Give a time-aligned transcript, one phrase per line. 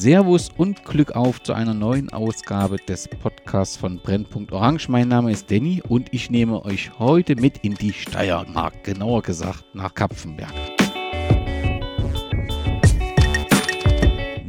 [0.00, 4.88] Servus und Glück auf zu einer neuen Ausgabe des Podcasts von Brennpunkt Orange.
[4.88, 9.62] Mein Name ist Danny und ich nehme euch heute mit in die Steiermark, genauer gesagt
[9.74, 10.54] nach Kapfenberg.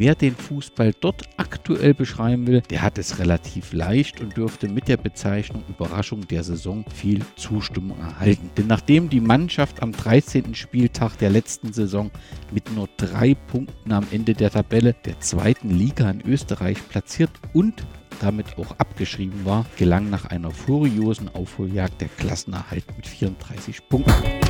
[0.02, 4.88] Wer den Fußball dort aktuell beschreiben will, der hat es relativ leicht und dürfte mit
[4.88, 8.50] der Bezeichnung Überraschung der Saison viel Zustimmung erhalten.
[8.57, 10.55] Denn nachdem die Mannschaft am 13.
[10.55, 12.10] Spieltag der letzten Saison
[12.51, 17.86] mit nur drei Punkten am Ende der Tabelle der zweiten Liga in Österreich platziert und
[18.21, 24.40] damit auch abgeschrieben war, gelang nach einer furiosen Aufholjagd der Klassenerhalt mit 34 Punkten.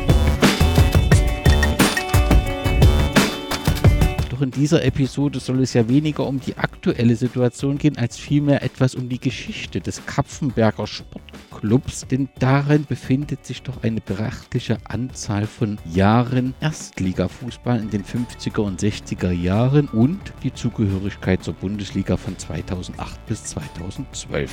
[4.42, 8.64] Doch in dieser Episode soll es ja weniger um die aktuelle Situation gehen, als vielmehr
[8.64, 15.46] etwas um die Geschichte des Kapfenberger Sportclubs, denn darin befindet sich doch eine betrachtliche Anzahl
[15.46, 22.36] von Jahren Erstligafußball in den 50er und 60er Jahren und die Zugehörigkeit zur Bundesliga von
[22.36, 24.52] 2008 bis 2012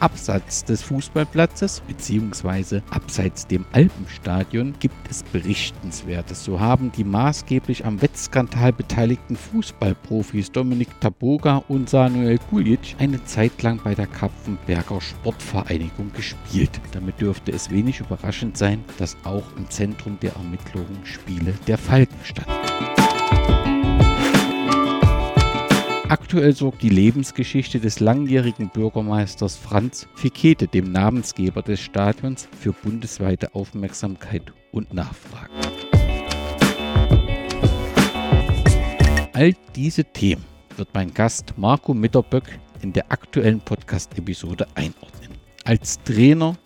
[0.00, 2.80] abseits des Fußballplatzes bzw.
[2.90, 6.44] abseits dem Alpenstadion gibt es Berichtenswertes.
[6.44, 13.62] So haben die maßgeblich am Wettskandal beteiligten Fußballprofis Dominik Taboga und Samuel Kulic eine Zeit
[13.62, 16.80] lang bei der Kapfenberger Sportvereinigung gespielt.
[16.92, 22.18] Damit dürfte es wenig überraschend sein, dass auch im Zentrum der Ermittlungen Spiele der Falken
[22.24, 23.09] standen.
[26.10, 33.54] Aktuell sorgt die Lebensgeschichte des langjährigen Bürgermeisters Franz Fikete, dem Namensgeber des Stadions, für bundesweite
[33.54, 35.52] Aufmerksamkeit und Nachfrage.
[39.34, 40.44] All diese Themen
[40.76, 45.38] wird mein Gast Marco Mitterböck in der aktuellen Podcast-Episode einordnen.
[45.62, 46.56] Als Trainer,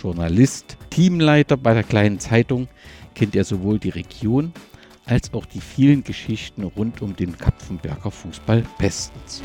[0.00, 2.68] Journalist, Teamleiter bei der kleinen Zeitung
[3.14, 4.54] kennt er sowohl die Region
[5.06, 9.42] als auch die vielen Geschichten rund um den Kapfenberger Fußball bestens.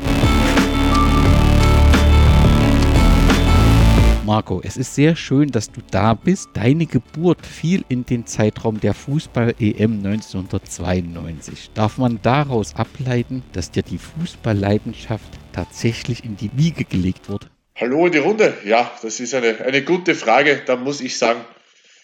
[4.24, 6.50] Marco, es ist sehr schön, dass du da bist.
[6.54, 11.70] Deine Geburt fiel in den Zeitraum der Fußball-EM 1992.
[11.74, 17.48] Darf man daraus ableiten, dass dir die Fußballleidenschaft tatsächlich in die Wiege gelegt wurde?
[17.74, 18.54] Hallo in die Runde.
[18.64, 20.62] Ja, das ist eine, eine gute Frage.
[20.64, 21.40] Da muss ich sagen,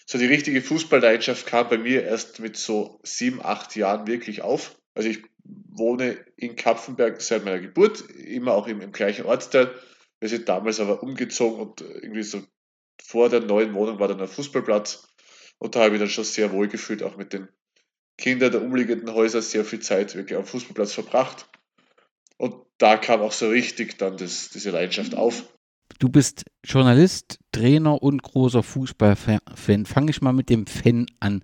[0.09, 4.79] so die richtige Fußballleidenschaft kam bei mir erst mit so sieben, acht Jahren wirklich auf.
[4.95, 9.69] Also ich wohne in Kapfenberg seit meiner Geburt, immer auch im, im gleichen Ortsteil.
[10.21, 12.41] Wir sind damals aber umgezogen und irgendwie so
[13.03, 15.07] vor der neuen Wohnung war dann ein Fußballplatz.
[15.59, 17.49] Und da habe ich dann schon sehr wohl gefühlt, auch mit den
[18.17, 21.49] Kindern der umliegenden Häuser sehr viel Zeit wirklich am Fußballplatz verbracht.
[22.37, 25.43] Und da kam auch so richtig dann das, diese Leidenschaft auf.
[25.99, 29.85] Du bist Journalist, Trainer und großer Fußballfan.
[29.85, 31.43] Fange ich mal mit dem Fan an.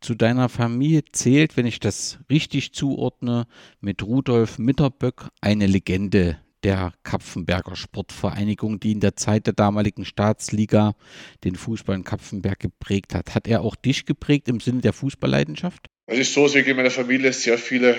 [0.00, 3.46] Zu deiner Familie zählt, wenn ich das richtig zuordne,
[3.80, 10.96] mit Rudolf Mitterböck eine Legende der Kapfenberger Sportvereinigung, die in der Zeit der damaligen Staatsliga
[11.44, 13.36] den Fußball in Kapfenberg geprägt hat.
[13.36, 15.86] Hat er auch dich geprägt im Sinne der Fußballleidenschaft?
[16.06, 17.98] Es ist so, dass wir in meiner Familie sehr viele äh,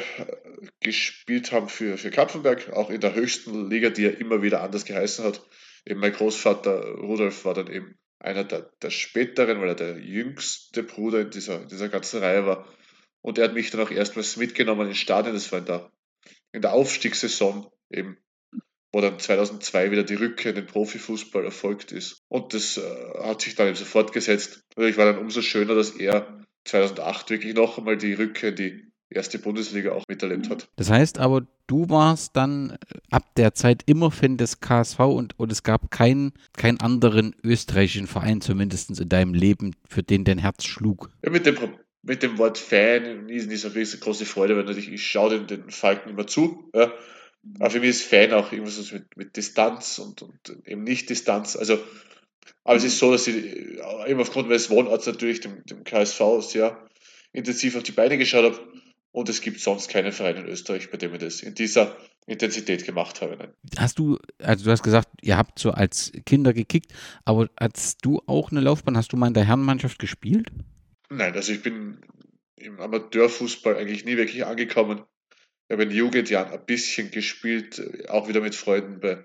[0.82, 4.84] gespielt haben für, für Kapfenberg, auch in der höchsten Liga, die ja immer wieder anders
[4.84, 5.42] geheißen hat
[5.88, 10.84] eben mein Großvater Rudolf war dann eben einer der, der späteren, weil er der jüngste
[10.84, 12.68] Bruder in dieser, dieser ganzen Reihe war.
[13.22, 15.34] Und er hat mich dann auch erstmals mitgenommen ins Stadion.
[15.34, 15.92] Das war in der,
[16.52, 18.18] in der Aufstiegssaison eben,
[18.92, 22.24] wo dann 2002 wieder die Rückkehr in den Profifußball erfolgt ist.
[22.28, 24.64] Und das äh, hat sich dann eben so fortgesetzt.
[24.76, 28.87] Natürlich war dann umso schöner, dass er 2008 wirklich noch einmal die Rückkehr in die
[29.10, 30.68] erste Bundesliga auch miterlebt hat.
[30.76, 32.76] Das heißt aber, du warst dann äh,
[33.10, 38.08] ab der Zeit immer Fan des KSV und, und es gab keinen, keinen anderen österreichischen
[38.08, 41.10] Verein, zumindest in deinem Leben, für den dein Herz schlug.
[41.24, 41.58] Ja, mit dem,
[42.04, 45.48] mit dem Wort Fan ist nicht so eine große Freude, weil natürlich ich schaue den,
[45.48, 46.70] den Falken immer zu.
[46.74, 46.92] Ja.
[47.60, 51.56] Aber für mich ist Fan auch irgendwas mit, mit Distanz und, und eben nicht Distanz.
[51.56, 51.80] Also,
[52.66, 56.42] aber es ist so, dass ich äh, eben aufgrund meines Wohnorts natürlich dem, dem KSV
[56.42, 56.86] sehr
[57.32, 58.60] intensiv auf die Beine geschaut habe
[59.12, 62.86] und es gibt sonst keinen Verein in Österreich, bei dem ich das in dieser Intensität
[62.86, 63.38] gemacht habe.
[63.38, 63.54] Nein.
[63.78, 66.94] Hast du, also du hast gesagt, ihr habt so als Kinder gekickt,
[67.26, 68.98] aber hast du auch eine Laufbahn?
[68.98, 70.50] Hast du mal in der Herrenmannschaft gespielt?
[71.10, 72.02] Nein, also ich bin
[72.58, 75.04] im Amateurfußball eigentlich nie wirklich angekommen.
[75.68, 79.24] Ich habe in Jugendjahren ein bisschen gespielt, auch wieder mit Freunden bei,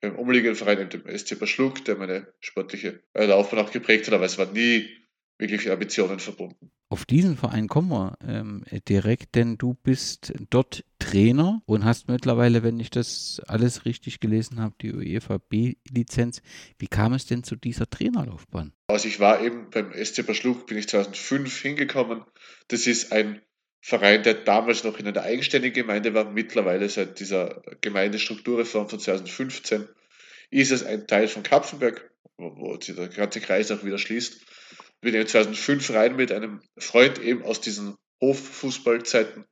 [0.00, 4.38] beim umliegenden Verein, dem SC Verschluck, der meine sportliche Laufbahn auch geprägt hat, aber es
[4.38, 4.99] war nie
[5.40, 6.70] wirklich Ambitionen verbunden.
[6.88, 12.62] Auf diesen Verein kommen wir ähm, direkt, denn du bist dort Trainer und hast mittlerweile,
[12.62, 16.42] wenn ich das alles richtig gelesen habe, die UEFA B-Lizenz.
[16.78, 18.72] Wie kam es denn zu dieser Trainerlaufbahn?
[18.88, 22.22] Also ich war eben beim SC Verschluck, bin ich 2005 hingekommen.
[22.68, 23.40] Das ist ein
[23.80, 29.88] Verein, der damals noch in einer eigenständigen Gemeinde war, mittlerweile seit dieser Gemeindestrukturreform von 2015
[30.50, 34.44] ist es ein Teil von Kapfenberg, wo, wo sich der ganze Kreis auch wieder schließt.
[35.00, 39.46] Bin in 2005 rein mit einem Freund eben aus diesen Hoffußballzeiten.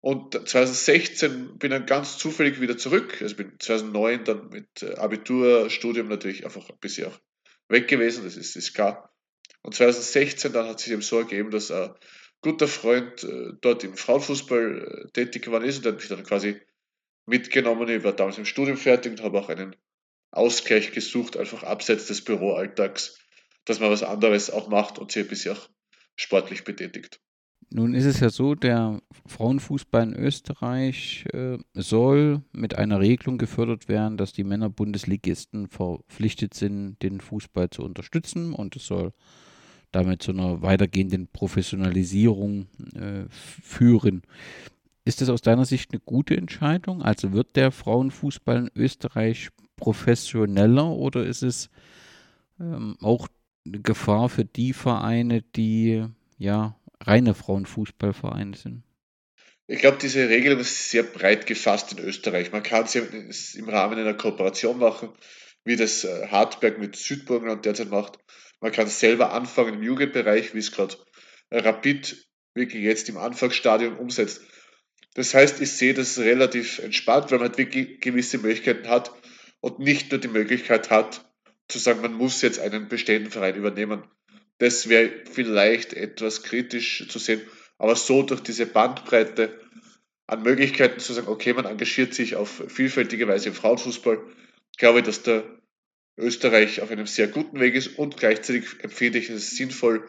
[0.00, 3.20] Und 2016 bin dann ganz zufällig wieder zurück.
[3.20, 7.18] Also bin 2009 dann mit äh, Abiturstudium natürlich einfach ein bisschen auch
[7.68, 9.12] weg gewesen, das ist, ist klar.
[9.62, 11.90] Und 2016 dann hat sich eben so ergeben, dass ein
[12.40, 16.24] guter Freund äh, dort im Frauenfußball äh, tätig geworden ist und der hat mich dann
[16.24, 16.60] quasi
[17.26, 17.88] mitgenommen.
[17.88, 19.76] Ich war damals im Studium fertig und habe auch einen
[20.30, 23.18] Ausgleich gesucht, einfach abseits des Büroalltags,
[23.68, 25.68] dass man was anderes auch macht und sich ein bisschen auch
[26.16, 27.20] sportlich betätigt.
[27.70, 33.88] Nun ist es ja so, der Frauenfußball in Österreich äh, soll mit einer Regelung gefördert
[33.88, 39.12] werden, dass die Männerbundesligisten verpflichtet sind, den Fußball zu unterstützen und es soll
[39.92, 44.22] damit zu einer weitergehenden Professionalisierung äh, führen.
[45.04, 47.02] Ist das aus deiner Sicht eine gute Entscheidung?
[47.02, 51.70] Also wird der Frauenfußball in Österreich professioneller oder ist es
[52.60, 53.28] ähm, auch
[53.68, 56.06] eine Gefahr für die Vereine, die
[56.38, 58.82] ja reine Frauenfußballvereine sind?
[59.66, 62.52] Ich glaube, diese Regelung ist sehr breit gefasst in Österreich.
[62.52, 65.10] Man kann es im Rahmen einer Kooperation machen,
[65.64, 68.18] wie das äh, Hartberg mit Südburgenland derzeit macht.
[68.60, 70.96] Man kann selber anfangen im Jugendbereich, wie es gerade
[71.50, 74.42] Rapid wirklich jetzt im Anfangsstadium umsetzt.
[75.14, 79.12] Das heißt, ich sehe das relativ entspannt, weil man halt wirklich gewisse Möglichkeiten hat
[79.60, 81.27] und nicht nur die Möglichkeit hat,
[81.68, 84.02] zu sagen, man muss jetzt einen bestehenden Verein übernehmen.
[84.58, 87.42] Das wäre vielleicht etwas kritisch zu sehen,
[87.78, 89.60] aber so durch diese Bandbreite
[90.26, 94.18] an Möglichkeiten zu sagen, okay, man engagiert sich auf vielfältige Weise im Frauenfußball,
[94.76, 95.44] glaube ich, dass der
[96.16, 100.06] Österreich auf einem sehr guten Weg ist und gleichzeitig empfinde ich es sinnvoll,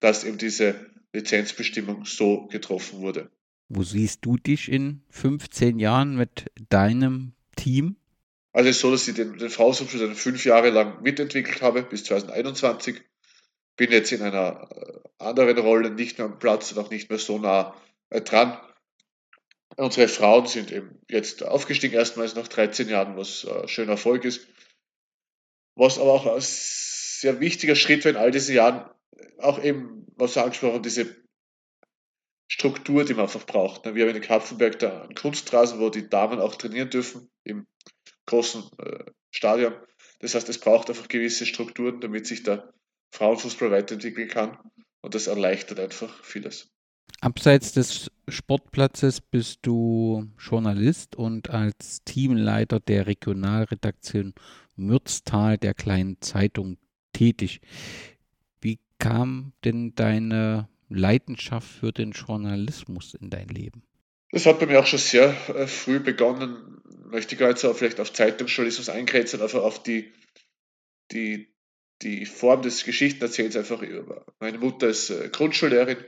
[0.00, 3.30] dass eben diese Lizenzbestimmung so getroffen wurde.
[3.68, 7.96] Wo siehst du dich in 15 Jahren mit deinem Team?
[8.58, 13.00] Also so, dass ich den, den Frauenfußball dann fünf Jahre lang mitentwickelt habe, bis 2021.
[13.76, 17.20] Bin jetzt in einer äh, anderen Rolle nicht mehr am Platz und auch nicht mehr
[17.20, 18.58] so nah äh, dran.
[19.76, 24.48] Unsere Frauen sind eben jetzt aufgestiegen, erstmals nach 13 Jahren, was äh, schöner Erfolg ist.
[25.76, 28.90] Was aber auch ein sehr wichtiger Schritt war in all diesen Jahren,
[29.38, 31.14] auch eben, was du angesprochen diese
[32.50, 33.84] Struktur, die man einfach braucht.
[33.84, 37.68] Wir haben in Kapfenberg da einen Kunstrasen, wo die Damen auch trainieren dürfen, im
[38.28, 39.74] großen äh, Stadion.
[40.20, 42.72] Das heißt, es braucht einfach gewisse Strukturen, damit sich der
[43.12, 44.58] Frauenfußball weiterentwickeln kann.
[45.00, 46.68] Und das erleichtert einfach vieles.
[47.20, 54.34] Abseits des Sportplatzes bist du Journalist und als Teamleiter der Regionalredaktion
[54.76, 56.76] Mürztal der kleinen Zeitung
[57.12, 57.60] tätig.
[58.60, 63.82] Wie kam denn deine Leidenschaft für den Journalismus in dein Leben?
[64.30, 66.82] Das hat bei mir auch schon sehr äh, früh begonnen.
[67.10, 70.12] Möchte gar nicht so vielleicht auf Zeitungsjournalismus eingrenzen, einfach auf die,
[71.12, 71.54] die,
[72.02, 74.26] die Form des Geschichtenerzählens einfach über.
[74.40, 76.04] Meine Mutter ist äh, Grundschullehrerin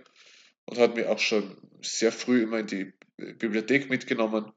[0.66, 4.52] und hat mir auch schon sehr früh immer in die Bibliothek mitgenommen,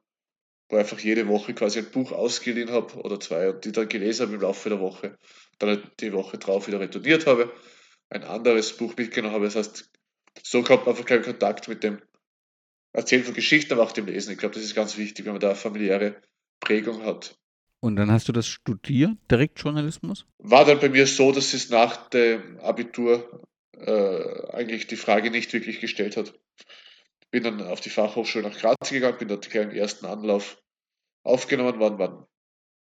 [0.70, 3.90] wo ich einfach jede Woche quasi ein Buch ausgeliehen habe oder zwei und die dann
[3.90, 5.18] gelesen habe im Laufe der Woche,
[5.60, 7.52] dann halt die Woche drauf wieder retourniert habe,
[8.10, 9.46] ein anderes Buch mitgenommen habe.
[9.46, 9.92] Das heißt,
[10.42, 12.02] so kommt man einfach keinen Kontakt mit dem
[12.92, 14.34] Erzählen von Geschichten, aber auch dem Lesen.
[14.34, 16.22] Ich glaube, das ist ganz wichtig, wenn man da familiäre
[16.64, 17.36] Prägung hat.
[17.82, 20.26] Und dann hast du das studiert, direkt Journalismus?
[20.40, 23.44] War dann bei mir so, dass es nach dem Abitur
[23.78, 26.34] äh, eigentlich die Frage nicht wirklich gestellt hat.
[27.30, 30.62] Bin dann auf die Fachhochschule nach Graz gegangen, bin dort gleich im ersten Anlauf
[31.24, 32.26] aufgenommen worden, waren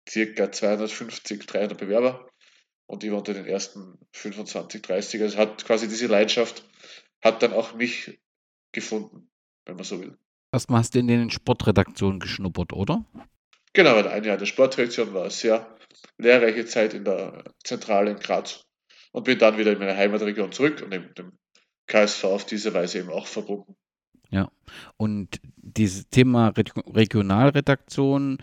[0.09, 2.29] circa 250, 300 Bewerber
[2.87, 5.21] und ich war unter den ersten 25, 30.
[5.21, 6.63] Also hat quasi diese Leidenschaft,
[7.21, 8.19] hat dann auch mich
[8.71, 9.29] gefunden,
[9.65, 10.17] wenn man so will.
[10.53, 13.03] Erstmal hast du in den Sportredaktionen geschnuppert, oder?
[13.73, 15.67] Genau, ein Jahr der Sportredaktion war eine sehr
[16.17, 18.63] lehrreiche Zeit in der Zentrale in Graz
[19.11, 21.31] und bin dann wieder in meine Heimatregion zurück und eben dem
[21.87, 23.75] KSV auf diese Weise eben auch verbunden.
[24.29, 24.49] Ja,
[24.97, 28.37] und dieses Thema Regionalredaktion,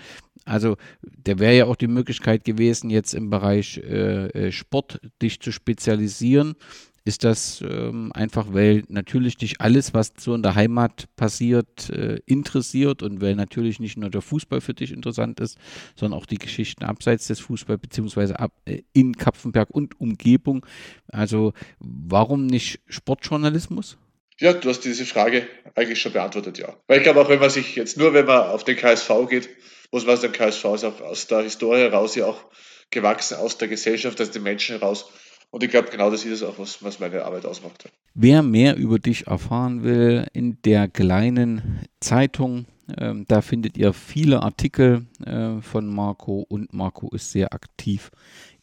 [0.44, 5.40] also der wäre ja auch die Möglichkeit gewesen, jetzt im Bereich äh, äh, Sport dich
[5.40, 6.54] zu spezialisieren
[7.04, 12.20] ist das ähm, einfach, weil natürlich dich alles, was so in der Heimat passiert, äh,
[12.26, 15.58] interessiert und weil natürlich nicht nur der Fußball für dich interessant ist,
[15.96, 20.66] sondern auch die Geschichten abseits des Fußballs, beziehungsweise ab, äh, in Kapfenberg und Umgebung.
[21.08, 23.96] Also warum nicht Sportjournalismus?
[24.38, 26.74] Ja, du hast diese Frage eigentlich schon beantwortet, ja.
[26.86, 29.48] Weil ich glaube auch, wenn man sich jetzt nur, wenn man auf den KSV geht,
[29.90, 32.44] muss man aus dem KSV ist auch aus der Historie heraus ja auch
[32.90, 35.10] gewachsen, aus der Gesellschaft, aus den Menschen heraus
[35.50, 37.90] Und ich glaube, genau das ist es auch, was, was meine Arbeit ausmacht.
[38.14, 42.66] Wer mehr über dich erfahren will, in der kleinen Zeitung,
[42.96, 48.10] äh, da findet ihr viele Artikel äh, von Marco und Marco ist sehr aktiv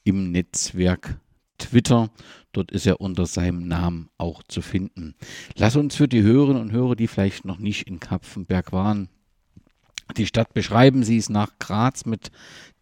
[0.04, 1.20] im Netzwerk
[1.58, 2.10] Twitter.
[2.54, 5.16] Dort ist er unter seinem Namen auch zu finden.
[5.56, 9.10] Lass uns für die Hörerinnen und Hörer, die vielleicht noch nicht in Kapfenberg waren,
[10.16, 11.04] die Stadt beschreiben.
[11.04, 12.32] Sie ist nach Graz mit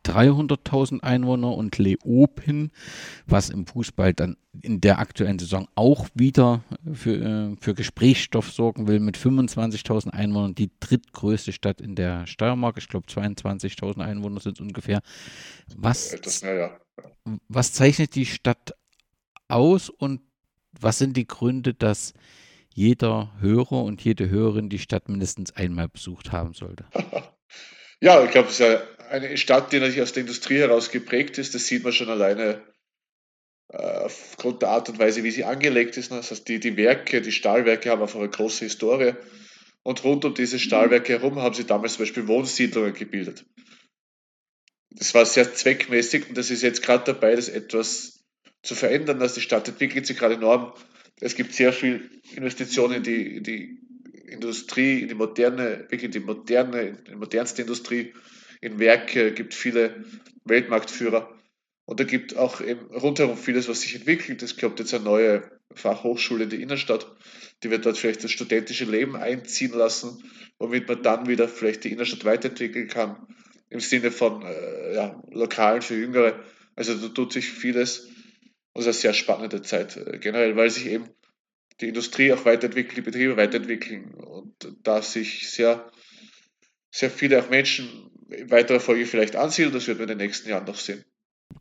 [0.05, 2.72] 300.000 Einwohner und Leopen,
[3.25, 6.63] was im Fußball dann in der aktuellen Saison auch wieder
[6.94, 12.77] für, äh, für Gesprächsstoff sorgen will, mit 25.000 Einwohnern, die drittgrößte Stadt in der Steiermark.
[12.77, 15.01] Ich glaube, 22.000 Einwohner sind es ungefähr.
[15.75, 16.79] Was, das, ja, ja.
[17.48, 18.75] was zeichnet die Stadt
[19.48, 20.22] aus und
[20.79, 22.13] was sind die Gründe, dass
[22.75, 26.86] jeder Hörer und jede Hörerin die Stadt mindestens einmal besucht haben sollte?
[28.01, 31.38] Ja, ich glaube, es ist ja eine Stadt, die natürlich aus der Industrie heraus geprägt
[31.38, 31.55] ist.
[31.55, 32.62] Das sieht man schon alleine
[33.72, 36.12] äh, aufgrund der Art und Weise, wie sie angelegt ist.
[36.12, 39.13] Das heißt, die, die Werke, die Stahlwerke haben einfach eine große Historie.
[39.82, 43.46] Und rund um diese Stahlwerke herum haben sie damals zum Beispiel Wohnsiedlungen gebildet.
[44.89, 48.25] Das war sehr zweckmäßig und das ist jetzt gerade dabei, das etwas
[48.62, 49.20] zu verändern.
[49.20, 50.74] Dass die Stadt entwickelt sich gerade enorm.
[51.19, 53.79] Es gibt sehr viel Investitionen in die, in die
[54.27, 58.13] Industrie, in die moderne, wirklich in die moderne, in die modernste Industrie,
[58.62, 60.03] in Werke, gibt viele
[60.43, 61.31] Weltmarktführer.
[61.86, 64.41] Und da gibt auch eben rundherum vieles, was sich entwickelt.
[64.41, 67.07] Es kommt jetzt eine neue Fachhochschule in die Innenstadt,
[67.63, 70.24] die wird dort vielleicht das studentische Leben einziehen lassen,
[70.57, 73.27] womit man dann wieder vielleicht die Innenstadt weiterentwickeln kann,
[73.69, 76.39] im Sinne von äh, ja, Lokalen für Jüngere.
[76.75, 78.10] Also da tut sich vieles.
[78.75, 81.10] Ist eine sehr spannende Zeit äh, generell, weil sich eben
[81.82, 84.53] die Industrie auch weiterentwickelt, die Betriebe weiterentwickeln und
[84.84, 85.91] da sich sehr,
[86.91, 90.50] sehr viele auch Menschen in weiterer Folge vielleicht ansiedeln, das wird man in den nächsten
[90.50, 91.03] Jahren noch sehen.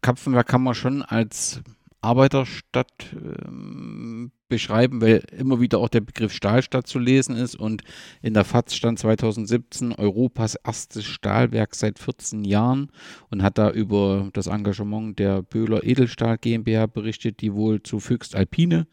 [0.03, 1.61] Kapfenberg kann man schon als
[2.05, 7.83] Arbeiterstadt ähm, beschreiben, weil immer wieder auch der Begriff Stahlstadt zu lesen ist und
[8.21, 12.93] in der FAZ stand 2017 Europas erstes Stahlwerk seit 14 Jahren
[13.31, 18.37] und hat da über das Engagement der Böhler Edelstahl GmbH berichtet, die wohl zu Füchst
[18.37, 18.87] Alpine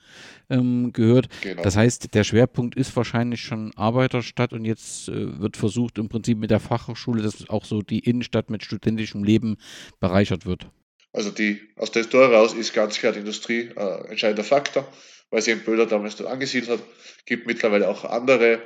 [0.50, 1.28] ähm, gehört.
[1.42, 1.62] Genau.
[1.62, 6.38] Das heißt, der Schwerpunkt ist wahrscheinlich schon Arbeiterstadt und jetzt äh, wird versucht im Prinzip
[6.38, 9.58] mit der Fachhochschule, dass auch so die Innenstadt mit studentischem Leben
[10.00, 10.70] bereichert wird.
[11.14, 14.92] Also die, aus der Historie raus ist ganz klar die Industrie äh, entscheidender Faktor,
[15.30, 16.88] weil sie in Böhler damals dort angesiedelt hat.
[17.26, 18.62] Gibt mittlerweile auch andere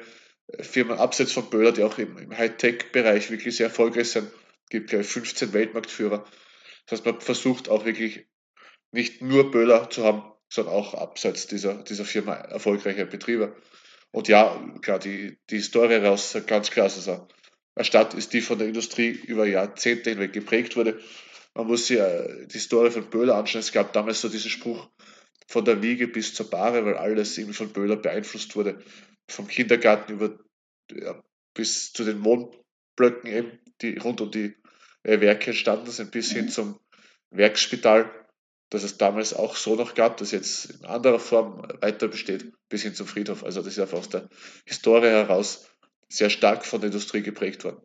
[0.47, 4.29] äh, Firmen abseits von Böhler, die auch im, im Hightech-Bereich wirklich sehr erfolgreich sind.
[4.69, 6.25] Gibt gleich 15 Weltmarktführer.
[6.85, 8.27] Das heißt, man versucht auch wirklich
[8.91, 13.55] nicht nur Böhler zu haben, sondern auch abseits dieser, dieser Firma erfolgreiche Betriebe.
[14.11, 17.27] Und ja, klar, die, die Historie raus ganz klar, also
[17.73, 21.01] eine Stadt ist, die von der Industrie über Jahrzehnte hinweg geprägt wurde
[21.55, 23.61] man muss sich äh, die Story von Böhler anschauen.
[23.61, 24.89] Es gab damals so diesen Spruch
[25.47, 28.83] von der Wiege bis zur Bahre, weil alles irgendwie von Böhler beeinflusst wurde.
[29.27, 30.37] Vom Kindergarten über
[30.91, 34.55] ja, bis zu den Wohnblöcken eben, die rund um die
[35.03, 36.79] äh, Werke entstanden sind, bis hin zum
[37.31, 38.11] Werksspital,
[38.69, 42.83] das es damals auch so noch gab, das jetzt in anderer Form weiter besteht, bis
[42.83, 43.43] hin zum Friedhof.
[43.43, 44.29] Also das ist einfach aus der
[44.65, 45.69] Historie heraus
[46.09, 47.81] sehr stark von der Industrie geprägt worden.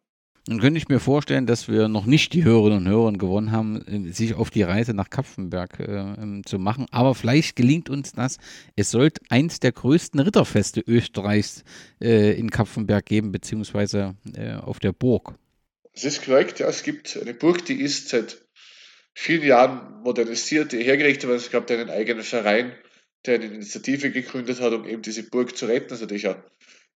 [0.47, 4.09] Dann könnte ich mir vorstellen, dass wir noch nicht die Hörerinnen und Hörer gewonnen haben,
[4.09, 6.87] äh, sich auf die Reise nach Kapfenberg äh, ähm, zu machen.
[6.90, 8.38] Aber vielleicht gelingt uns das.
[8.75, 11.62] Es sollte eins der größten Ritterfeste Österreichs
[12.00, 15.35] äh, in Kapfenberg geben, beziehungsweise äh, auf der Burg.
[15.94, 16.68] Das ist korrekt, ja.
[16.68, 18.38] Es gibt eine Burg, die ist seit
[19.12, 21.38] vielen Jahren modernisiert, hergerichtet worden.
[21.38, 22.73] Es gab einen eigenen Verein,
[23.26, 25.88] der eine Initiative gegründet hat, um eben diese Burg zu retten.
[25.88, 26.42] Das ist natürlich ein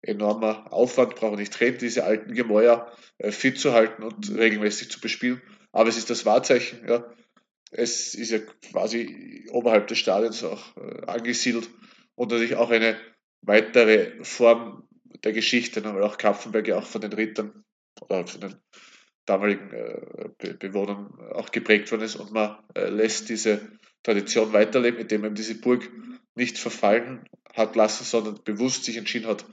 [0.02, 5.00] enormer Aufwand, brauchen nicht reden, diese alten Gemäuer äh, fit zu halten und regelmäßig zu
[5.00, 5.40] bespielen.
[5.70, 7.04] Aber es ist das Wahrzeichen, ja.
[7.70, 8.38] Es ist ja
[8.70, 11.70] quasi oberhalb des Stadions auch äh, angesiedelt
[12.16, 12.98] und natürlich auch eine
[13.40, 14.86] weitere Form
[15.24, 17.64] der Geschichte, weil auch Kapfenberg ja auch von den Rittern
[18.02, 18.56] oder von den
[19.24, 23.60] damaligen äh, Be Bewohnern auch geprägt worden ist und man lässt diese
[24.02, 25.88] Tradition weiterleben, indem man diese Burg
[26.34, 29.44] nicht verfallen hat lassen, sondern bewusst sich entschieden hat,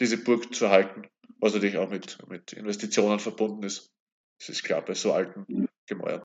[0.00, 1.06] diese Burg zu halten,
[1.38, 3.90] was natürlich auch mit, mit Investitionen verbunden ist.
[4.38, 6.22] Das ist klar bei so alten Gemäuern.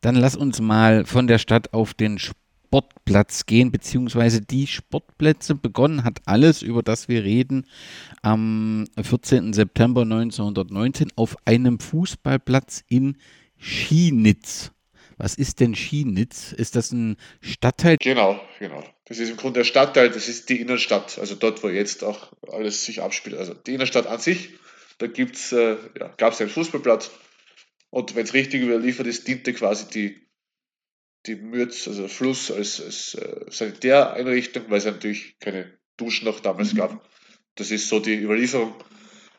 [0.00, 5.56] Dann lass uns mal von der Stadt auf den Sportplatz gehen, beziehungsweise die Sportplätze.
[5.56, 7.66] Begonnen hat alles, über das wir reden,
[8.22, 9.52] am 14.
[9.52, 13.16] September 1919 auf einem Fußballplatz in
[13.58, 14.72] Schienitz.
[15.20, 16.52] Was ist denn Schienitz?
[16.52, 17.98] Ist das ein Stadtteil?
[18.00, 18.82] Genau, genau.
[19.04, 22.32] Das ist im Grunde der Stadtteil, das ist die Innenstadt, also dort, wo jetzt auch
[22.50, 23.36] alles sich abspielt.
[23.36, 24.54] Also die Innenstadt an sich,
[24.96, 27.10] da gibt's, äh, ja, gab es einen Fußballplatz
[27.90, 30.26] und wenn es richtig überliefert ist, diente quasi die,
[31.26, 36.74] die Mürz, also Fluss als, als äh, Sanitäreinrichtung, weil es natürlich keine Duschen noch damals
[36.74, 37.06] gab.
[37.56, 38.74] Das ist so die Überlieferung.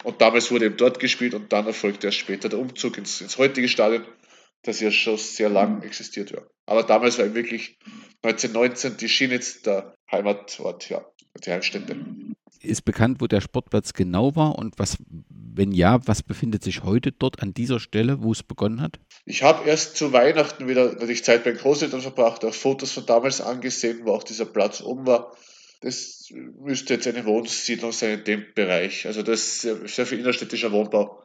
[0.04, 3.40] Und damals wurde eben dort gespielt und dann erfolgte erst später der Umzug ins, ins
[3.40, 4.06] heutige Stadion,
[4.64, 6.32] das ja schon sehr lang existiert.
[6.32, 6.42] Ja.
[6.66, 7.78] Aber damals war wirklich
[8.24, 11.06] 1919 die Schienitz der Heimatort, ja,
[11.44, 11.98] die Heimstätte.
[12.62, 14.98] Ist bekannt, wo der Sportplatz genau war und was,
[15.30, 19.00] wenn ja, was befindet sich heute dort an dieser Stelle, wo es begonnen hat?
[19.26, 23.06] Ich habe erst zu Weihnachten wieder natürlich Zeit bei den Großeltern verbracht, auch Fotos von
[23.06, 25.36] damals angesehen, wo auch dieser Platz oben war.
[25.82, 29.08] Das müsste jetzt eine Wohnsiedlung sein in dem Bereich.
[29.08, 31.21] Also das ist sehr viel innerstädtischer Wohnbau.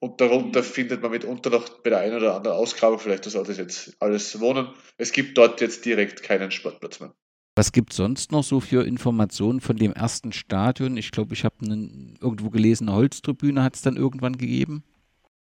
[0.00, 3.96] Und darunter findet man mitunter noch bei der einen oder anderen Ausgrabung, vielleicht das jetzt
[4.00, 4.68] alles wohnen.
[4.96, 7.14] Es gibt dort jetzt direkt keinen Sportplatz mehr.
[7.54, 10.96] Was gibt es sonst noch so für Informationen von dem ersten Stadion?
[10.96, 14.84] Ich glaube, ich habe irgendwo gelesen, eine Holztribüne hat es dann irgendwann gegeben.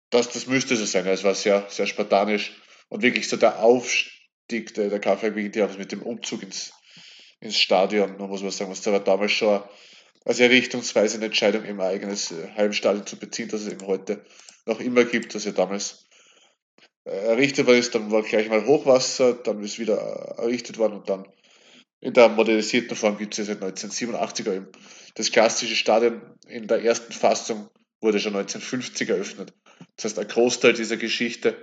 [0.09, 1.05] Das, das müsste so sein.
[1.07, 2.53] Es war sehr, sehr spartanisch.
[2.87, 6.71] Und wirklich so der Aufstieg der, der KfW beginnt mit dem Umzug ins,
[7.41, 8.17] ins Stadion.
[8.17, 9.61] Da muss man sagen, was war damals schon
[10.23, 14.25] als richtungsweisende Entscheidung, eben ein eigenes äh, Heimstadion zu beziehen, das es eben heute
[14.65, 16.07] noch immer gibt, das ja damals
[17.05, 17.95] äh, errichtet worden ist.
[17.95, 19.97] Dann war gleich mal Hochwasser, dann ist wieder
[20.37, 21.25] errichtet worden und dann
[22.01, 24.67] in der modernisierten Form gibt es ja seit 1987 eben.
[25.15, 27.69] Das klassische Stadion in der ersten Fassung
[28.01, 29.53] wurde schon 1950 eröffnet.
[29.95, 31.57] Das heißt, ein Großteil dieser Geschichte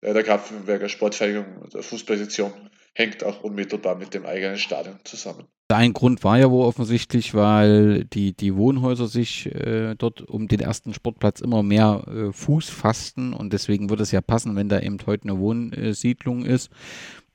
[0.00, 5.46] äh, der Kapfenberger Sportvereinigung, der Fußposition, hängt auch unmittelbar mit dem eigenen Stadion zusammen.
[5.76, 10.60] Ein Grund war ja wohl offensichtlich, weil die, die Wohnhäuser sich äh, dort um den
[10.60, 14.80] ersten Sportplatz immer mehr äh, Fuß fassten und deswegen würde es ja passen, wenn da
[14.80, 16.70] eben heute eine Wohnsiedlung ist.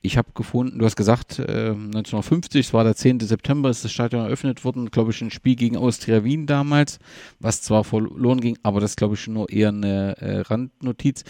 [0.01, 3.19] Ich habe gefunden, du hast gesagt, äh, 1950, es war der 10.
[3.21, 6.99] September, ist das Stadion eröffnet worden, glaube ich, ein Spiel gegen Austria Wien damals,
[7.39, 11.23] was zwar verloren ging, aber das glaube ich nur eher eine äh, Randnotiz.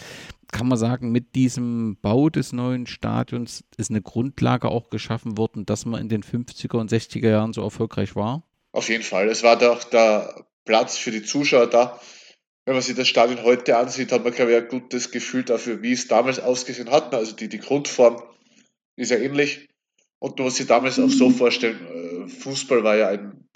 [0.50, 5.66] Kann man sagen, mit diesem Bau des neuen Stadions ist eine Grundlage auch geschaffen worden,
[5.66, 8.44] dass man in den 50er und 60er Jahren so erfolgreich war?
[8.72, 9.28] Auf jeden Fall.
[9.28, 12.00] Es war doch der Platz für die Zuschauer da.
[12.64, 15.82] Wenn man sich das Stadion heute ansieht, hat man, glaube ich, ein gutes Gefühl dafür,
[15.82, 17.14] wie es damals ausgesehen hat.
[17.14, 18.22] Also die, die Grundform
[18.96, 19.68] ist ja ähnlich.
[20.18, 23.47] Und du musst dir damals auch so vorstellen, äh, Fußball war ja ein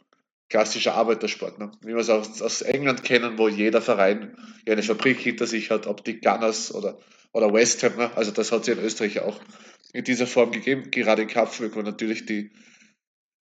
[0.52, 1.72] klassischer Arbeitersport, ne?
[1.80, 4.36] wie wir es auch aus England kennen, wo jeder Verein
[4.68, 6.98] eine Fabrik hinter sich hat, ob die Gunners oder,
[7.32, 7.96] oder West Ham.
[7.96, 8.14] Ne?
[8.14, 9.40] Also das hat es in Österreich auch
[9.94, 12.52] in dieser Form gegeben, gerade in Kapfenberg, wo natürlich die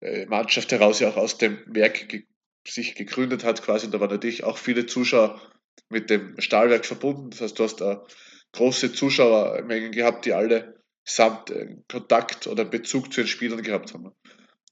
[0.01, 2.23] äh, Mannschaft heraus ja auch aus dem Werk ge
[2.69, 3.87] sich gegründet hat quasi.
[3.87, 5.43] Und da waren natürlich auch viele Zuschauer
[5.89, 7.31] mit dem Stahlwerk verbunden.
[7.31, 8.07] Das heißt, du hast da
[8.53, 14.13] große Zuschauermengen gehabt, die alle samt äh, Kontakt oder Bezug zu den Spielern gehabt haben.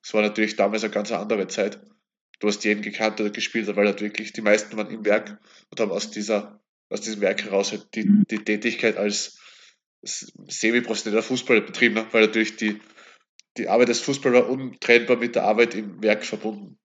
[0.00, 1.80] Das war natürlich damals eine ganz andere Zeit.
[2.40, 5.38] Du hast jeden gekannt, der gespielt hat, weil halt wirklich die meisten waren im Werk
[5.70, 9.38] und haben aus, dieser, aus diesem Werk heraus halt die, die Tätigkeit als
[10.02, 12.80] semi-professioneller Fußballer betrieben, weil natürlich die,
[13.58, 16.78] die Arbeit des Fußballers war untrennbar mit der Arbeit im Werk verbunden.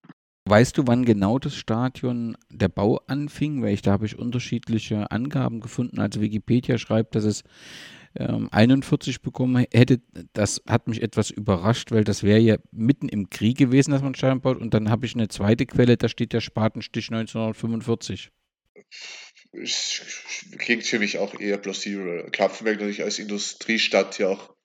[0.48, 3.64] Weißt du, wann genau das Stadion der Bau anfing?
[3.64, 6.00] Weil ich da habe ich unterschiedliche Angaben gefunden.
[6.00, 7.44] Also Wikipedia schreibt, dass es
[8.18, 10.02] 41 ähm, bekommen hätte,
[10.34, 14.16] das hat mich etwas überrascht, weil das wäre ja mitten im Krieg gewesen, dass man
[14.16, 14.58] Stadion baut.
[14.58, 18.32] Und dann habe ich eine zweite Quelle, da steht der Spatenstich 1945.
[20.58, 22.30] Klingt für mich auch eher plausibel.
[22.32, 24.56] Kapfenberg natürlich als Industriestadt ja auch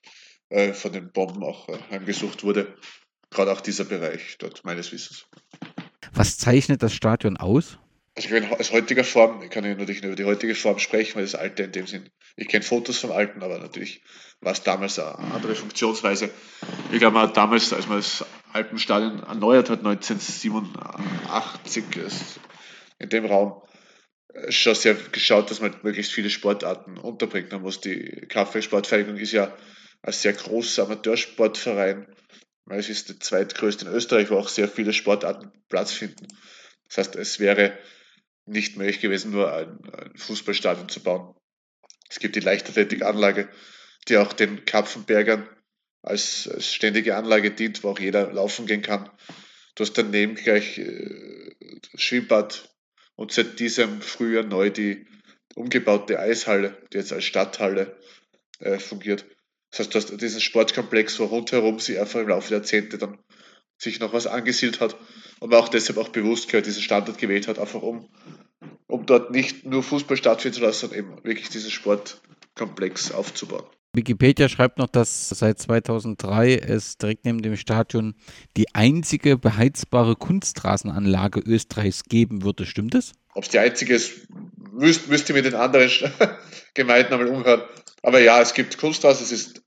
[0.49, 2.75] äh, von den Bomben auch äh, heimgesucht wurde.
[3.29, 5.25] Gerade auch dieser Bereich dort, meines Wissens.
[6.13, 7.77] Was zeichnet das Stadion aus?
[8.15, 11.15] Also ich als heutiger Form, ich kann ja natürlich nur über die heutige Form sprechen,
[11.15, 14.01] weil das alte in dem Sinn, ich kenne Fotos vom alten, aber natürlich
[14.39, 16.29] war es damals eine andere Funktionsweise.
[16.91, 21.83] Ich glaube, man hat damals, als man das Alpenstadion erneuert hat, 1987,
[22.99, 23.61] in dem Raum,
[24.33, 27.51] äh, schon sehr geschaut, dass man möglichst viele Sportarten unterbringt.
[27.51, 29.55] Man muss die Kaffeesportvereinigung ist ja
[30.03, 32.07] ein sehr großer Amateursportverein,
[32.69, 36.27] es ist der zweitgrößte in Österreich, wo auch sehr viele Sportarten Platz finden.
[36.87, 37.77] Das heißt, es wäre
[38.45, 41.35] nicht möglich gewesen, nur ein, ein Fußballstadion zu bauen.
[42.11, 43.47] Es gibt die Leichtathletikanlage,
[44.09, 45.47] die auch den Kapfenbergern
[46.01, 49.09] als, als, ständige Anlage dient, wo auch jeder laufen gehen kann.
[49.75, 51.51] Du hast daneben gleich äh,
[51.95, 52.69] Schwimmbad
[53.15, 55.07] und seit diesem Frühjahr neu die
[55.55, 57.97] umgebaute Eishalle, die jetzt als Stadthalle
[58.59, 59.25] äh, fungiert.
[59.69, 63.19] Das heißt, du hast diesen Sportkomplex, wo rundherum sie einfach im Laufe der Jahrzehnte dann
[63.77, 64.97] sich noch was angesiedelt hat
[65.39, 68.09] und man auch deshalb auch bewusst gehört, diesen Standort gewählt hat, einfach um,
[68.87, 73.65] um dort nicht nur Fußball stattfinden zu lassen, sondern eben wirklich diesen Sportkomplex aufzubauen.
[73.93, 78.15] Wikipedia schreibt noch, dass seit 2003 es direkt neben dem Stadion
[78.55, 82.65] die einzige beheizbare Kunstrasenanlage Österreichs geben würde.
[82.65, 83.11] Stimmt das?
[83.33, 84.27] Ob es die einzige ist,
[84.71, 85.89] müsste müsst ihr mit den anderen
[86.73, 87.63] Gemeinden einmal umhören.
[88.01, 89.61] Aber ja, es gibt Kunstrasen, es ist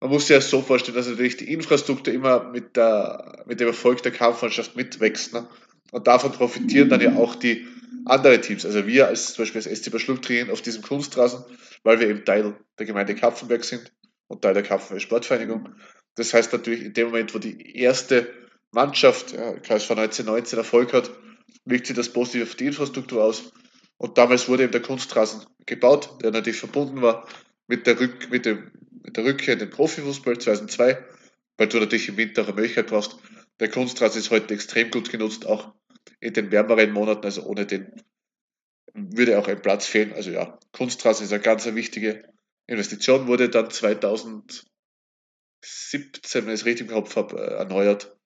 [0.00, 3.68] man muss sich ja so vorstellen, dass natürlich die Infrastruktur immer mit, der, mit dem
[3.68, 5.34] Erfolg der Kampfmannschaft mitwächst.
[5.34, 5.46] Ne?
[5.92, 7.66] Und davon profitieren dann ja auch die
[8.04, 8.64] anderen Teams.
[8.64, 11.44] Also wir als zum Beispiel als SC trainieren auf diesem Kunstrasen,
[11.82, 13.92] weil wir eben Teil der Gemeinde Kapfenberg sind
[14.28, 15.74] und Teil der Kapfenberg Sportvereinigung.
[16.14, 18.32] Das heißt natürlich, in dem Moment, wo die erste
[18.72, 21.10] Mannschaft, ja, KSV 1919, Erfolg hat,
[21.64, 23.52] wirkt sich das positiv auf die Infrastruktur aus.
[23.96, 27.28] Und damals wurde eben der Kunstrasen gebaut, der natürlich verbunden war
[27.66, 28.70] mit der, Rück, mit dem,
[29.04, 31.04] mit der Rückkehr in den Profifußball 2002,
[31.56, 33.16] weil du natürlich im Winter auch eine Möglichkeit brauchst.
[33.60, 35.74] Der Kunstrasen ist heute extrem gut genutzt, auch
[36.20, 38.02] in den wärmeren Monaten, also ohne den
[38.94, 40.12] würde auch ein Platz fehlen.
[40.12, 42.24] Also ja, Kunstrasen ist eine ganz wichtige
[42.66, 44.66] Investition, wurde dann 2017,
[46.34, 48.16] wenn ich es richtig im Kopf habe, äh, erneuert.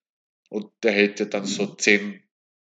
[0.48, 2.22] Und der hält ja dann so zehn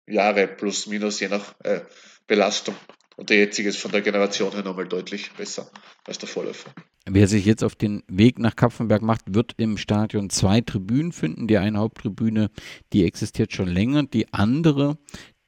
[0.08, 1.82] Jahre plus minus, je nach äh,
[2.28, 2.76] Belastung.
[3.20, 5.70] Und der jetzige ist von der Generation her nochmal deutlich besser
[6.06, 6.72] als der Vorläufer.
[7.06, 11.46] Wer sich jetzt auf den Weg nach Kapfenberg macht, wird im Stadion zwei Tribünen finden.
[11.46, 12.50] Die eine Haupttribüne,
[12.94, 14.04] die existiert schon länger.
[14.04, 14.98] Die andere,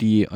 [0.02, 0.28] die,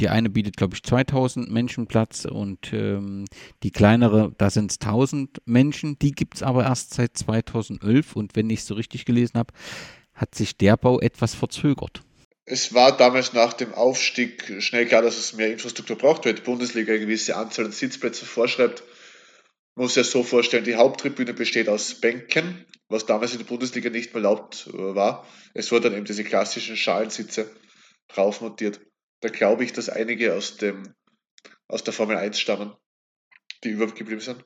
[0.00, 3.26] die eine bietet, glaube ich, 2000 Menschen Platz und ähm,
[3.62, 5.98] die kleinere, da sind es 1000 Menschen.
[5.98, 9.52] Die gibt es aber erst seit 2011 und wenn ich es so richtig gelesen habe,
[10.14, 12.00] hat sich der Bau etwas verzögert.
[12.50, 16.40] Es war damals nach dem Aufstieg schnell klar, dass es mehr Infrastruktur braucht, weil die
[16.40, 18.82] Bundesliga eine gewisse Anzahl an Sitzplätzen vorschreibt.
[19.74, 23.90] Man muss ja so vorstellen, die Haupttribüne besteht aus Bänken, was damals in der Bundesliga
[23.90, 25.28] nicht mehr erlaubt äh, war.
[25.52, 27.54] Es wurden dann eben diese klassischen Schalensitze
[28.08, 28.80] drauf montiert.
[29.20, 30.94] Da glaube ich, dass einige aus, dem,
[31.66, 32.74] aus der Formel 1 stammen,
[33.62, 34.42] die übergeblieben sind.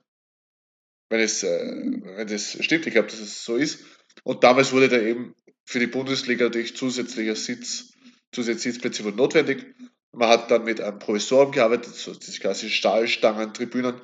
[1.09, 3.85] Wenn es, äh, wenn das stimmt, ich glaube, dass es so ist.
[4.25, 7.92] Und damals wurde da eben für die Bundesliga natürlich zusätzlicher Sitz,
[8.33, 9.75] zusätzliche Sitzplätze wurden notwendig.
[10.13, 14.01] Man hat dann mit einem Provisorium gearbeitet, so diese klassischen Stahlstangen, Tribünen,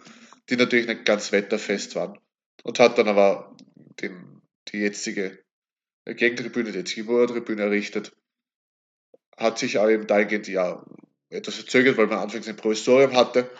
[0.48, 2.18] die natürlich nicht ganz wetterfest waren.
[2.62, 3.56] Und hat dann aber
[4.00, 5.38] den, die jetzige
[6.06, 8.12] Gegentribüne, die jetzige Mauertribüne errichtet.
[9.36, 10.84] Hat sich aber eben dahingehend ja
[11.30, 13.50] etwas verzögert, weil man anfangs ein Provisorium hatte.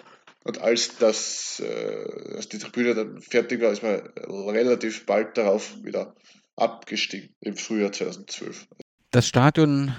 [0.44, 4.00] Und als, das, äh, als die Tribüne dann fertig war, ist man
[4.48, 6.14] relativ bald darauf wieder
[6.56, 8.66] abgestiegen im Frühjahr 2012.
[9.10, 9.94] Das Stadion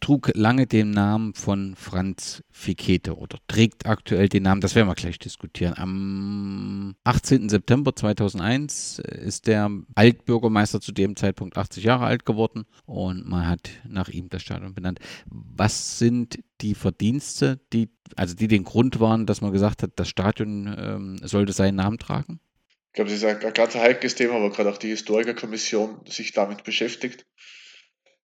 [0.00, 4.94] trug lange den Namen von Franz Fikete oder trägt aktuell den Namen, das werden wir
[4.94, 5.74] gleich diskutieren.
[5.76, 7.48] Am 18.
[7.48, 13.70] September 2001 ist der Altbürgermeister zu dem Zeitpunkt 80 Jahre alt geworden und man hat
[13.88, 15.00] nach ihm das Stadion benannt.
[15.26, 20.08] Was sind die Verdienste, die, also die den Grund waren, dass man gesagt hat, das
[20.08, 22.40] Stadion ähm, sollte seinen Namen tragen?
[22.88, 26.32] Ich glaube, das ist ein, ein ganz heikles Thema, aber gerade auch die Historikerkommission sich
[26.32, 27.26] damit beschäftigt.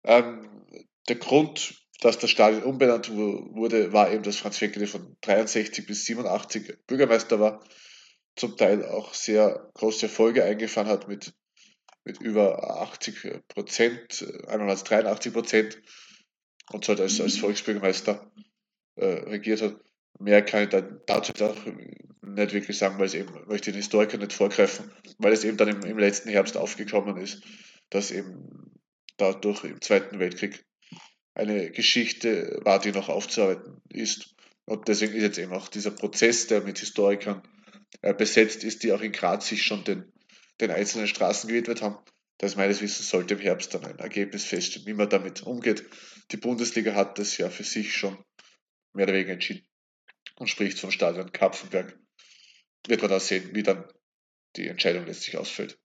[0.04, 0.48] Ähm,
[1.08, 6.04] der Grund, dass das Stadion umbenannt wurde, war eben, dass Franz Fekete von 63 bis
[6.04, 7.64] 87 Bürgermeister war,
[8.36, 11.32] zum Teil auch sehr große Erfolge eingefahren hat mit,
[12.04, 15.82] mit über 80 Prozent, einmal als 83 Prozent
[16.72, 18.30] und so als, als Volksbürgermeister
[18.96, 19.76] äh, regiert hat.
[20.18, 24.18] Mehr kann ich dann dazu auch nicht wirklich sagen, weil es eben, möchte den Historiker
[24.18, 27.42] nicht vorgreifen, weil es eben dann im, im letzten Herbst aufgekommen ist,
[27.90, 28.72] dass eben
[29.16, 30.64] dadurch im Zweiten Weltkrieg
[31.34, 34.34] eine Geschichte war, die noch aufzuarbeiten ist.
[34.66, 37.42] Und deswegen ist jetzt eben auch dieser Prozess, der mit Historikern
[38.02, 40.12] äh, besetzt ist, die auch in Graz sich schon den,
[40.60, 41.98] den einzelnen Straßen gewidmet haben.
[42.38, 45.84] Das meines Wissens sollte im Herbst dann ein Ergebnis feststellen, wie man damit umgeht.
[46.30, 48.16] Die Bundesliga hat das ja für sich schon
[48.92, 49.66] mehr oder weniger entschieden
[50.36, 51.98] und spricht vom Stadion Kapfenberg.
[52.86, 53.84] Wird man da sehen, wie dann
[54.56, 55.78] die Entscheidung letztlich ausfällt.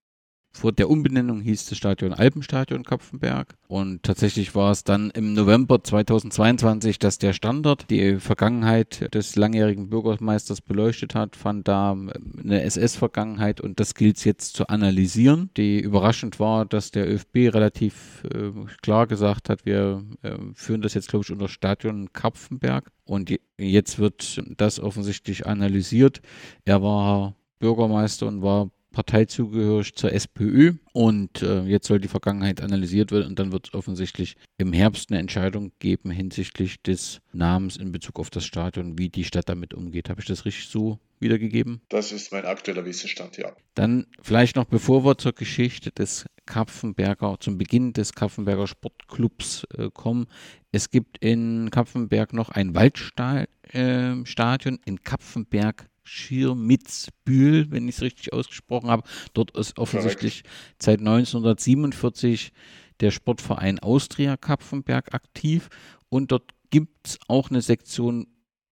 [0.51, 5.83] Vor der Umbenennung hieß das Stadion Alpenstadion Kapfenberg und tatsächlich war es dann im November
[5.83, 13.61] 2022, dass der Standard die Vergangenheit des langjährigen Bürgermeisters beleuchtet hat, fand da eine SS-Vergangenheit
[13.61, 15.51] und das gilt es jetzt zu analysieren.
[15.55, 20.95] Die überraschend war, dass der ÖFB relativ äh, klar gesagt hat, wir äh, führen das
[20.95, 26.21] jetzt glaube ich unter Stadion Kapfenberg und jetzt wird das offensichtlich analysiert.
[26.65, 33.13] Er war Bürgermeister und war parteizugehörig zur SPÖ und äh, jetzt soll die Vergangenheit analysiert
[33.13, 37.93] werden und dann wird es offensichtlich im Herbst eine Entscheidung geben hinsichtlich des Namens in
[37.93, 40.09] Bezug auf das Stadion, wie die Stadt damit umgeht.
[40.09, 41.79] Habe ich das richtig so wiedergegeben?
[41.87, 43.53] Das ist mein aktueller Wissensstand, ja.
[43.73, 49.89] Dann vielleicht noch, bevor wir zur Geschichte des Kapfenberger, zum Beginn des Kapfenberger Sportclubs äh,
[49.93, 50.25] kommen.
[50.73, 58.33] Es gibt in Kapfenberg noch ein Waldstadion äh, in Kapfenberg Schirmitzbühl, wenn ich es richtig
[58.33, 59.03] ausgesprochen habe.
[59.33, 60.83] Dort ist offensichtlich Correct.
[60.83, 62.51] seit 1947
[62.99, 65.69] der Sportverein Austria Kapfenberg aktiv
[66.09, 68.27] und dort gibt es auch eine Sektion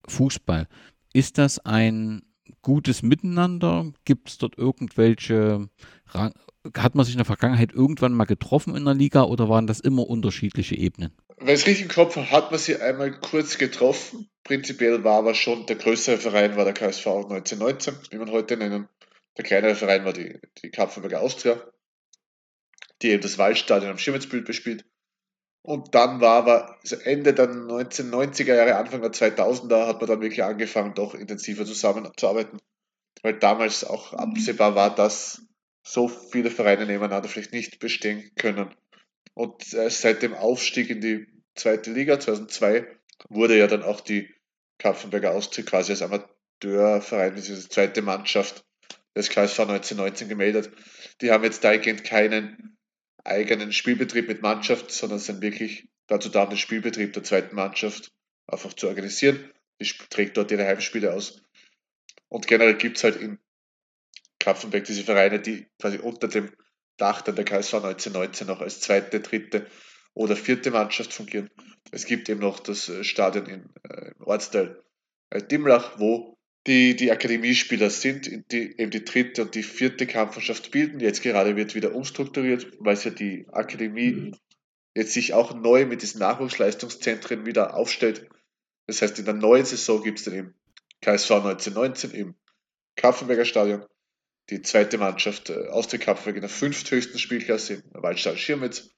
[0.07, 0.67] Fußball.
[1.13, 2.23] Ist das ein
[2.61, 3.91] gutes Miteinander?
[4.05, 5.69] Gibt es dort irgendwelche,
[6.75, 9.79] hat man sich in der Vergangenheit irgendwann mal getroffen in der Liga oder waren das
[9.79, 11.11] immer unterschiedliche Ebenen?
[11.37, 14.29] Wenn ich es richtig im Kopf habe, hat man sie einmal kurz getroffen.
[14.43, 18.87] Prinzipiell war aber schon der größere Verein war der KSV 1919, wie man heute nennen.
[19.37, 21.61] Der kleinere Verein war die, die Kapfenberger Austria,
[23.01, 24.85] die eben das Waldstadion am Schirmitzbild bespielt.
[25.61, 30.43] Und dann war aber Ende der 1990er Jahre, Anfang der 2000er hat man dann wirklich
[30.43, 32.59] angefangen, doch intensiver zusammenzuarbeiten.
[33.21, 35.46] Weil damals auch absehbar war, dass
[35.87, 38.75] so viele Vereine nebeneinander vielleicht nicht bestehen können.
[39.33, 42.85] Und äh, seit dem Aufstieg in die zweite Liga 2002
[43.29, 44.29] wurde ja dann auch die
[44.79, 48.65] Kapfenberger Austria quasi als Amateurverein, diese zweite Mannschaft
[49.15, 50.71] des KSV 1919 gemeldet.
[51.21, 52.77] Die haben jetzt dahingehend keinen
[53.23, 58.11] eigenen Spielbetrieb mit Mannschaft, sondern sind wirklich dazu da, den Spielbetrieb der zweiten Mannschaft
[58.45, 59.51] einfach zu organisieren.
[59.81, 61.41] Die trägt dort ihre Heimspiele aus.
[62.29, 63.39] Und generell gibt es halt in
[64.39, 66.51] Kapfenberg diese Vereine, die quasi unter dem
[66.97, 69.67] Dach dann der KSV 1919 noch als zweite, dritte
[70.13, 71.49] oder vierte Mannschaft fungieren.
[71.91, 74.81] Es gibt eben noch das äh, Stadion in, äh, im Ortsteil
[75.29, 80.71] äh, Dimlach, wo die, die Akademiespieler sind, die eben die dritte und die vierte Kampfmannschaft
[80.71, 80.99] bilden.
[80.99, 84.33] Jetzt gerade wird wieder umstrukturiert, weil es ja die Akademie
[84.95, 88.27] jetzt sich auch neu mit diesen Nachwuchsleistungszentren wieder aufstellt.
[88.87, 90.53] Das heißt, in der neuen Saison gibt es dann im
[91.01, 92.35] KSV 1919 im
[92.95, 93.85] Kapfenberger Stadion
[94.49, 98.89] die zweite Mannschaft äh, aus der Kapfenberg in der fünfthöchsten Spielklasse im Waldstall Schirmitz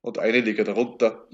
[0.00, 1.28] und eine Liga darunter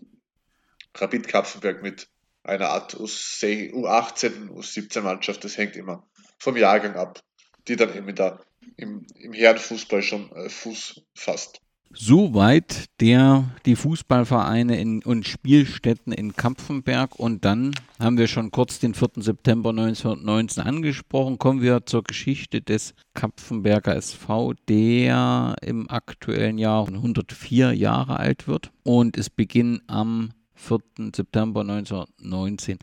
[0.94, 2.08] Rapid Kapfenberg mit
[2.42, 7.20] einer Art U18, U17 Mannschaft, das hängt immer vom Jahrgang ab,
[7.68, 8.40] die dann eben der,
[8.76, 11.60] im, im Herrenfußball schon äh, Fuß fasst.
[11.92, 17.18] Soweit der, die Fußballvereine in, und Spielstätten in Kapfenberg.
[17.18, 19.10] Und dann haben wir schon kurz den 4.
[19.16, 21.38] September 1919 angesprochen.
[21.38, 28.70] Kommen wir zur Geschichte des Kapfenberger SV, der im aktuellen Jahr 104 Jahre alt wird.
[28.84, 30.78] Und es beginnt am 4.
[31.12, 32.78] September 1919.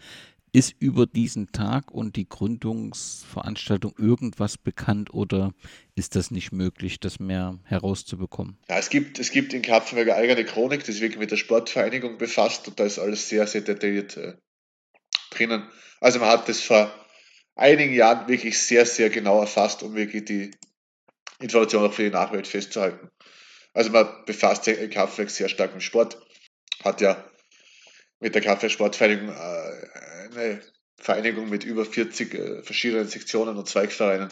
[0.54, 5.54] Ist über diesen Tag und die Gründungsveranstaltung irgendwas bekannt oder
[5.96, 8.58] ist das nicht möglich, das mehr herauszubekommen?
[8.70, 11.38] Ja, es gibt, es gibt in Kapfenberg eine eigene Chronik, die sich wirklich mit der
[11.38, 14.36] Sportvereinigung befasst und da ist alles sehr, sehr detailliert äh,
[15.32, 15.68] drinnen.
[16.00, 16.94] Also man hat das vor
[17.56, 20.52] einigen Jahren wirklich sehr, sehr genau erfasst, um wirklich die
[21.40, 23.10] Information auch für die Nachwelt festzuhalten.
[23.74, 26.18] Also man befasst sich in Kapfenberg sehr stark mit Sport,
[26.84, 27.30] hat ja
[28.20, 30.62] mit der Kaffeesportvereinigung äh, eine
[30.98, 34.30] Vereinigung mit über 40 äh, verschiedenen Sektionen und Zweigvereinen.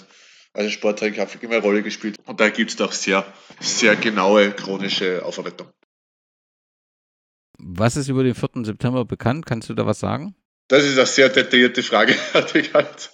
[0.53, 2.17] Also Sport hat immer eine Rolle gespielt.
[2.25, 3.25] Und da gibt es auch sehr,
[3.59, 5.69] sehr genaue chronische Aufarbeitung.
[7.57, 8.63] Was ist über den 4.
[8.63, 9.45] September bekannt?
[9.45, 10.35] Kannst du da was sagen?
[10.67, 12.15] Das ist eine sehr detaillierte Frage,
[12.53, 13.11] die ich halt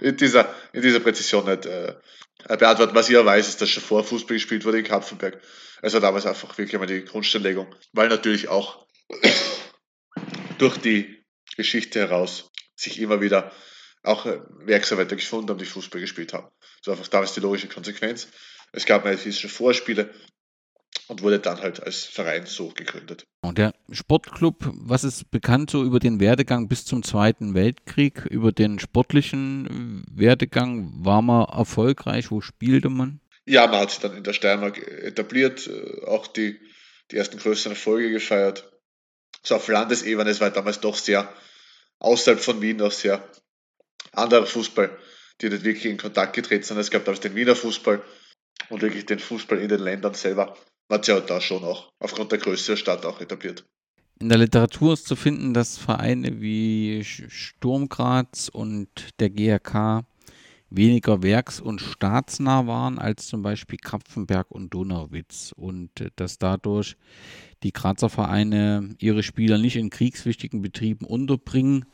[0.00, 1.94] in dieser, in dieser Präzision nicht äh,
[2.48, 2.94] beantworten.
[2.94, 5.40] Was ich ja weiß, ist, dass schon vor Fußball gespielt wurde in Kapfenberg.
[5.82, 8.86] Also damals einfach wirklich einmal die Grundstelllegung, weil natürlich auch
[10.58, 11.17] durch die
[11.58, 13.52] Geschichte heraus sich immer wieder
[14.02, 16.48] auch äh, Werksarbeiter gefunden haben, die Fußball gespielt haben.
[16.80, 18.28] So einfach damals die logische Konsequenz.
[18.72, 20.14] Es gab physische Vorspiele
[21.08, 23.24] und wurde dann halt als Verein so gegründet.
[23.40, 28.52] Und der Sportclub, was ist bekannt so über den Werdegang bis zum Zweiten Weltkrieg, über
[28.52, 30.92] den sportlichen Werdegang?
[31.04, 32.30] War man erfolgreich?
[32.30, 33.20] Wo spielte man?
[33.46, 36.60] Ja, man hat sich dann in der Steiermark etabliert, äh, auch die,
[37.10, 38.70] die ersten größeren Erfolge gefeiert
[39.48, 41.32] so auf Landesebene, es war damals doch sehr
[41.98, 43.26] außerhalb von Wien noch sehr
[44.12, 44.96] anderer Fußball,
[45.40, 46.78] die nicht wirklich in Kontakt getreten sind.
[46.78, 48.02] Es gab damals den Wiener Fußball
[48.68, 50.56] und wirklich den Fußball in den Ländern selber.
[50.88, 53.64] Man hat ja da schon auch aufgrund der Größe der Stadt auch etabliert.
[54.20, 58.88] In der Literatur ist zu finden, dass Vereine wie Sturm Graz und
[59.20, 60.04] der GRK
[60.70, 66.96] weniger werks- und staatsnah waren als zum Beispiel Krapfenberg und Donauwitz und äh, dass dadurch
[67.62, 71.86] die Grazer Vereine ihre Spieler nicht in kriegswichtigen Betrieben unterbringen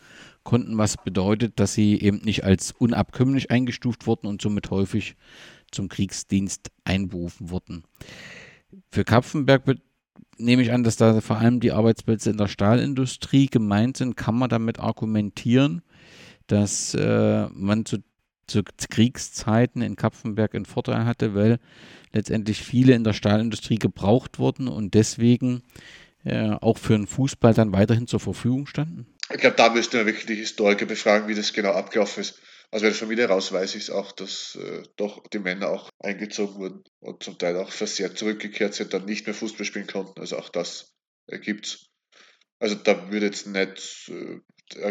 [0.42, 5.16] konnten, was bedeutet, dass sie eben nicht als unabkömmlich eingestuft wurden und somit häufig
[5.70, 7.84] zum Kriegsdienst einberufen wurden.
[8.90, 9.64] Für Kapfenberg
[10.36, 14.16] nehme ich an, dass da vor allem die Arbeitsplätze in der Stahlindustrie gemeint sind.
[14.16, 15.82] Kann man damit argumentieren,
[16.46, 17.98] dass äh, man zu
[18.46, 21.58] zu Kriegszeiten in Kapfenberg einen Vorteil hatte, weil
[22.12, 25.62] letztendlich viele in der Stahlindustrie gebraucht wurden und deswegen
[26.24, 29.06] äh, auch für den Fußball dann weiterhin zur Verfügung standen?
[29.32, 32.40] Ich glaube, da müsste man wirklich die Historiker befragen, wie das genau abgelaufen ist.
[32.70, 36.56] Aus meiner Familie raus weiß ich es auch, dass äh, doch die Männer auch eingezogen
[36.56, 40.18] wurden und zum Teil auch versehrt zurückgekehrt sind, dann nicht mehr Fußball spielen konnten.
[40.20, 40.92] Also auch das
[41.28, 41.86] äh, es.
[42.58, 44.40] Also da würde jetzt nicht äh,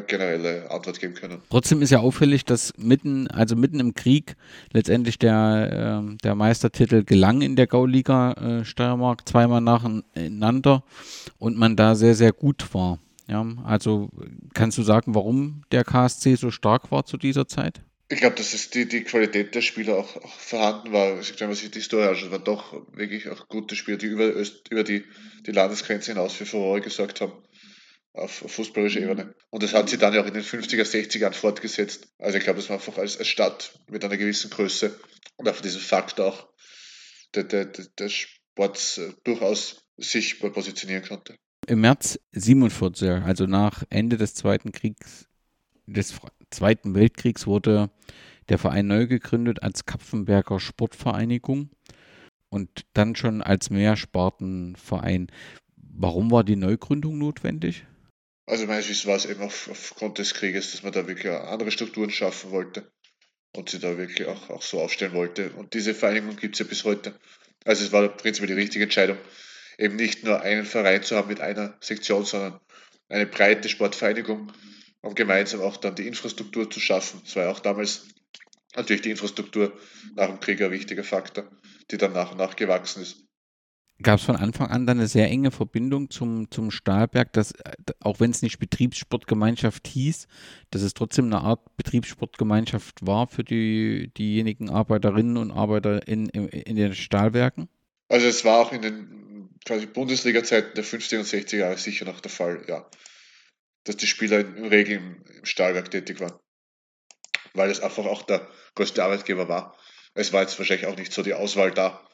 [0.07, 1.41] generelle Antwort geben können.
[1.49, 4.35] Trotzdem ist ja auffällig, dass mitten, also mitten im Krieg
[4.71, 10.83] letztendlich der, äh, der Meistertitel gelang in der Gauliga äh, Steiermark zweimal nacheinander
[11.39, 12.99] und man da sehr, sehr gut war.
[13.27, 14.09] Ja, also
[14.53, 17.81] kannst du sagen, warum der KSC so stark war zu dieser Zeit?
[18.09, 21.17] Ich glaube, dass es die, die Qualität der Spieler auch, auch vorhanden war.
[21.17, 24.69] Wenn man sich die Historie anschaut, waren doch wirklich auch gute Spieler, die über, Öst,
[24.69, 25.03] über die,
[25.47, 27.31] die Landesgrenze hinaus für Furore gesorgt haben
[28.13, 29.09] auf fußballerischer mhm.
[29.09, 29.35] Ebene.
[29.49, 32.07] Und das hat sie dann ja auch in den 50er, 60er fortgesetzt.
[32.19, 34.97] Also ich glaube, dass man einfach als, als Stadt mit einer gewissen Größe
[35.37, 36.47] und auf diesen Fakt auch
[37.33, 41.35] der, der, der Sports äh, durchaus sich positionieren konnte.
[41.67, 45.27] Im März 47, also nach Ende des Zweiten Kriegs,
[45.85, 46.13] des
[46.49, 47.89] Zweiten Weltkriegs, wurde
[48.49, 51.69] der Verein neu gegründet als Kapfenberger Sportvereinigung
[52.49, 55.27] und dann schon als Mehrspartenverein.
[55.77, 57.85] Warum war die Neugründung notwendig?
[58.45, 61.71] Also meines Wissens war es eben auf, aufgrund des Krieges, dass man da wirklich andere
[61.71, 62.91] Strukturen schaffen wollte
[63.55, 65.51] und sie da wirklich auch, auch so aufstellen wollte.
[65.51, 67.17] Und diese Vereinigung gibt es ja bis heute.
[67.63, 69.17] Also es war prinzipiell die richtige Entscheidung,
[69.77, 72.59] eben nicht nur einen Verein zu haben mit einer Sektion, sondern
[73.07, 74.51] eine breite Sportvereinigung,
[75.01, 77.21] um gemeinsam auch dann die Infrastruktur zu schaffen.
[77.23, 78.07] Das war ja auch damals
[78.75, 79.71] natürlich die Infrastruktur
[80.15, 81.49] nach dem Krieg ein wichtiger Faktor,
[81.91, 83.23] die dann nach und nach gewachsen ist
[84.03, 87.73] gab es von Anfang an dann eine sehr enge Verbindung zum, zum Stahlberg, dass, äh,
[88.01, 90.27] auch wenn es nicht Betriebssportgemeinschaft hieß,
[90.71, 96.47] dass es trotzdem eine Art Betriebssportgemeinschaft war für die, diejenigen Arbeiterinnen und Arbeiter in, in,
[96.49, 97.69] in den Stahlwerken?
[98.09, 102.19] Also es war auch in den quasi Bundesliga-Zeiten der 50er und 60er Jahre sicher noch
[102.19, 102.85] der Fall, ja.
[103.85, 106.37] Dass die Spieler in, Regel im, im Stahlwerk tätig waren.
[107.53, 109.77] Weil es einfach auch der größte Arbeitgeber war.
[110.15, 112.07] Es war jetzt wahrscheinlich auch nicht so die Auswahl da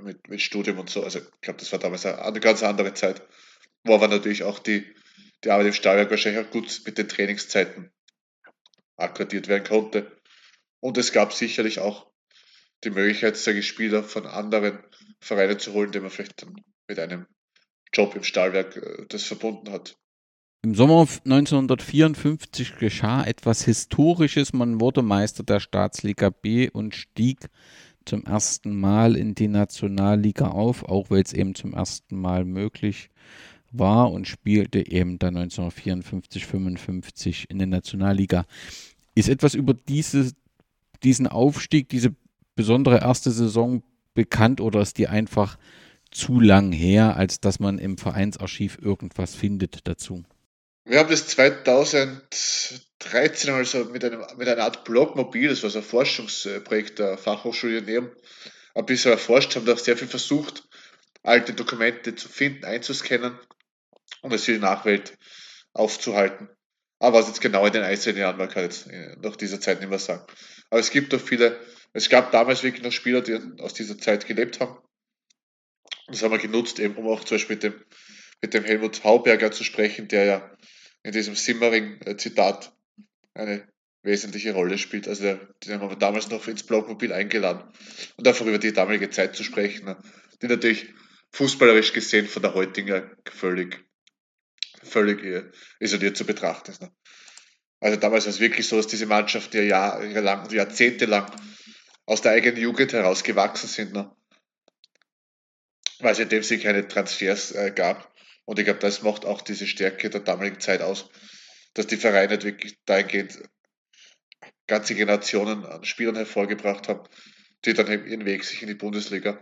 [0.00, 1.02] mit, mit Studium und so.
[1.02, 3.22] Also ich glaube, das war damals eine ganz andere Zeit,
[3.84, 4.86] wo aber natürlich auch die,
[5.44, 7.90] die Arbeit im Stahlwerk wahrscheinlich auch gut mit den Trainingszeiten
[8.96, 10.10] akkordiert werden konnte.
[10.80, 12.10] Und es gab sicherlich auch
[12.84, 14.80] die Möglichkeit, solche Spieler von anderen
[15.20, 16.44] Vereinen zu holen, die man vielleicht
[16.88, 17.26] mit einem
[17.92, 19.96] Job im Stahlwerk äh, das verbunden hat.
[20.64, 24.52] Im Sommer 1954 geschah etwas Historisches.
[24.52, 27.48] Man wurde Meister der Staatsliga B und stieg
[28.04, 33.10] zum ersten Mal in die Nationalliga auf, auch weil es eben zum ersten Mal möglich
[33.70, 38.44] war und spielte eben dann 1954, 55 in der Nationalliga.
[39.14, 40.32] Ist etwas über diese,
[41.02, 42.14] diesen Aufstieg, diese
[42.54, 43.82] besondere erste Saison
[44.14, 45.58] bekannt oder ist die einfach
[46.10, 50.24] zu lang her, als dass man im Vereinsarchiv irgendwas findet dazu?
[50.84, 55.84] Wir haben das 2013 also mit, einem, mit einer Art Blogmobil, das war so ein
[55.84, 58.10] Forschungsprojekt der Fachhochschule Neum,
[58.74, 60.64] ein bisschen erforscht, haben da sehr viel versucht,
[61.22, 63.38] alte Dokumente zu finden, einzuscannen
[64.22, 65.16] und es für die Nachwelt
[65.72, 66.48] aufzuhalten.
[66.98, 69.78] Aber was jetzt genau in den einzelnen Jahren war, kann jetzt äh, nach dieser Zeit
[69.80, 70.26] nicht mehr sagen.
[70.70, 71.60] Aber es gibt auch viele,
[71.92, 74.78] es gab damals wirklich noch Spieler, die aus dieser Zeit gelebt haben.
[76.08, 77.84] Das haben wir genutzt, eben um auch zum Beispiel mit dem
[78.42, 80.56] mit dem Helmut Hauberger zu sprechen, der ja
[81.02, 82.72] in diesem Simmering-Zitat
[83.34, 83.66] eine
[84.02, 85.08] wesentliche Rolle spielt.
[85.08, 87.62] Also den haben wir damals noch ins Blogmobil eingeladen
[88.16, 89.96] und einfach über die damalige Zeit zu sprechen,
[90.42, 90.92] die natürlich
[91.32, 93.84] fußballerisch gesehen von der heutigen völlig,
[94.82, 95.46] völlig
[95.80, 96.82] isoliert zu betrachten ist.
[96.82, 96.92] Ne.
[97.80, 101.30] Also damals war es wirklich so, dass diese Mannschaften ja jahrelang, jahrzehntelang
[102.06, 104.14] aus der eigenen Jugend heraus gewachsen sind, ne?
[106.00, 108.11] weil es in dem Sinne keine Transfers äh, gab.
[108.44, 111.08] Und ich glaube, das macht auch diese Stärke der damaligen Zeit aus,
[111.74, 113.38] dass die Vereine wirklich dahingehend
[114.66, 117.08] ganze Generationen an Spielern hervorgebracht haben,
[117.64, 119.40] die dann eben ihren Weg sich in die Bundesliga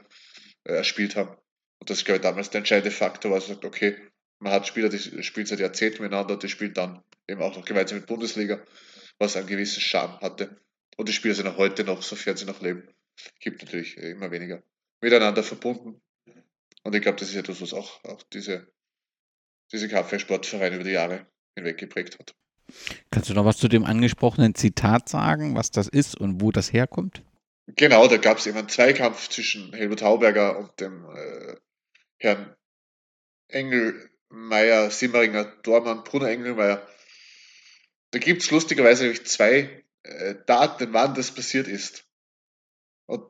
[0.65, 1.37] äh, erspielt haben.
[1.79, 3.97] Und das, glaube ich, damals der entscheidende Faktor war, dass man sagt, okay,
[4.39, 7.99] man hat Spieler, die spielen seit Jahrzehnten miteinander, die spielen dann eben auch noch gemeinsam
[7.99, 8.65] mit Bundesliga,
[9.19, 10.61] was einen gewissen Charme hatte.
[10.97, 12.89] Und die Spieler sind auch heute noch, sofern sie noch leben,
[13.41, 14.63] gibt natürlich immer weniger
[15.01, 16.01] miteinander verbunden.
[16.83, 18.71] Und ich glaube, das ist etwas, was auch, auch diese
[19.73, 22.35] diese Kampfsportvereine über die Jahre hinweg geprägt hat.
[23.11, 26.73] Kannst du noch was zu dem angesprochenen Zitat sagen, was das ist und wo das
[26.73, 27.23] herkommt?
[27.77, 31.57] Genau, da gab es eben einen Zweikampf zwischen Helmut Hauberger und dem äh,
[32.19, 32.55] Herrn
[33.49, 36.87] Engelmeier, Simmeringer Dormann, Bruno Engelmeier.
[38.13, 42.05] Da gibt es lustigerweise nämlich zwei äh, Daten, wann das passiert ist.
[43.07, 43.29] Und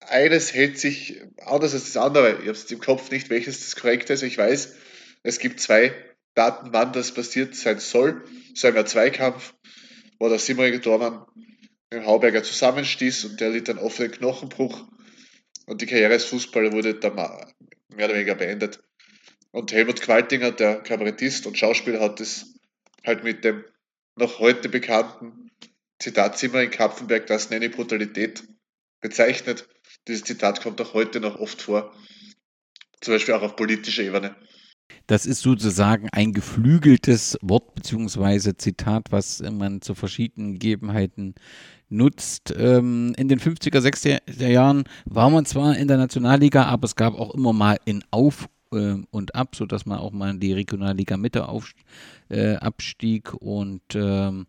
[0.00, 2.32] eines hält sich anders als das andere.
[2.34, 4.22] Ich habe es im Kopf nicht, welches das korrekte ist.
[4.22, 4.74] Ich weiß,
[5.22, 5.94] es gibt zwei
[6.34, 8.24] Daten, wann das passiert sein soll.
[8.54, 9.54] So ein Zweikampf,
[10.18, 14.86] wo der Dormann mit dem Hauberger zusammenstieß und der litt einen offenen Knochenbruch
[15.66, 18.80] und die Karriere als Fußballer wurde dann mehr oder weniger beendet.
[19.52, 22.54] Und Helmut Qualtinger, der Kabarettist und Schauspieler, hat es
[23.04, 23.64] halt mit dem
[24.16, 25.50] noch heute bekannten
[25.98, 28.44] Zitatzimmer in Kapfenberg, das nenne Brutalität
[29.00, 29.68] bezeichnet.
[30.08, 31.94] Dieses Zitat kommt auch heute noch oft vor,
[33.00, 34.36] zum Beispiel auch auf politischer Ebene.
[35.06, 38.54] Das ist sozusagen ein geflügeltes Wort bzw.
[38.56, 41.34] Zitat, was man zu verschiedenen Gegebenheiten
[41.88, 42.54] nutzt.
[42.56, 47.14] Ähm, in den 50er, 60er Jahren war man zwar in der Nationalliga, aber es gab
[47.14, 51.16] auch immer mal in Auf äh, und ab, sodass man auch mal in die Regionalliga
[51.16, 51.72] Mitte auf,
[52.28, 54.46] äh, abstieg und ähm,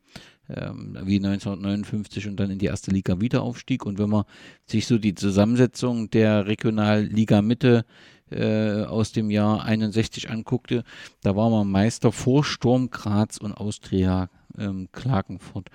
[0.50, 3.86] ähm, wie 1959 und dann in die erste Liga wieder aufstieg.
[3.86, 4.26] Und wenn man
[4.66, 7.86] sich so die Zusammensetzung der Regionalliga Mitte
[8.32, 10.84] äh, aus dem Jahr 61 anguckte,
[11.22, 15.70] da war man Meister vor Sturm Graz und Austria ähm, Klagenfurt.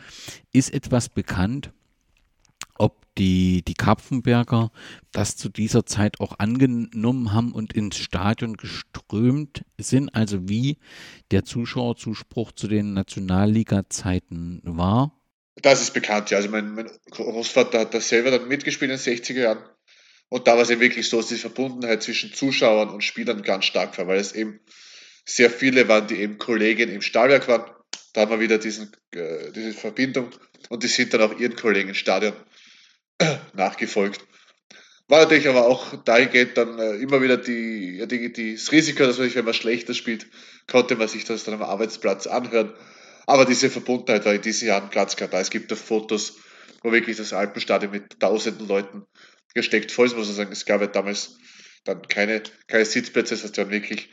[0.52, 1.72] Ist etwas bekannt,
[2.78, 4.70] ob die, die Karpfenberger
[5.12, 10.78] das zu dieser Zeit auch angenommen haben und ins Stadion geströmt sind, also wie
[11.30, 15.12] der Zuschauerzuspruch zu den Nationalliga-Zeiten war?
[15.62, 16.36] Das ist bekannt, ja.
[16.36, 19.58] Also mein, mein Großvater hat da selber dann mitgespielt in den 60er Jahren.
[20.28, 23.64] Und da war es eben wirklich so, dass die Verbundenheit zwischen Zuschauern und Spielern ganz
[23.64, 24.60] stark war, weil es eben
[25.24, 27.70] sehr viele waren, die eben Kollegen im Stahlwerk waren.
[28.12, 30.30] Da haben wir wieder diesen, äh, diese Verbindung
[30.68, 32.32] und die sind dann auch ihren Kollegen im Stadion
[33.54, 34.20] nachgefolgt.
[35.08, 39.04] War natürlich aber auch dahingehend dann äh, immer wieder die, ja, die, die, das Risiko,
[39.04, 40.26] dass man, wenn man schlechter spielt,
[40.66, 42.72] konnte man sich das dann am Arbeitsplatz anhören.
[43.26, 45.40] Aber diese Verbundenheit war in diesen Jahren ganz klar da.
[45.40, 46.38] Es gibt auch Fotos,
[46.82, 49.06] wo wirklich das Alpenstadion mit tausenden Leuten
[49.56, 50.52] gesteckt voll ist, muss man sagen.
[50.52, 51.36] Es gab ja damals
[51.84, 54.10] dann keine, keine Sitzplätze, das heißt, wir wirklich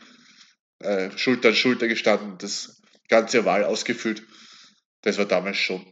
[0.79, 4.23] äh, Schulter an Schulter gestanden, das ganze Wahl ausgefüllt.
[5.01, 5.85] Das war damals schon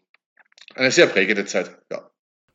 [0.74, 2.10] eine sehr prägende Zeit, ja.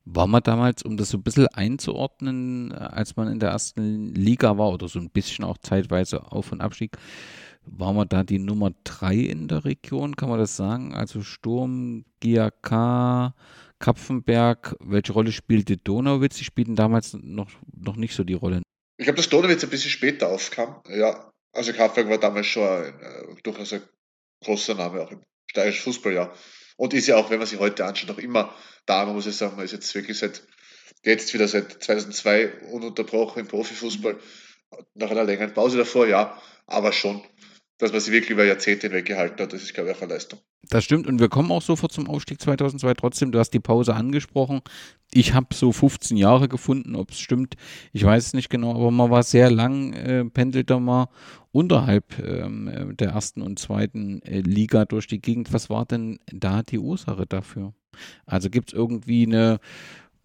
[0.09, 4.57] War man damals, um das so ein bisschen einzuordnen, als man in der ersten Liga
[4.57, 6.97] war oder so ein bisschen auch zeitweise Auf- und Abstieg,
[7.64, 10.94] war man da die Nummer drei in der Region, kann man das sagen?
[10.94, 13.34] Also Sturm, GAK,
[13.78, 16.36] Kapfenberg, welche Rolle spielte Donauwitz?
[16.36, 18.62] Die spielten damals noch, noch nicht so die Rolle.
[18.98, 20.80] Ich glaube, dass Donauwitz ein bisschen später aufkam.
[20.88, 23.82] Ja, also Kapfenberg war damals schon ein, äh, durchaus ein
[24.42, 26.32] großer Name auch im steirischen Fußball, ja.
[26.76, 28.54] Und ist ja auch, wenn man sich heute anschaut, noch immer
[28.84, 29.04] da.
[29.04, 30.46] Man muss ich sagen, man ist jetzt wirklich seit,
[31.02, 34.18] jetzt wieder seit 2002 ununterbrochen im Profifußball.
[34.94, 37.22] Nach einer längeren Pause davor, ja, aber schon,
[37.78, 40.14] dass man sie wirklich über Jahrzehnte hinweg gehalten hat, das ist, glaube ich, auch eine
[40.14, 40.40] Leistung.
[40.68, 42.94] Das stimmt und wir kommen auch sofort zum Aufstieg 2002.
[42.94, 44.62] Trotzdem, du hast die Pause angesprochen.
[45.12, 47.54] Ich habe so 15 Jahre gefunden, ob es stimmt.
[47.92, 51.08] Ich weiß es nicht genau, aber man war sehr lang, äh, pendelte mal
[51.52, 55.52] unterhalb ähm, der ersten und zweiten äh, Liga durch die Gegend.
[55.52, 57.72] Was war denn da die Ursache dafür?
[58.26, 59.60] Also gibt es irgendwie eine,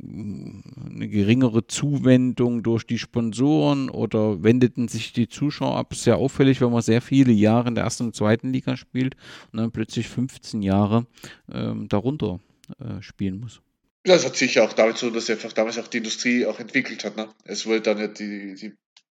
[0.03, 5.93] eine geringere Zuwendung durch die Sponsoren oder wendeten sich die Zuschauer ab?
[5.93, 9.15] Sehr auffällig, wenn man sehr viele Jahre in der ersten und zweiten Liga spielt
[9.51, 11.05] und dann plötzlich 15 Jahre
[11.51, 12.39] ähm, darunter
[12.79, 13.61] äh, spielen muss.
[14.03, 17.03] Das hat sicher auch damit zu tun, dass einfach damals auch die Industrie auch entwickelt
[17.03, 17.17] hat.
[17.17, 17.29] Ne?
[17.43, 18.73] Es wurde dann ja die, die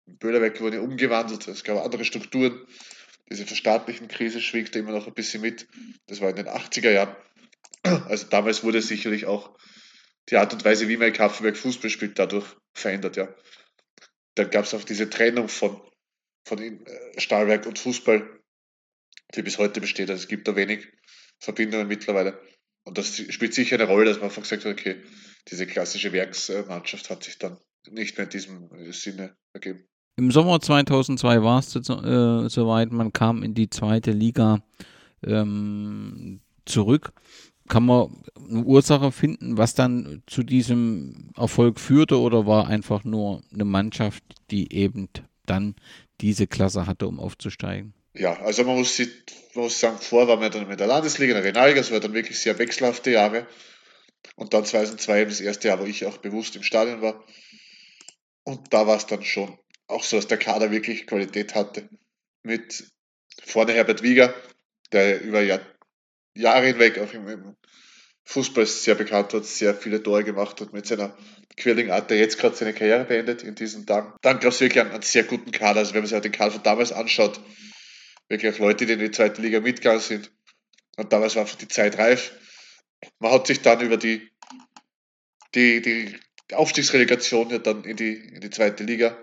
[0.07, 2.61] Böhlerwerke wurden umgewandelt, es gab andere Strukturen.
[3.30, 5.66] Diese verstaatlichen Krise schwingte immer noch ein bisschen mit.
[6.07, 7.16] Das war in den 80er Jahren.
[7.82, 9.57] Also damals wurde sicherlich auch
[10.31, 13.29] die Art und Weise, wie man in Kapfenberg Fußball spielt, dadurch verändert, ja.
[14.35, 15.81] Dann gab es auch diese Trennung von,
[16.45, 18.41] von äh, Stahlwerk und Fußball,
[19.35, 20.11] die bis heute besteht.
[20.11, 20.89] Also es gibt da wenig
[21.39, 22.41] Verbindungen mittlerweile.
[22.85, 25.03] Und das spielt sicher eine Rolle, dass man einfach gesagt hat, okay,
[25.49, 27.59] diese klassische Werksmannschaft hat sich dann
[27.91, 29.87] nicht mehr in diesem Sinne ergeben.
[30.16, 34.62] Im Sommer 2002 war es äh, soweit, man kam in die zweite Liga
[35.25, 37.12] ähm, zurück.
[37.69, 43.43] Kann man eine Ursache finden, was dann zu diesem Erfolg führte oder war einfach nur
[43.53, 45.09] eine Mannschaft, die eben
[45.47, 45.75] dann
[46.21, 47.95] diese Klasse hatte, um aufzusteigen?
[48.12, 51.37] Ja, also man muss, man muss sagen, vor war man dann mit der Landesliga, in
[51.37, 53.47] der Regionalliga, es war dann wirklich sehr wechselhafte Jahre.
[54.37, 57.25] Und dann 2002 das erste Jahr, wo ich auch bewusst im Stadion war.
[58.45, 61.89] Und da war es dann schon auch so, dass der Kader wirklich Qualität hatte.
[62.43, 62.85] Mit
[63.43, 64.35] vorne Herbert Wieger,
[64.93, 65.61] der über Jahr,
[66.35, 67.57] Jahre hinweg auch im, im,
[68.26, 71.16] Fußball sehr bekannt hat, sehr viele Tore gemacht hat mit seiner
[71.57, 74.14] Quirling-Art, der jetzt gerade seine Karriere beendet in diesen Tagen.
[74.22, 75.80] Dann gab es wirklich einen, einen, sehr guten Kader.
[75.80, 77.39] Also wenn man sich den Kader von damals anschaut,
[78.28, 80.32] wirklich auch Leute, die in die zweite Liga mitgegangen sind.
[80.97, 82.32] Und damals war einfach die Zeit reif.
[83.18, 84.30] Man hat sich dann über die,
[85.55, 86.16] die, die
[86.55, 89.18] Aufstiegsrelegation ja dann in die, in die zweite Liga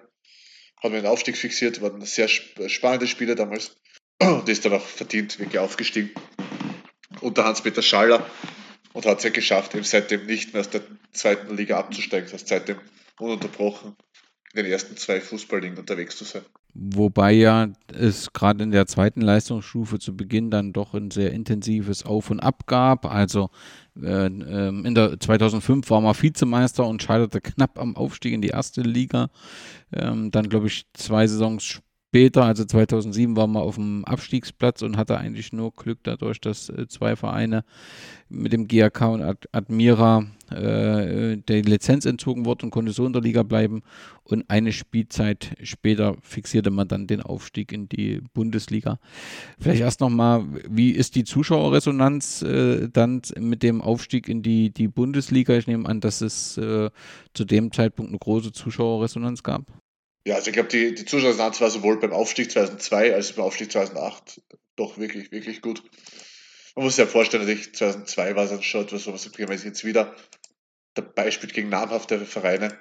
[0.77, 3.75] hat man den Aufstieg fixiert, waren sehr spannende Spiele damals
[4.19, 6.11] und ist dann auch verdient wirklich aufgestiegen
[7.21, 8.25] unter Hans-Peter Schaller
[8.93, 12.33] und hat es ja geschafft, eben seitdem nicht mehr aus der zweiten Liga abzusteigen, das
[12.33, 12.77] heißt seitdem
[13.19, 13.95] ununterbrochen
[14.53, 16.41] in den ersten zwei Fußballligen unterwegs zu sein.
[16.73, 22.05] Wobei ja es gerade in der zweiten Leistungsstufe zu Beginn dann doch ein sehr intensives
[22.05, 23.05] Auf und Ab gab.
[23.05, 23.49] Also
[24.01, 28.49] äh, ähm, in der 2005 war man Vizemeister und scheiterte knapp am Aufstieg in die
[28.49, 29.29] erste Liga.
[29.93, 34.81] Ähm, dann glaube ich zwei Saisons später später, also 2007, war man auf dem Abstiegsplatz
[34.81, 37.63] und hatte eigentlich nur Glück dadurch, dass äh, zwei Vereine
[38.27, 43.13] mit dem GAK und Ad Admira äh, der Lizenz entzogen wurde und konnte so in
[43.13, 43.81] der Liga bleiben.
[44.25, 48.99] Und eine Spielzeit später fixierte man dann den Aufstieg in die Bundesliga.
[49.57, 54.89] Vielleicht erst nochmal, wie ist die Zuschauerresonanz äh, dann mit dem Aufstieg in die, die
[54.89, 55.55] Bundesliga?
[55.55, 56.89] Ich nehme an, dass es äh,
[57.33, 59.80] zu dem Zeitpunkt eine große Zuschauerresonanz gab.
[60.25, 63.45] Ja, also ich glaube, die, die Zuschauerresonanz war sowohl beim Aufstieg 2002 als auch beim
[63.45, 64.41] Aufstieg 2008
[64.75, 65.83] doch wirklich, wirklich gut.
[66.75, 69.83] Man muss sich ja vorstellen, dass 2002 war es dann schon etwas, wenn man jetzt
[69.83, 70.15] wieder
[70.93, 72.77] dabei spielt gegen namhafte Vereine,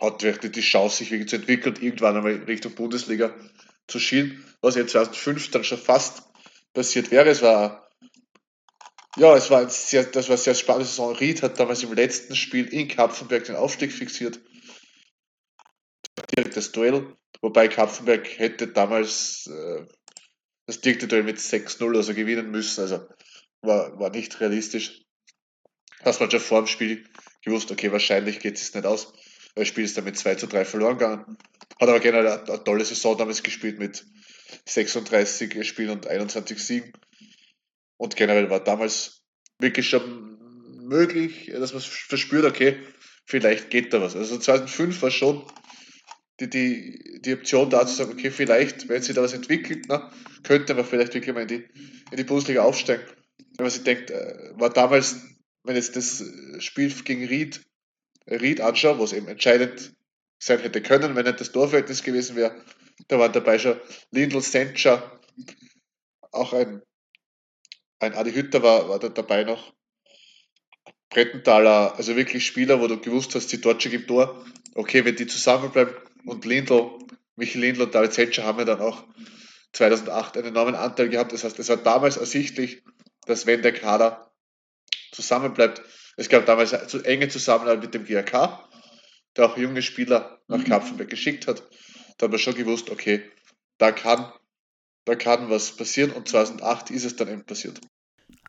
[0.00, 3.34] hat wirklich die Chance, sich wirklich zu entwickeln und irgendwann einmal Richtung Bundesliga
[3.86, 6.24] zu schielen, was jetzt 2005 dann schon fast
[6.74, 7.28] passiert wäre.
[7.28, 7.88] Es war,
[9.16, 11.14] ja, es war ein sehr, das war eine sehr spannende Saison.
[11.14, 14.40] Ried hat damals im letzten Spiel in Kapfenberg den Aufstieg fixiert
[16.34, 19.84] direktes Duell, wobei Kapfenberg hätte damals äh,
[20.66, 23.06] das direkte Duell mit 6-0 also gewinnen müssen, also
[23.62, 25.02] war, war nicht realistisch.
[26.02, 27.04] Hast man schon vor dem Spiel
[27.42, 29.12] gewusst, okay, wahrscheinlich geht es nicht aus.
[29.54, 31.38] Das Spiel ist dann mit 2 zu 3 verloren gegangen.
[31.80, 34.04] Hat aber generell eine, eine tolle Saison damals gespielt mit
[34.66, 36.92] 36 Spielen und 21 Siegen.
[37.96, 39.22] Und generell war damals
[39.58, 40.38] wirklich schon
[40.86, 42.78] möglich, dass man verspürt, okay,
[43.24, 44.14] vielleicht geht da was.
[44.14, 45.44] Also 2005 war schon
[46.40, 50.12] die, die, die Option da zu sagen, okay, vielleicht, wenn sich da was entwickelt, na,
[50.42, 51.64] könnte man vielleicht wirklich mal in die,
[52.10, 53.04] in die Bundesliga aufsteigen.
[53.56, 55.16] Wenn man sich denkt, äh, war damals,
[55.64, 56.22] wenn jetzt das
[56.58, 57.62] Spiel gegen Ried,
[58.28, 59.94] Ried anschaut, was eben entscheidend
[60.38, 62.54] sein hätte können, wenn nicht das Torverhältnis gewesen wäre,
[63.08, 63.80] da waren dabei schon
[64.10, 65.20] Lindl, Sencha,
[66.32, 66.82] auch ein,
[67.98, 69.74] ein Adi Hütter war, war da dabei noch.
[71.10, 74.44] Brettenthaler, also wirklich Spieler, wo du gewusst hast, die dort schon gibt Tor.
[74.74, 75.94] Okay, wenn die zusammenbleiben,
[76.26, 76.90] und Lindl,
[77.36, 79.04] Michael Lindl und David Zetscher haben ja dann auch
[79.72, 81.32] 2008 einen enormen Anteil gehabt.
[81.32, 82.82] Das heißt, es war damals ersichtlich,
[83.26, 84.32] dass wenn der Kader
[85.12, 85.82] zusammenbleibt,
[86.16, 88.68] es gab damals eine enge Zusammenarbeit mit dem GRK,
[89.36, 90.64] der auch junge Spieler nach mhm.
[90.64, 91.62] Kapfenberg geschickt hat.
[92.16, 93.22] Da haben wir schon gewusst, okay,
[93.78, 94.32] da kann,
[95.04, 97.80] da kann was passieren und 2008 ist es dann eben passiert.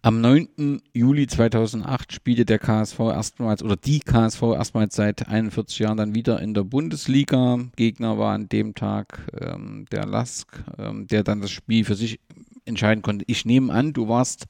[0.07, 0.79] Am 9.
[0.93, 6.39] Juli 2008 spielte der KSV erstmals oder die KSV erstmals seit 41 Jahren dann wieder
[6.39, 7.59] in der Bundesliga.
[7.75, 12.21] Gegner war an dem Tag ähm, der Lask, ähm, der dann das Spiel für sich
[12.63, 13.25] entscheiden konnte.
[13.27, 14.45] Ich nehme an, du warst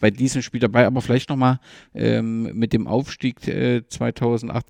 [0.00, 1.60] bei diesem Spiel dabei, aber vielleicht nochmal
[1.94, 4.66] ähm, mit dem Aufstieg äh, 2008.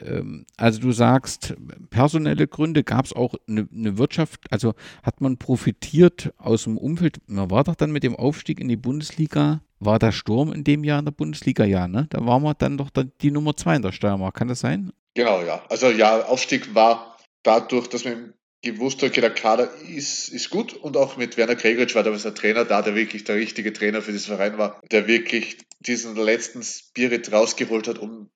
[0.00, 1.56] Ähm, also du sagst,
[1.90, 4.74] personelle Gründe, gab es auch eine ne Wirtschaft, also
[5.04, 8.76] hat man profitiert aus dem Umfeld, man war doch dann mit dem Aufstieg in die
[8.76, 12.06] Bundesliga war der Sturm in dem Jahr in der Bundesliga, ja, ne?
[12.10, 14.92] Da waren wir dann doch die Nummer zwei in der Steiermark, kann das sein?
[15.14, 15.62] Genau, ja.
[15.68, 20.74] Also ja, Aufstieg war dadurch, dass man gewusst hat, okay, der Kader ist, ist gut
[20.74, 24.02] und auch mit Werner Gregoritsch war damals der Trainer da, der wirklich der richtige Trainer
[24.02, 28.30] für diesen Verein war, der wirklich diesen letzten Spirit rausgeholt hat, um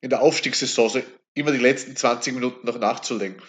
[0.00, 1.02] in der Aufstiegssaison so
[1.34, 3.40] immer die letzten 20 Minuten noch nachzulegen.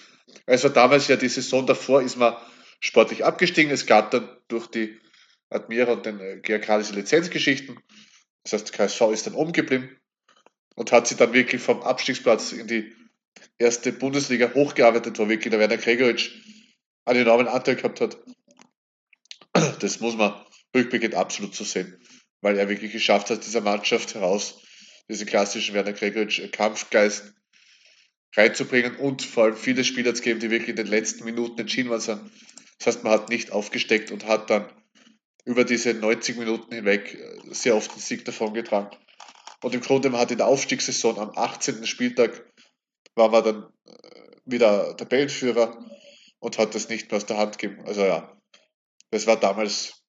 [0.45, 2.35] Also damals ja die Saison davor ist man
[2.79, 3.71] sportlich abgestiegen.
[3.71, 4.99] Es gab dann durch die
[5.51, 7.79] Admira und den äh, GRK Lizenzgeschichten.
[8.43, 9.97] Das heißt, KSV ist dann oben geblieben
[10.75, 12.91] und hat sich dann wirklich vom Abstiegsplatz in die
[13.57, 16.31] erste Bundesliga hochgearbeitet, wo wirklich der Werner Gregoritsch
[17.05, 18.17] einen enormen Anteil gehabt hat.
[19.79, 20.33] Das muss man
[20.75, 21.99] rückblickend absolut so sehen,
[22.41, 24.61] weil er wirklich geschafft hat, dieser Mannschaft heraus
[25.09, 27.33] diesen klassischen Werner Gregoritsch Kampfgeist
[28.35, 31.89] reinzubringen und vor allem viele Spieler zu geben, die wirklich in den letzten Minuten entschieden
[31.89, 32.31] waren.
[32.77, 34.71] Das heißt, man hat nicht aufgesteckt und hat dann
[35.45, 38.97] über diese 90 Minuten hinweg äh, sehr oft den Sieg davongetragen.
[39.63, 41.85] Und im Grunde, man hat in der Aufstiegssaison am 18.
[41.85, 42.45] Spieltag
[43.15, 45.77] war man dann äh, wieder Tabellenführer
[46.39, 47.85] und hat das nicht mehr aus der Hand gegeben.
[47.85, 48.35] Also ja,
[49.11, 50.03] das war damals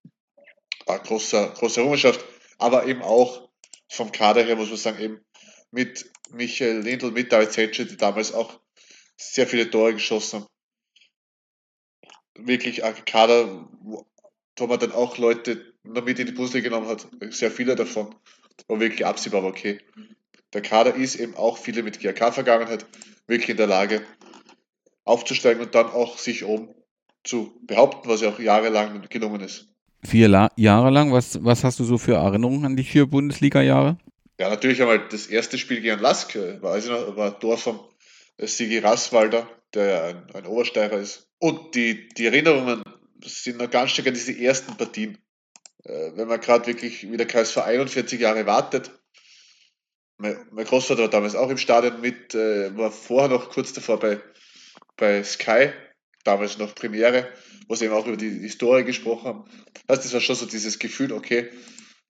[0.87, 2.25] eine große, große Errungenschaft,
[2.59, 3.49] aber eben auch
[3.91, 5.25] vom Kader her muss man sagen, eben
[5.71, 8.61] mit Michael Lindl, mit David Zetsche, die damals auch
[9.17, 10.47] sehr viele Tore geschossen haben.
[12.35, 13.69] Wirklich ein Kader,
[14.57, 18.15] wo man dann auch Leute damit in die Bundesliga genommen hat, sehr viele davon,
[18.69, 19.81] wo wirklich absehbar war, okay,
[20.53, 22.87] der Kader ist eben auch viele mit GRK-Vergangenheit
[23.27, 24.03] wirklich in der Lage
[25.05, 26.75] aufzusteigen und dann auch sich oben
[27.25, 29.69] zu behaupten, was ja auch jahrelang gelungen ist.
[30.05, 33.99] Vier La Jahre lang, was, was hast du so für Erinnerungen an die vier Bundesliga-Jahre?
[34.39, 37.81] Ja, natürlich einmal das erste Spiel gegen Lask, war, also noch, war Tor vom
[38.39, 41.29] Sigi Rasswalder, der ein, ein Obersteirer ist.
[41.39, 42.83] Und die, die Erinnerungen
[43.25, 45.19] sind noch ganz stark an diese ersten Partien.
[45.85, 48.91] Äh, wenn man gerade wirklich wie der KSV 41 Jahre wartet.
[50.19, 53.99] Mein, mein, Großvater war damals auch im Stadion mit, äh, war vorher noch kurz davor
[53.99, 54.21] bei,
[54.97, 55.73] bei Sky,
[56.23, 57.29] damals noch Premiere,
[57.67, 59.45] wo sie eben auch über die Historie gesprochen haben.
[59.89, 61.49] Also das war schon so dieses Gefühl, okay,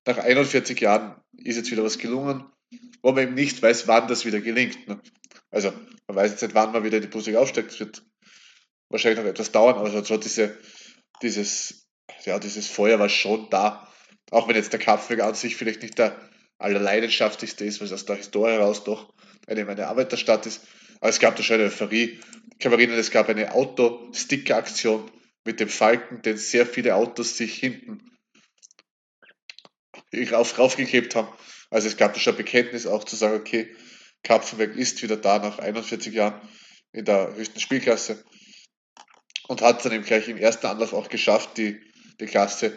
[0.07, 2.45] nach 41 Jahren ist jetzt wieder was gelungen,
[3.03, 4.89] wo man eben nicht weiß, wann das wieder gelingt.
[4.89, 5.01] Ne?
[5.51, 5.73] Also
[6.07, 7.71] man weiß jetzt nicht, wann man wieder in die Bundesliga aufsteigt.
[7.71, 8.03] Es wird
[8.91, 10.59] wahrscheinlich noch etwas dauern, aber so diese,
[11.23, 11.87] dieses,
[12.25, 13.89] ja, dieses Feuer war schon da.
[14.31, 16.19] Auch wenn jetzt der Kampfweg an sich vielleicht nicht der
[16.59, 19.13] allerleidenschaftlichste ist, was aus der Historie heraus doch
[19.47, 20.63] eine, eine Arbeiterstadt ist.
[21.01, 22.21] Aber es gab da schon eine Euphorie.
[22.53, 25.11] Ich kann mich erinnern, es gab eine Auto-Sticker-Aktion
[25.45, 27.99] mit dem Falken, den sehr viele Autos sich hinten
[30.31, 31.29] rauf, raufgeklebt haben.
[31.71, 33.75] Also es gab da schon ein Bekenntnis auch zu sagen, okay,
[34.23, 36.41] Kapfenberg ist wieder da nach 41 Jahren
[36.93, 38.23] in der höchsten Spielklasse
[39.49, 41.81] und hat dann eben gleich im ersten Anlauf auch geschafft, die,
[42.21, 42.73] die Klasse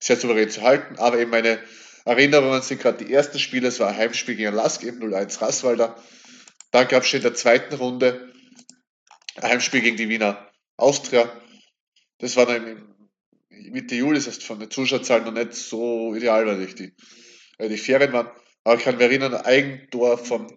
[0.00, 0.98] sehr souverän zu halten.
[0.98, 1.58] Aber eben meine
[2.04, 5.96] Erinnerungen sind gerade die ersten Spiele, es war ein Heimspiel gegen Lask, eben 0-1 Rasswalder.
[6.70, 8.32] Dann gab es schon in der zweiten Runde
[9.36, 11.30] ein Heimspiel gegen die Wiener Austria.
[12.18, 16.46] Das war dann im Mitte Juli, das heißt von den Zuschauerzahlen noch nicht so ideal,
[16.46, 16.92] weil ich die,
[17.58, 18.30] weil die Ferien waren.
[18.64, 20.52] Aber ich kann mich erinnern, ein Eigentor von,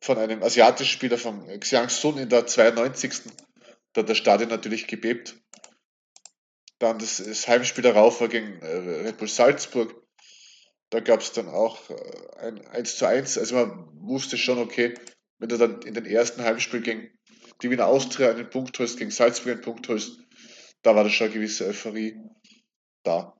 [0.00, 3.22] von einem asiatischen Spieler, von Xiang Sun in der 92.
[3.98, 5.42] Da hat das Stadion natürlich gebebt.
[6.78, 9.92] Dann das, das Heimspiel darauf war gegen äh, Red Bull Salzburg.
[10.90, 11.96] Da gab es dann auch äh,
[12.38, 13.38] ein 1 zu 1.
[13.38, 14.94] Also man wusste schon, okay,
[15.40, 17.10] wenn du dann in den ersten Heimspiel gegen
[17.60, 20.20] die Wiener Austria einen Punkt holst, gegen Salzburg einen Punkt holst,
[20.82, 22.20] da war da schon eine gewisse Euphorie
[23.02, 23.34] da.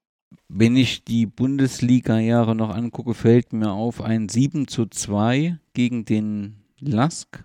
[0.49, 6.65] Wenn ich die Bundesliga-Jahre noch angucke, fällt mir auf ein 7 zu 2 gegen den
[6.81, 7.45] Lask.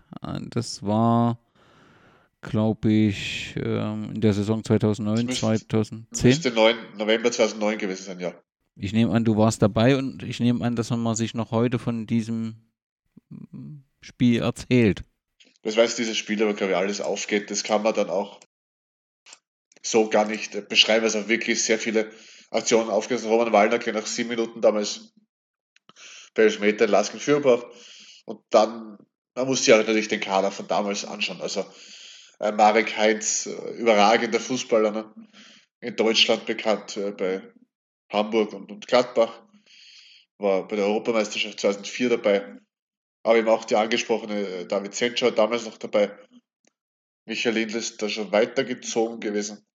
[0.49, 1.42] Das war,
[2.43, 6.29] glaube ich, ähm, in der Saison 2009, müsste, 2010.
[6.29, 8.33] Müsste 9, November 2009 gewesen sein, ja.
[8.75, 11.79] Ich nehme an, du warst dabei und ich nehme an, dass man sich noch heute
[11.79, 12.55] von diesem
[14.01, 15.03] Spiel erzählt.
[15.61, 17.49] Das weiß dieses Spiel, aber glaube ich, alles aufgeht.
[17.49, 18.39] Das kann man dann auch
[19.81, 21.05] so gar nicht beschreiben.
[21.05, 22.11] Es also wirklich sehr viele
[22.49, 23.29] Aktionen aufgesetzt.
[23.29, 25.13] Roman Wallner nach sieben Minuten damals
[26.33, 27.65] bei Elfmeter Lasken Fürbrauch.
[28.25, 28.97] Und dann,
[29.35, 31.41] man muss sich auch natürlich den Kader von damals anschauen.
[31.41, 31.65] Also
[32.51, 35.13] Marek Heinz, äh, überragender Fußballer, ne?
[35.79, 37.41] in Deutschland bekannt, äh, bei
[38.11, 39.41] Hamburg und, und Gladbach,
[40.37, 42.57] war bei der Europameisterschaft 2004 dabei.
[43.23, 46.17] Aber eben auch die angesprochene äh, David Senschau damals noch dabei.
[47.25, 49.65] Michael Lindl ist da schon weitergezogen gewesen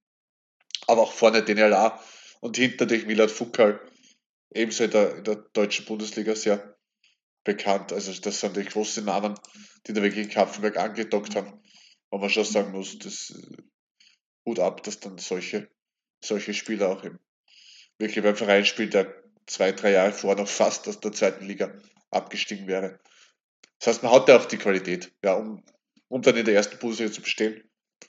[0.88, 2.02] aber auch vorne DNLA
[2.40, 3.80] und hinter durch Milad Fukal,
[4.52, 6.76] ebenso in der, in der deutschen Bundesliga sehr
[7.44, 7.92] bekannt.
[7.92, 9.38] Also das sind die großen Namen,
[9.86, 11.60] die da wirklich in Kapfenberg angedockt haben.
[12.10, 13.62] Wo man schon sagen muss, das äh,
[14.46, 15.68] Hut ab, dass dann solche,
[16.24, 17.18] solche Spieler auch im,
[17.98, 21.72] wirklich beim Verein spielt, der zwei, drei Jahre vor noch fast aus der zweiten Liga
[22.10, 22.98] abgestiegen wäre.
[23.78, 25.64] Das heißt, man hat ja auch die Qualität, ja, um,
[26.08, 27.62] um dann in der ersten Bundesliga zu bestehen.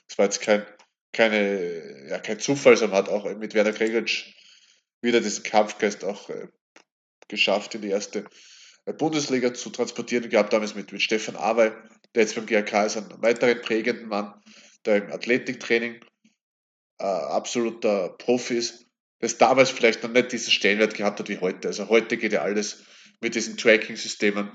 [0.08, 0.66] Das war jetzt kein
[1.12, 4.34] keine, ja, kein Zufall, sondern hat auch mit Werner Gregoritsch
[5.02, 6.48] wieder diesen Kampfgeist auch äh,
[7.28, 8.24] geschafft, in die erste
[8.92, 10.28] Bundesliga zu transportieren.
[10.28, 11.72] Glaube damals mit, mit Stefan Awey,
[12.14, 14.34] der jetzt beim GRK ist, ein weiterer prägenden Mann,
[14.84, 16.00] der im Athletiktraining
[16.98, 18.86] äh, absoluter Profi ist,
[19.20, 21.68] das damals vielleicht noch nicht diesen Stellenwert gehabt hat wie heute.
[21.68, 22.84] Also heute geht ja alles
[23.20, 24.50] mit diesen Tracking-Systemen,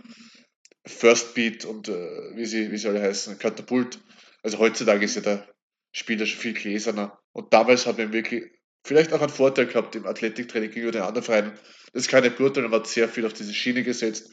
[0.87, 3.99] First Beat und äh, wie, sie, wie sie alle heißen, Katapult.
[4.43, 5.47] Also heutzutage ist ja der
[5.91, 7.19] Spieler schon viel gläserner.
[7.31, 8.43] Und damals hat man wirklich
[8.85, 11.51] vielleicht auch einen Vorteil gehabt im Athletiktraining gegenüber den anderen Vereinen.
[11.91, 14.31] Das ist keine Beurteilung, man hat sehr viel auf diese Schiene gesetzt.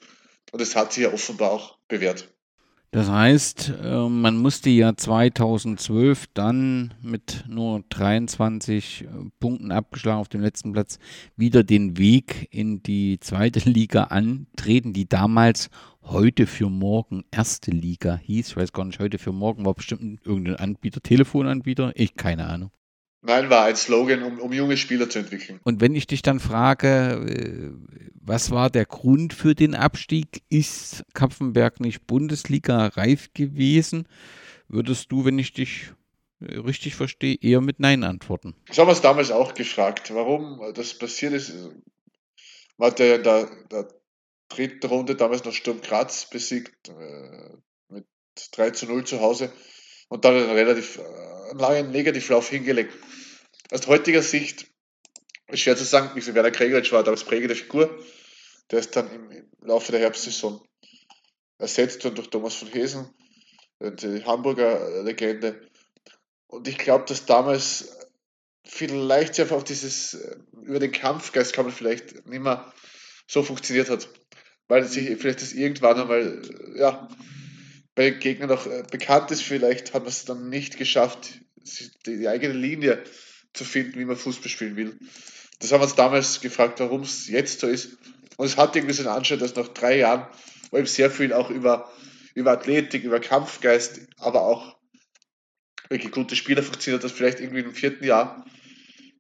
[0.53, 2.29] Und es hat sich ja offenbar auch bewährt.
[2.91, 9.07] Das heißt, äh, man musste ja 2012 dann mit nur 23 äh,
[9.41, 10.99] Punkten abgeschlagen auf dem letzten Platz
[11.35, 15.71] wieder den Weg in die zweite Liga antreten, die damals
[16.03, 18.49] heute für morgen erste Liga hieß.
[18.49, 22.71] Ich weiß gar nicht, heute für morgen war bestimmt irgendein Anbieter, Telefonanbieter, ich keine Ahnung.
[23.25, 25.61] Nein, war ein Slogan, um, um junge Spieler zu entwickeln.
[25.63, 27.71] Und wenn ich dich dann frage, äh,
[28.15, 30.43] was war der Grund für den Abstieg?
[30.49, 34.09] Ist Kapfenberg nicht Bundesliga reif gewesen?
[34.67, 35.93] Würdest du, wenn ich dich
[36.41, 38.57] äh, richtig verstehe, eher mit Nein antworten?
[38.69, 41.55] Ich habe es damals auch gefragt, warum das passiert ist.
[42.77, 43.89] Man hat ja in der, der
[44.49, 47.57] dritten Runde damals noch Sturm Graz besiegt, äh,
[47.89, 48.07] mit
[48.51, 49.53] 3 zu 0 zu Hause
[50.13, 52.93] und dann relativ äh, langen Negativlauf hingelegt.
[53.71, 54.67] Aus heutiger Sicht
[55.49, 57.99] ist schwer zu sagen, wie so Werner Gregoritsch war damals prägende Figur.
[58.71, 60.61] Der ist dann im, Laufe der Herbstsaison
[61.57, 63.09] ersetzt worden durch Thomas von Hesen.
[63.81, 65.67] die Hamburger Legende.
[66.47, 67.97] Und ich glaube, dass damals
[68.67, 72.71] vielleicht einfach auch dieses äh, über den Kampfgeist kann man vielleicht nicht mehr
[73.27, 74.11] so funktioniert hat,
[74.69, 76.43] weil sich vielleicht das irgendwann einmal
[76.77, 77.09] ja
[77.95, 81.41] bei Gegnern noch äh, bekannt ist, vielleicht hat man es dann nicht geschafft,
[82.07, 83.05] die, eigene Linie
[83.53, 84.99] zu finden, wie man Fußball spielen will.
[85.61, 87.99] Das haben wir uns damals gefragt, warum es jetzt so ist.
[88.37, 90.27] Und es hat irgendwie so einen Anschein, dass nach drei Jahren,
[90.71, 91.93] wo eben sehr viel auch über,
[92.35, 94.77] über Athletik, über Kampfgeist, aber auch
[95.89, 98.45] wirklich gute Spieler funktioniert, dass vielleicht irgendwie im vierten Jahr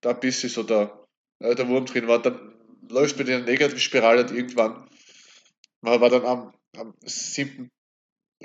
[0.00, 1.04] da ein bisschen so der,
[1.40, 2.20] der Wurm drin war.
[2.20, 2.54] Dann
[2.88, 4.88] läuft mit einer Negativspirale und irgendwann,
[5.82, 7.70] man war dann am, am siebten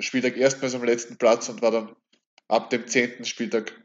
[0.00, 1.96] Spieltag erstmals am letzten Platz und war dann
[2.48, 3.84] ab dem zehnten Spieltag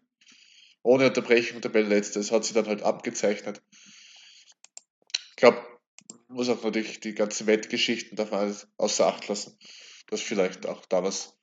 [0.83, 2.19] ohne Unterbrechung Tabellenletzter.
[2.19, 3.61] Das hat sich dann halt abgezeichnet.
[5.29, 5.65] Ich glaube,
[6.27, 9.57] muss auch natürlich die ganzen Wettgeschichten davon außer Acht lassen,
[10.07, 11.37] dass vielleicht auch da was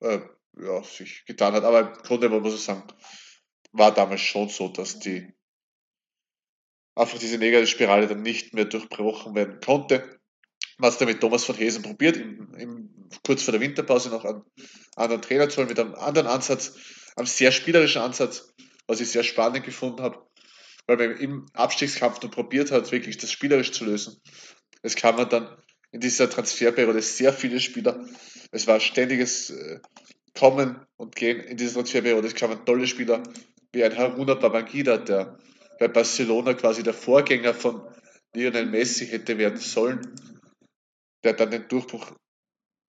[0.00, 0.20] äh,
[0.58, 1.64] ja, sich getan hat.
[1.64, 2.84] Aber im Grunde muss ich sagen,
[3.72, 5.32] war damals schon so, dass die
[6.94, 10.19] einfach diese Negativspirale dann nicht mehr durchbrochen werden konnte.
[10.80, 12.90] Man hat mit Thomas von Hesen probiert, im, im,
[13.24, 14.42] kurz vor der Winterpause noch einen
[14.96, 16.74] anderen Trainer zu holen, mit einem anderen Ansatz,
[17.16, 18.54] einem sehr spielerischen Ansatz,
[18.86, 20.26] was ich sehr spannend gefunden habe,
[20.86, 24.22] weil man im Abstiegskampf nur probiert hat, wirklich das spielerisch zu lösen.
[24.82, 25.54] Es kam man dann
[25.92, 28.06] in dieser Transferperiode sehr viele Spieler.
[28.50, 29.80] Es war ständiges äh,
[30.38, 32.26] Kommen und Gehen in dieser Transferperiode.
[32.26, 33.22] Es kamen tolle Spieler
[33.72, 35.38] wie ein Haruna Babangida, der
[35.78, 37.82] bei Barcelona quasi der Vorgänger von
[38.34, 40.14] Lionel Messi hätte werden sollen,
[41.24, 42.12] der dann den Durchbruch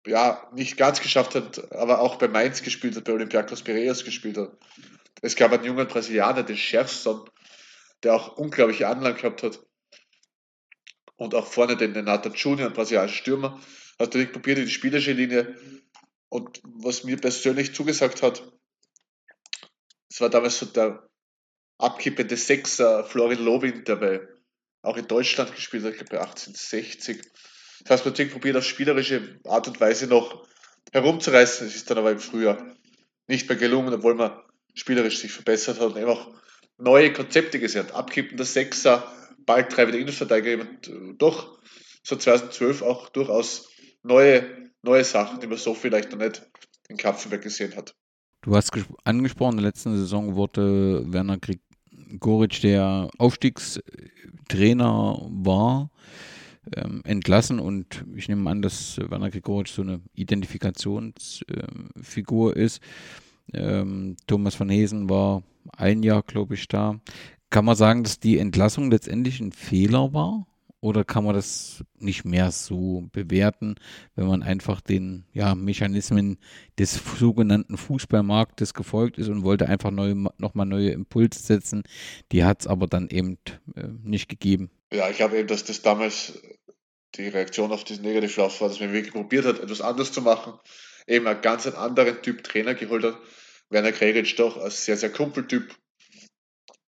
[0.06, 4.38] ja nicht ganz geschafft hat, aber auch bei Mainz gespielt hat, bei Olympiakos Piraeus gespielt
[4.38, 4.58] hat.
[5.22, 7.30] Es gab einen jungen Brasilianer, den Scherfson,
[8.04, 9.60] der auch unglaubliche Anlagen gehabt hat.
[11.16, 13.62] Und auch vorne den Renata Junior, einen brasilianischen Stürmer,
[14.00, 15.56] hat natürlich probiert in die spielerische Linie.
[16.30, 18.42] Und was mir persönlich zugesagt hat,
[20.10, 21.08] es war damals so der
[21.78, 24.28] abkippende Sechser Florian Lobin, der
[24.82, 27.22] auch in Deutschland gespielt hat, ich glaube bei 1860.
[27.84, 30.48] Das heißt, man natürlich probiert auf spielerische Art und Weise noch
[30.92, 31.68] herumzureißen.
[31.68, 32.58] Es ist dann aber im Frühjahr
[33.28, 34.32] nicht mehr gelungen, obwohl man
[34.74, 36.34] spielerisch sich verbessert hat und eben auch
[36.78, 37.94] neue Konzepte gesehen hat.
[37.94, 39.12] Abkippender Sechser,
[39.46, 41.60] balltreibender Innenverteidiger, äh, doch
[42.04, 43.70] so 2012 auch durchaus
[44.04, 46.42] neue, neue Sachen, die man so vielleicht noch nicht
[46.90, 47.96] in Kapfenberg gesehen hat.
[48.42, 48.72] Du hast
[49.04, 51.38] angesprochen, in der letzten Saison wurde Werner
[52.20, 55.92] Goric, der Aufstiegstrainer war,
[56.76, 62.82] ähm, entlassen und ich nehme an, dass Werner Gregoric so eine Identifikationsfigur äh, ist.
[63.54, 65.44] Ähm, Thomas van Hesen war
[65.76, 67.00] ein Jahr, glaube ich, da.
[67.50, 70.46] Kann man sagen, dass die Entlassung letztendlich ein Fehler war?
[70.84, 73.76] Oder kann man das nicht mehr so bewerten,
[74.16, 76.40] wenn man einfach den ja, Mechanismen
[76.80, 81.84] des sogenannten Fußballmarktes gefolgt ist und wollte einfach neue, nochmal neue Impulse setzen?
[82.32, 83.38] Die hat es aber dann eben
[83.76, 84.72] äh, nicht gegeben.
[84.92, 86.42] Ja, ich glaube eben, dass das damals
[87.14, 90.54] die Reaktion auf diesen Negativlauf war, dass man wirklich probiert hat, etwas anderes zu machen.
[91.06, 93.20] Eben einen ganz anderen Typ Trainer geholt hat.
[93.70, 95.76] Werner Gregic doch ein sehr, sehr Kumpeltyp,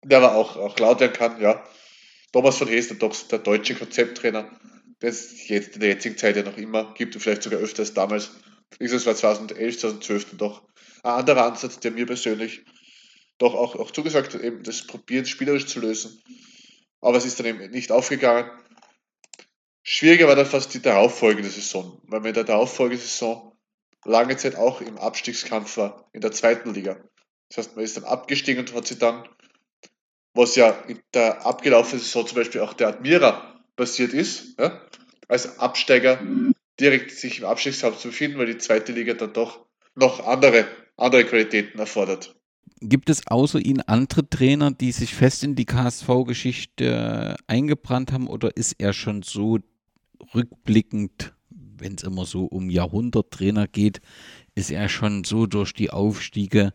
[0.03, 1.63] der aber auch, auch laut werden kann, ja
[2.33, 2.97] Thomas von Hees, der,
[3.31, 4.49] der deutsche Konzepttrainer,
[5.01, 7.81] der es jetzt in der jetzigen Zeit ja noch immer gibt und vielleicht sogar öfter
[7.81, 8.31] als damals.
[8.79, 10.63] Es war 2011, 2012 doch
[11.03, 12.65] ein anderer Ansatz, der mir persönlich
[13.37, 16.21] doch auch, auch zugesagt hat, eben das Probieren spielerisch zu lösen.
[17.01, 18.49] Aber es ist dann eben nicht aufgegangen.
[19.83, 23.55] Schwieriger war dann fast die darauffolgende Saison, weil man in der darauffolgenden Saison
[24.05, 26.97] lange Zeit auch im Abstiegskampf war, in der zweiten Liga.
[27.49, 29.27] Das heißt, man ist dann abgestiegen und hat sich dann
[30.33, 34.81] was ja in der abgelaufenen Saison zum Beispiel auch der Admira passiert ist, ja,
[35.27, 36.19] als Absteiger
[36.79, 39.65] direkt sich im Abstiegskampf zu befinden, weil die zweite Liga dann doch
[39.95, 40.65] noch andere,
[40.97, 42.35] andere Qualitäten erfordert.
[42.81, 48.57] Gibt es außer Ihnen andere Trainer, die sich fest in die KSV-Geschichte eingebrannt haben oder
[48.57, 49.59] ist er schon so
[50.35, 54.01] rückblickend, wenn es immer so um Jahrhunderttrainer geht,
[54.55, 56.73] ist er schon so durch die Aufstiege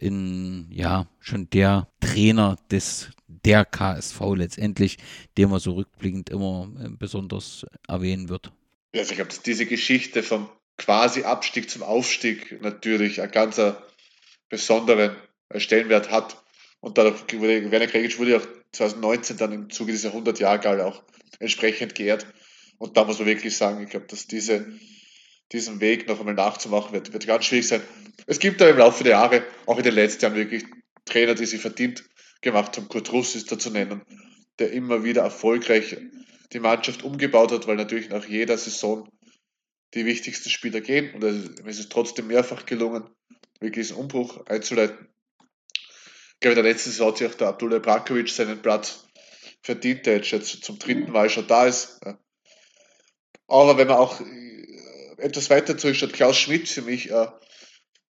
[0.00, 4.98] in, ja, schon der Trainer des, der KSV letztendlich,
[5.36, 8.52] den man so rückblickend immer äh, besonders erwähnen wird.
[8.92, 13.60] Ja, also ich glaube, diese Geschichte vom quasi Abstieg zum Aufstieg natürlich einen ganz
[14.48, 15.16] besonderen
[15.56, 16.42] Stellenwert hat.
[16.80, 21.02] Und dadurch wurde, Werner Kregic wurde auch 2019 dann im Zuge dieser 100-Jahr-Gala auch
[21.38, 22.26] entsprechend geehrt.
[22.78, 24.66] Und da muss man wirklich sagen, ich glaube, dass diese
[25.52, 27.82] diesen Weg noch einmal nachzumachen, wird, wird ganz schwierig sein.
[28.26, 30.64] Es gibt da im Laufe der Jahre, auch in den letzten Jahren, wirklich
[31.04, 32.04] Trainer, die sich verdient
[32.40, 32.88] gemacht haben.
[32.88, 34.02] Kurt Russ ist da zu nennen,
[34.58, 35.96] der immer wieder erfolgreich
[36.52, 39.08] die Mannschaft umgebaut hat, weil natürlich nach jeder Saison
[39.94, 43.08] die wichtigsten Spieler gehen und es ist trotzdem mehrfach gelungen,
[43.60, 45.08] wirklich diesen Umbruch einzuleiten.
[46.34, 49.06] Ich glaube, in der letzten Saison hat sich auch der Abdullah Brakovic seinen Platz
[49.62, 52.00] verdient, der jetzt zum dritten Mal schon da ist.
[53.48, 54.20] Aber wenn man auch
[55.18, 57.26] etwas weiter zurückschaut, Klaus Schmidt für mich äh,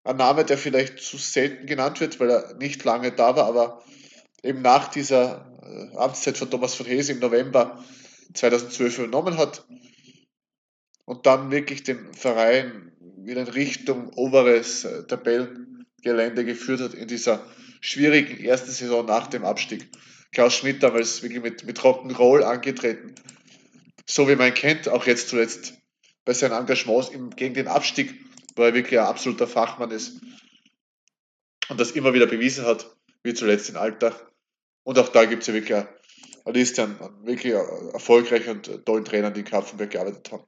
[0.05, 3.84] ein Name, der vielleicht zu selten genannt wird, weil er nicht lange da war, aber
[4.42, 7.84] eben nach dieser äh, Amtszeit von Thomas von Hese im November
[8.34, 9.64] 2012 übernommen hat
[11.05, 17.44] und dann wirklich den Verein wieder in Richtung oberes äh, Tabellengelände geführt hat in dieser
[17.80, 19.88] schwierigen ersten Saison nach dem Abstieg.
[20.32, 23.14] Klaus Schmidt damals wirklich mit, mit Rock'n'Roll angetreten,
[24.07, 25.80] so wie man kennt, auch jetzt zuletzt
[26.24, 28.14] bei seinen Engagements im, gegen den Abstieg,
[28.56, 30.20] wo er wirklich ein absoluter Fachmann ist
[31.68, 34.30] und das immer wieder bewiesen hat, wie zuletzt in Alltag.
[34.82, 35.88] Und auch da gibt es ja wirklich eine,
[36.52, 40.44] Liste an, an wirklich erfolgreichen und tollen Trainern, die in Kapfenberg gearbeitet haben.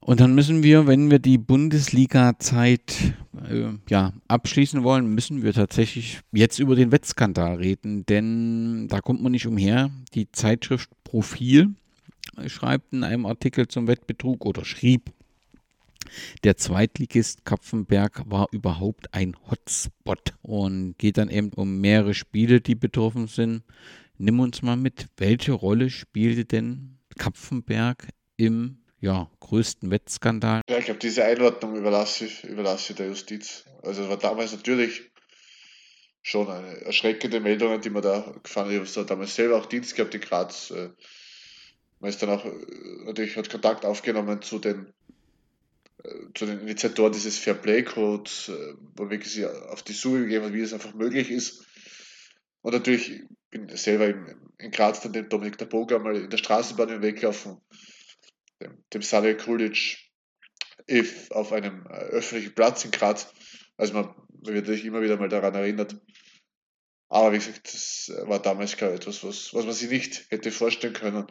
[0.00, 3.14] Und dann müssen wir, wenn wir die Bundesliga-Zeit
[3.48, 9.22] äh, ja, abschließen wollen, müssen wir tatsächlich jetzt über den Wettskandal reden, denn da kommt
[9.22, 9.90] man nicht umher.
[10.14, 11.74] Die Zeitschrift Profil
[12.48, 15.12] schreibt in einem Artikel zum Wettbetrug oder schrieb,
[16.42, 22.74] der Zweitligist Kapfenberg war überhaupt ein Hotspot und geht dann eben um mehrere Spiele, die
[22.74, 23.62] betroffen sind.
[24.18, 30.62] Nimm uns mal mit, welche Rolle spielte denn Kapfenberg im ja, größten Wettskandal?
[30.68, 33.64] Ja, ich glaube, diese Einordnung überlasse ich, überlasse der Justiz.
[33.82, 35.10] Also war damals natürlich
[36.22, 38.88] schon eine erschreckende Meldung, die man da gefahren hat.
[38.88, 40.72] Ich habe damals selber auch Dienst gehabt in Graz.
[42.04, 44.92] Äh, man ist dann auch äh, natürlich hat Kontakt aufgenommen zu den
[46.02, 48.50] äh, zu den Initiatoren dieses Fair Play Codes,
[48.96, 51.66] wo wirklich auf die Suche gegeben hat, wie es einfach möglich ist.
[52.62, 56.38] Und natürlich bin selber in, in Graz dann dem Dominik der Boga mal in der
[56.38, 57.58] Straßenbahn weglaufen
[58.60, 59.98] dem, dem Slavia Kulic
[61.30, 63.32] auf einem äh, öffentlichen Platz in Graz.
[63.76, 65.96] Also man wird sich immer wieder mal daran erinnert.
[67.08, 70.94] Aber wie gesagt, das war damals gar etwas, was, was man sich nicht hätte vorstellen
[70.94, 71.26] können.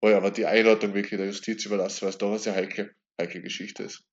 [0.00, 2.90] Wo ja aber die Einordnung wirklich der Justiz überlassen, weil es doch eine sehr heikle,
[3.20, 4.04] heikle Geschichte ist.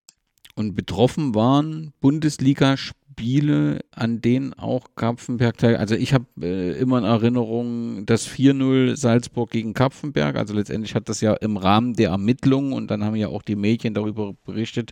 [0.56, 5.78] Und betroffen waren Bundesligaspiele, an denen auch Kapfenberg teil.
[5.78, 10.36] Also ich habe äh, immer in Erinnerung das 4-0 Salzburg gegen Kapfenberg.
[10.36, 13.56] Also letztendlich hat das ja im Rahmen der Ermittlungen und dann haben ja auch die
[13.56, 14.92] Medien darüber berichtet,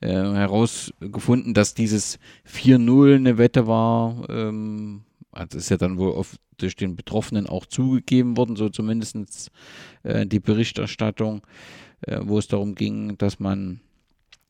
[0.00, 4.26] äh, herausgefunden, dass dieses 4-0 eine Wette war.
[4.28, 9.50] Ähm, also ist ja dann wohl oft durch den Betroffenen auch zugegeben worden, so zumindest
[10.02, 11.42] äh, die Berichterstattung,
[12.02, 13.80] äh, wo es darum ging, dass man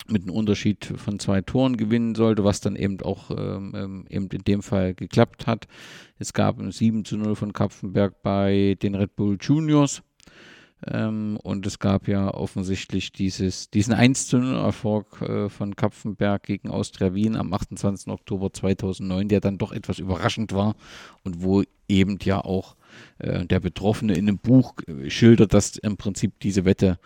[0.08, 4.28] mit einem Unterschied von zwei Toren gewinnen sollte, was dann eben auch ähm, ähm eben
[4.30, 5.68] in dem Fall geklappt hat.
[6.18, 10.02] Es gab ein 7 zu 0 von Kapfenberg bei den Red Bull Juniors.
[10.86, 16.42] Ähm, und es gab ja offensichtlich dieses, diesen 1 zu 0 Erfolg äh, von Kapfenberg
[16.42, 18.08] gegen Austria Wien am 28.
[18.08, 20.74] Oktober 2009, der dann doch etwas überraschend war
[21.22, 22.76] und wo eben ja auch
[23.18, 26.98] äh, der Betroffene in einem Buch äh, schildert, dass im Prinzip diese Wette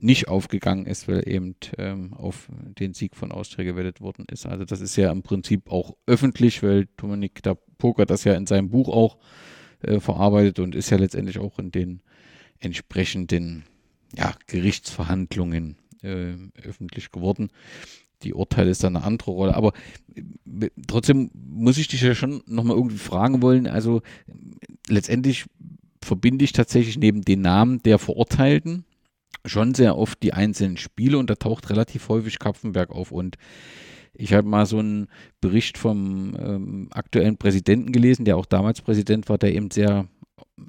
[0.00, 2.48] nicht aufgegangen ist, weil eben ähm, auf
[2.78, 4.44] den Sieg von Austria gewettet worden ist.
[4.44, 8.46] Also das ist ja im Prinzip auch öffentlich, weil Dominik da Poker das ja in
[8.46, 9.16] seinem Buch auch
[9.80, 12.02] äh, verarbeitet und ist ja letztendlich auch in den
[12.64, 13.64] entsprechenden
[14.16, 17.50] ja, Gerichtsverhandlungen äh, öffentlich geworden.
[18.22, 19.54] Die Urteile ist dann eine andere Rolle.
[19.54, 19.72] Aber
[20.14, 23.66] äh, trotzdem muss ich dich ja schon nochmal irgendwie fragen wollen.
[23.66, 24.02] Also
[24.88, 25.46] letztendlich
[26.02, 28.84] verbinde ich tatsächlich neben den Namen der Verurteilten
[29.46, 33.10] schon sehr oft die einzelnen Spiele und da taucht relativ häufig Kapfenberg auf.
[33.10, 33.36] Und
[34.14, 35.08] ich habe mal so einen
[35.40, 40.06] Bericht vom ähm, aktuellen Präsidenten gelesen, der auch damals Präsident war, der eben sehr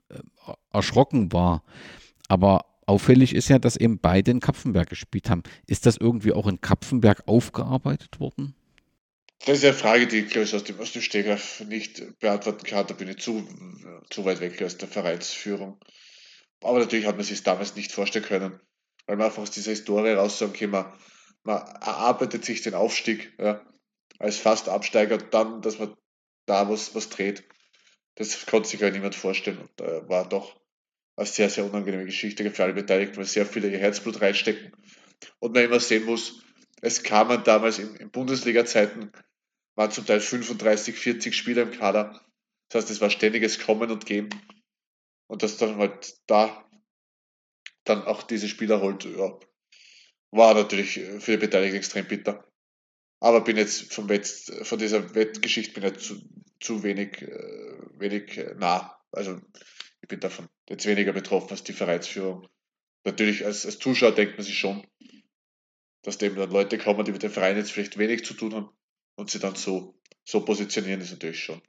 [0.09, 0.19] äh,
[0.71, 1.63] erschrocken war.
[2.27, 5.43] Aber auffällig ist ja, dass eben beide in Kapfenberg gespielt haben.
[5.67, 8.55] Ist das irgendwie auch in Kapfenberg aufgearbeitet worden?
[9.45, 12.87] Das ist eine Frage, die ich, glaube ich, aus dem, dem Stegreif nicht beantworten kann.
[12.87, 13.47] Da bin ich zu,
[14.09, 15.77] zu weit weg aus der Vereinsführung.
[16.63, 18.59] Aber natürlich hat man sich damals nicht vorstellen können,
[19.05, 20.93] weil man einfach aus dieser Historie raussagen kann, man,
[21.43, 23.61] man erarbeitet sich den Aufstieg ja,
[24.17, 25.93] als fast Absteiger, dann, dass man
[26.47, 27.43] da was, was dreht.
[28.16, 30.59] Das konnte sich ja niemand vorstellen und äh, war doch
[31.18, 34.72] eine sehr, sehr unangenehme Geschichte für alle Beteiligten, weil sehr viele ihr Herzblut reinstecken.
[35.39, 36.43] Und man immer sehen muss,
[36.82, 39.11] es kamen damals in, in Bundesliga-Zeiten,
[39.76, 42.22] waren zum Teil 35, 40 Spieler im Kader.
[42.70, 44.30] Das heißt, es war ständiges Kommen und Gehen.
[45.28, 46.66] Und dass dann halt da
[47.84, 49.39] dann auch diese Spieler holt, ja,
[50.32, 52.45] war natürlich für die Beteiligten extrem bitter.
[53.20, 56.13] Aber bin jetzt vom Wett, von dieser Wettgeschichte bin ich
[56.59, 58.97] zu, wenig, äh, wenig nah.
[59.11, 59.39] Also
[60.01, 62.47] ich bin davon jetzt weniger betroffen als die Vereinsführung.
[63.05, 64.85] Natürlich als, als Zuschauer denkt man sich schon,
[66.03, 68.69] dass dem dann Leute kommen, die mit dem Verein jetzt vielleicht wenig zu tun haben
[69.15, 71.61] und sie dann so, so positionieren, ist natürlich schon.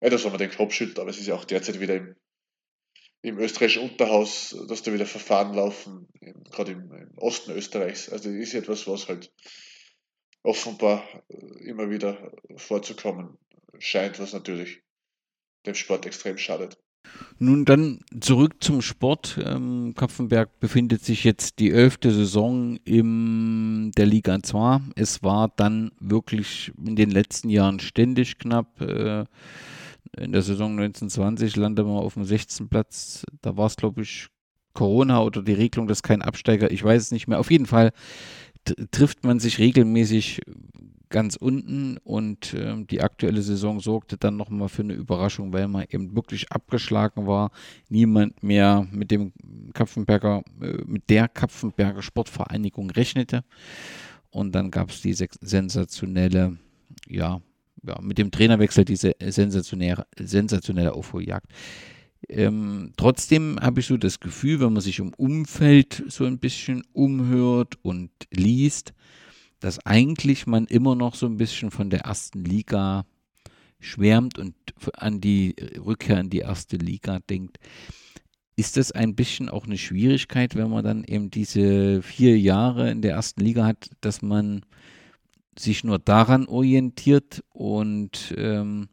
[0.00, 2.16] Ja, da man den Kopf schütteln, aber es ist ja auch derzeit wieder im,
[3.22, 6.08] im österreichischen Unterhaus, dass da wieder Verfahren laufen,
[6.50, 8.08] gerade im, im, Osten Österreichs.
[8.08, 9.32] Also ist etwas, was halt
[10.42, 13.36] offenbar äh, immer wieder vorzukommen
[13.78, 14.82] scheint, was natürlich
[15.66, 16.78] dem Sport extrem schadet.
[17.38, 19.38] Nun dann zurück zum Sport.
[19.42, 24.80] Ähm, Kapfenberg befindet sich jetzt die elfte Saison in der Liga 2.
[24.96, 28.80] Es war dann wirklich in den letzten Jahren ständig knapp.
[28.80, 29.24] Äh,
[30.16, 32.68] in der Saison 1920 landete man auf dem 16.
[32.68, 33.24] Platz.
[33.40, 34.28] Da war es, glaube ich,
[34.72, 37.38] Corona oder die Regelung, dass kein Absteiger, ich weiß es nicht mehr.
[37.38, 37.92] Auf jeden Fall
[38.90, 40.40] trifft man sich regelmäßig
[41.10, 45.86] ganz unten und äh, die aktuelle Saison sorgte dann nochmal für eine Überraschung, weil man
[45.90, 47.50] eben wirklich abgeschlagen war.
[47.88, 49.32] Niemand mehr mit dem
[49.74, 53.44] Kapfenberger, äh, mit der Kapfenberger Sportvereinigung rechnete.
[54.30, 56.58] Und dann gab es die sensationelle,
[57.08, 57.40] ja,
[57.82, 61.46] ja, mit dem Trainerwechsel diese sensationelle, sensationelle Aufholjagd.
[62.28, 66.82] Ähm, trotzdem habe ich so das Gefühl, wenn man sich im Umfeld so ein bisschen
[66.92, 68.92] umhört und liest,
[69.60, 73.04] dass eigentlich man immer noch so ein bisschen von der ersten Liga
[73.80, 74.54] schwärmt und
[74.94, 75.54] an die
[75.84, 77.58] Rückkehr in die erste Liga denkt.
[78.56, 83.02] Ist das ein bisschen auch eine Schwierigkeit, wenn man dann eben diese vier Jahre in
[83.02, 84.64] der ersten Liga hat, dass man
[85.56, 88.88] sich nur daran orientiert und ähm,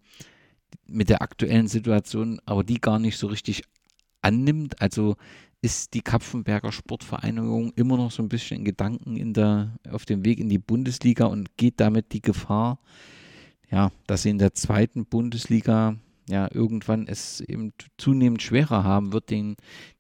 [0.88, 3.64] mit der aktuellen Situation aber die gar nicht so richtig
[4.22, 4.82] annimmt?
[4.82, 5.16] Also
[5.66, 10.24] ist die Kapfenberger Sportvereinigung immer noch so ein bisschen in Gedanken in der, auf dem
[10.24, 12.80] Weg in die Bundesliga und geht damit die Gefahr,
[13.72, 15.98] ja, dass sie in der zweiten Bundesliga
[16.30, 19.56] ja irgendwann es eben zunehmend schwerer haben wird, den,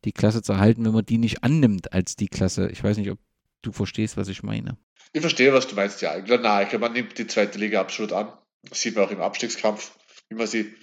[0.05, 2.69] die Klasse zu erhalten, wenn man die nicht annimmt als die Klasse.
[2.69, 3.17] Ich weiß nicht, ob
[3.63, 4.77] du verstehst, was ich meine.
[5.13, 6.15] Ich verstehe, was du meinst, ja.
[6.15, 8.31] Nein, man nimmt die zweite Liga absolut an.
[8.69, 9.97] Das sieht man auch im Abstiegskampf,
[10.29, 10.75] wie man sie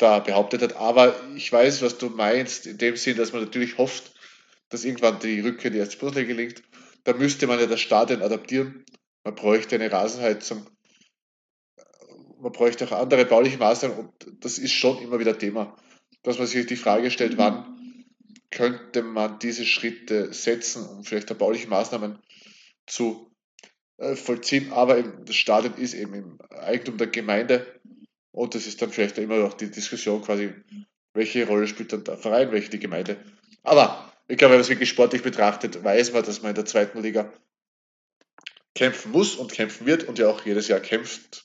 [0.00, 0.76] da behauptet hat.
[0.76, 4.12] Aber ich weiß, was du meinst, in dem Sinn, dass man natürlich hofft,
[4.70, 6.62] dass irgendwann die Rückkehr in die erste Bundesliga gelingt.
[7.04, 8.84] Da müsste man ja das Stadion adaptieren.
[9.24, 10.66] Man bräuchte eine Rasenheizung.
[12.40, 15.76] Man bräuchte auch andere bauliche Maßnahmen und das ist schon immer wieder Thema,
[16.22, 18.06] dass man sich die Frage stellt, wann
[18.50, 22.18] könnte man diese Schritte setzen, um vielleicht bauliche Maßnahmen
[22.86, 23.30] zu
[23.98, 24.72] äh, vollziehen.
[24.72, 27.66] Aber das Stadion ist eben im Eigentum der Gemeinde
[28.40, 30.54] und das ist dann vielleicht immer noch die Diskussion quasi,
[31.12, 33.18] welche Rolle spielt dann der Verein, welche die Gemeinde.
[33.62, 36.64] Aber ich glaube, wenn man es wirklich sportlich betrachtet, weiß man, dass man in der
[36.64, 37.30] zweiten Liga
[38.74, 41.44] kämpfen muss und kämpfen wird und ja auch jedes Jahr kämpft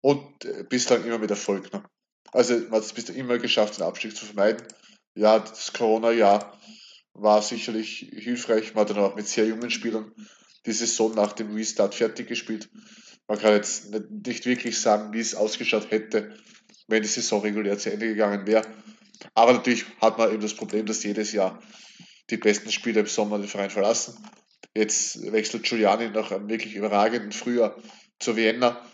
[0.00, 1.70] und äh, bislang immer mit Erfolg.
[1.74, 1.84] Ne?
[2.32, 4.66] Also man hat es bislang immer geschafft, den Abstieg zu vermeiden.
[5.14, 6.58] Ja, das Corona-Jahr
[7.12, 8.72] war sicherlich hilfreich.
[8.72, 10.10] Man hat dann auch mit sehr jungen Spielern
[10.64, 12.70] die Saison nach dem Restart fertig gespielt.
[13.30, 16.36] Man kann jetzt nicht wirklich sagen, wie es ausgeschaut hätte,
[16.88, 18.66] wenn die Saison regulär zu Ende gegangen wäre.
[19.34, 21.62] Aber natürlich hat man eben das Problem, dass jedes Jahr
[22.28, 24.16] die besten Spieler im Sommer den Verein verlassen.
[24.74, 27.80] Jetzt wechselt Giuliani nach einem wirklich überragenden Frühjahr
[28.18, 28.84] zu Vienna.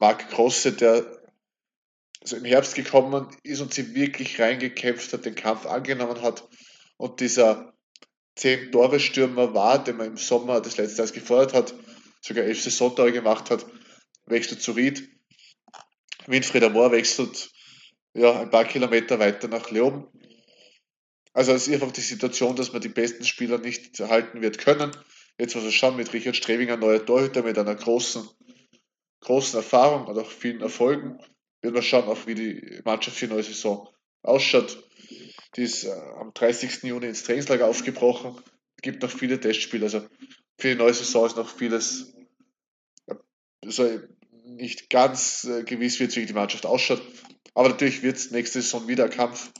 [0.00, 1.06] Marc Grosse, der
[2.20, 6.48] also im Herbst gekommen ist und sie wirklich reingekämpft hat, den Kampf angenommen hat
[6.96, 7.72] und dieser
[8.34, 11.74] zehn Tore Stürmer war, den man im Sommer des letzten Jahres gefordert hat,
[12.26, 13.66] sogar elf Saisontore gemacht hat,
[14.26, 15.08] wechselt zu Ried.
[16.26, 17.50] Winfried Amor wechselt
[18.14, 20.06] ja, ein paar Kilometer weiter nach Leoben.
[21.32, 24.90] Also es ist einfach die Situation, dass man die besten Spieler nicht erhalten wird können.
[25.38, 28.26] Jetzt muss man schauen mit Richard Strebinger, neuer Torhüter mit einer großen,
[29.20, 31.18] großen Erfahrung und auch vielen Erfolgen.
[31.60, 33.88] Wird man schauen, auch wie die Mannschaft für die neue Saison
[34.22, 34.82] ausschaut.
[35.56, 36.82] Die ist äh, am 30.
[36.84, 38.36] Juni ins Trainingslager aufgebrochen.
[38.76, 39.84] Es gibt noch viele Testspiele.
[39.84, 40.06] Also
[40.58, 42.15] für die neue Saison ist noch vieles
[43.66, 44.00] also
[44.44, 47.02] nicht ganz äh, gewiss wird, wie die Mannschaft ausschaut.
[47.54, 49.52] Aber natürlich wird es nächste Saison wieder Kampf,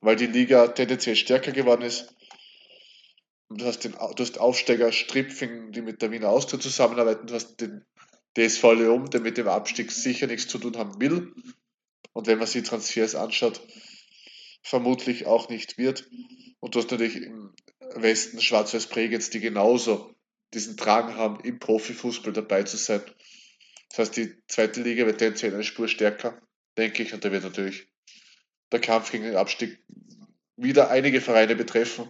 [0.00, 2.14] weil die Liga tendenziell stärker geworden ist.
[3.48, 7.26] Und du hast den du hast Aufsteiger Stripfing, die mit der Wiener Austria zusammenarbeiten.
[7.26, 7.84] Du hast den
[8.36, 11.32] DSV Leum, der mit dem Abstieg sicher nichts zu tun haben will.
[12.12, 13.60] Und wenn man sich Transfers anschaut,
[14.62, 16.08] vermutlich auch nicht wird.
[16.60, 17.54] Und du hast natürlich im
[17.94, 20.15] Westen Schwarz-Weiß-Bregenz, die genauso
[20.54, 23.02] diesen Drang haben, im Profifußball dabei zu sein.
[23.90, 26.40] Das heißt, die zweite Liga wird tendenziell eine Spur stärker,
[26.76, 27.88] denke ich, und da wird natürlich
[28.72, 29.78] der Kampf gegen den Abstieg
[30.56, 32.08] wieder einige Vereine betreffen.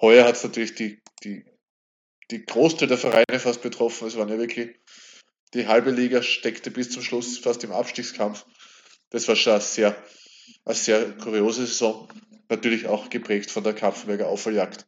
[0.00, 1.44] Heuer hat es natürlich die, die,
[2.30, 4.08] die Großteil der Vereine fast betroffen.
[4.08, 4.76] Es waren ja wirklich,
[5.54, 8.46] die halbe Liga steckte bis zum Schluss fast im Abstiegskampf.
[9.10, 9.96] Das war schon eine sehr,
[10.64, 12.08] eine sehr kuriose Saison.
[12.48, 14.86] Natürlich auch geprägt von der Kapfenberger Aufholjagd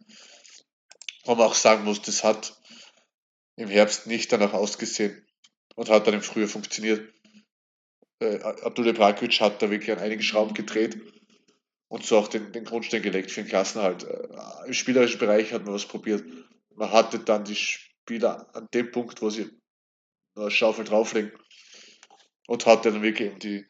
[1.25, 2.61] wo man auch sagen muss, das hat
[3.57, 5.27] im Herbst nicht danach ausgesehen
[5.77, 7.13] und hat dann im Frühjahr funktioniert.
[8.21, 10.99] Äh, Abdul Ibrakovic hat da wirklich an einigen Schrauben gedreht
[11.89, 14.05] und so auch den, den Grundstein gelegt für den Klassenhalt.
[14.05, 16.25] Äh, Im spielerischen Bereich hat man was probiert.
[16.75, 19.51] Man hatte dann die Spieler an dem Punkt, wo sie
[20.37, 21.33] eine Schaufel drauflegen
[22.47, 23.67] und hatte dann wirklich eben die,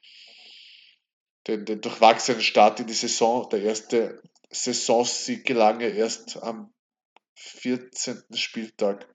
[1.46, 3.48] den, den durchwachsenen Start in die Saison.
[3.50, 6.73] Der erste Saisonsieg gelang erst am
[7.34, 8.22] 14.
[8.34, 9.06] Spieltag.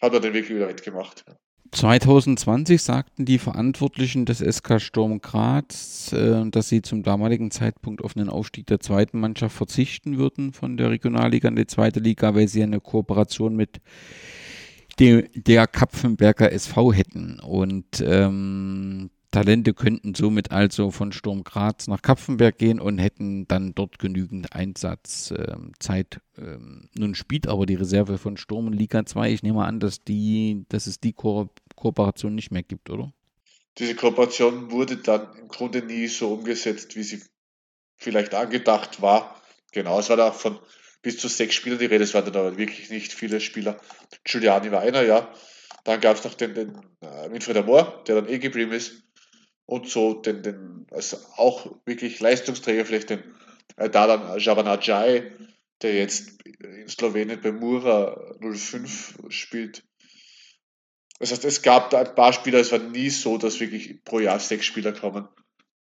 [0.00, 1.24] Hat er den wirklich wieder wettgemacht.
[1.72, 8.16] 2020 sagten die Verantwortlichen des SK Sturm Graz, äh, dass sie zum damaligen Zeitpunkt auf
[8.16, 12.48] einen Aufstieg der zweiten Mannschaft verzichten würden von der Regionalliga in die zweite Liga, weil
[12.48, 13.80] sie eine Kooperation mit
[14.98, 17.40] dem, der Kapfenberger SV hätten.
[17.40, 23.74] Und ähm, Talente könnten somit also von Sturm Graz nach Kapfenberg gehen und hätten dann
[23.74, 26.22] dort genügend Einsatzzeit.
[26.38, 29.30] Ähm, nun spielt aber die Reserve von Sturm in Liga 2.
[29.30, 33.12] Ich nehme an, dass, die, dass es die Ko Kooperation nicht mehr gibt, oder?
[33.76, 37.22] Diese Kooperation wurde dann im Grunde nie so umgesetzt, wie sie
[37.98, 39.42] vielleicht angedacht war.
[39.70, 40.58] Genau, es war da von
[41.02, 43.78] bis zu sechs Spielern die Rede, es waren dann aber wirklich nicht viele Spieler.
[44.24, 45.30] Giuliani war einer, ja.
[45.84, 49.02] Dann gab es noch den, den äh, Winfried Amor, der dann eh geblieben ist
[49.66, 53.22] und so den, den also auch wirklich Leistungsträger, vielleicht den
[53.76, 55.32] äh, Dadan Javanajai,
[55.82, 59.84] der jetzt in Slowenien bei Mura 05 spielt.
[61.18, 64.20] Das heißt, es gab da ein paar Spieler, es war nie so, dass wirklich pro
[64.20, 65.28] Jahr sechs Spieler kommen,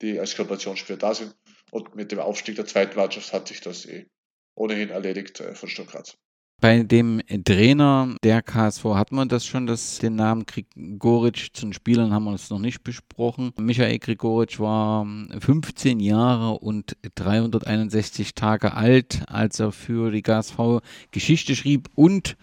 [0.01, 1.35] die als Kooperationsspieler da sind.
[1.71, 4.07] Und mit dem Aufstieg der zweiten Mannschaft hat sich das eh
[4.55, 6.17] ohnehin erledigt äh, von Graz.
[6.61, 11.73] Bei dem Trainer der KSV hat man das schon, dass den Namen Grigoric zu den
[11.73, 13.51] Spielern haben wir das noch nicht besprochen.
[13.59, 15.05] Michael Grigoric war
[15.37, 20.81] 15 Jahre und 361 Tage alt, als er für die KSV
[21.11, 22.37] Geschichte schrieb und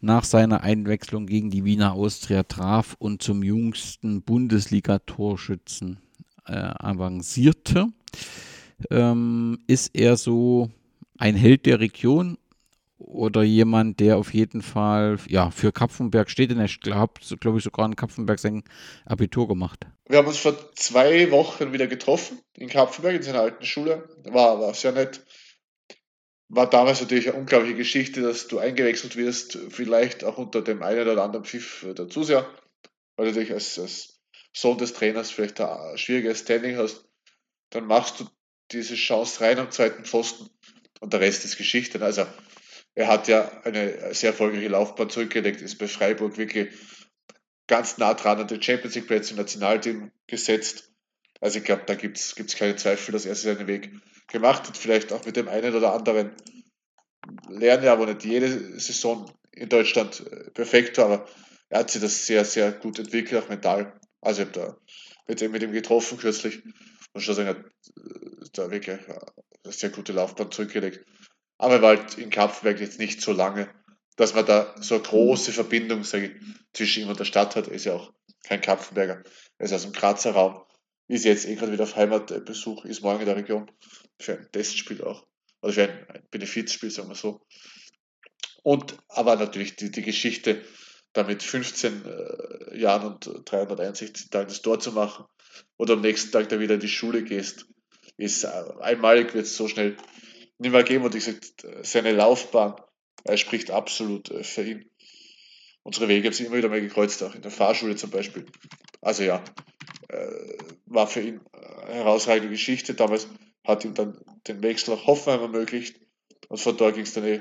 [0.00, 5.98] nach seiner Einwechslung gegen die Wiener Austria traf und zum jüngsten Bundesliga-Torschützen
[6.46, 7.86] äh, avancierte.
[8.90, 10.70] Ähm, ist er so
[11.16, 12.36] ein Held der Region
[12.98, 16.50] oder jemand, der auf jeden Fall ja, für Kapfenberg steht.
[16.50, 18.64] Denn hat, glaube ich, sogar in Kapfenberg sein
[19.04, 19.86] Abitur gemacht.
[20.06, 24.08] Wir haben uns vor zwei Wochen wieder getroffen in Kapfenberg, in seiner alten Schule.
[24.24, 25.24] War, war sehr nett.
[26.48, 31.08] War damals natürlich eine unglaubliche Geschichte, dass du eingewechselt wirst, vielleicht auch unter dem einen
[31.08, 32.48] oder anderen Pfiff der Zuseher,
[33.16, 34.20] weil du natürlich als, als
[34.52, 37.06] Sohn des Trainers vielleicht ein schwieriges Standing hast.
[37.70, 38.26] Dann machst du
[38.70, 40.48] diese Chance rein am zweiten Pfosten
[41.00, 42.00] und der Rest ist Geschichte.
[42.02, 42.26] Also
[42.94, 46.72] er hat ja eine sehr erfolgreiche Laufbahn zurückgelegt, ist bei Freiburg wirklich
[47.66, 50.92] ganz nah dran an den Champions League Plätzen im Nationalteam gesetzt.
[51.40, 53.90] Also ich glaube, da gibt es keine Zweifel, dass er seinen Weg
[54.28, 54.76] gemacht hat.
[54.76, 56.32] Vielleicht auch mit dem einen oder anderen
[57.48, 61.28] lernen aber nicht jede Saison in Deutschland äh, perfekt war, aber
[61.68, 63.98] er hat sich das sehr, sehr gut entwickelt, auch mental.
[64.20, 64.76] Also ich habe da
[65.26, 66.62] mit ihm, getroffen kürzlich
[67.12, 71.04] und schon sagen, er hat äh, da wirklich eine sehr gute Laufbahn zurückgelegt.
[71.58, 73.68] Aber er war halt in Kapfenberg jetzt nicht so lange,
[74.16, 76.30] dass man da so eine große Verbindung ich,
[76.72, 77.68] zwischen ihm und der Stadt hat.
[77.68, 78.12] Er ist ja auch
[78.44, 79.22] kein Kapfenberger.
[79.58, 80.62] Er ist aus dem Grazer Raum.
[81.06, 83.70] Ist jetzt eh gerade wieder auf Heimatbesuch, ist morgen in der Region
[84.18, 85.26] für ein Testspiel auch.
[85.60, 87.40] Oder für ein, ein Benefizspiel, sagen wir so.
[88.62, 90.64] Und aber natürlich die, die Geschichte,
[91.12, 95.26] da mit 15 äh, Jahren und 361 Tagen das Tor zu machen
[95.76, 97.66] oder am nächsten Tag da wieder in die Schule gehst,
[98.16, 98.48] ist äh,
[98.80, 99.96] einmalig, wird es so schnell
[100.58, 101.04] nicht mehr geben.
[101.04, 102.76] Und ich gesagt, seine Laufbahn
[103.36, 104.90] spricht absolut äh, für ihn.
[105.82, 108.46] Unsere Wege haben sich immer wieder mal gekreuzt, auch in der Fahrschule zum Beispiel.
[109.02, 109.44] Also ja,
[110.08, 110.56] äh,
[110.86, 112.94] war für ihn eine herausragende Geschichte.
[112.94, 113.28] Damals
[113.64, 116.00] hat ihm dann den Wechsel nach Hoffenheim ermöglicht.
[116.48, 117.40] Und von dort ging es dann eh,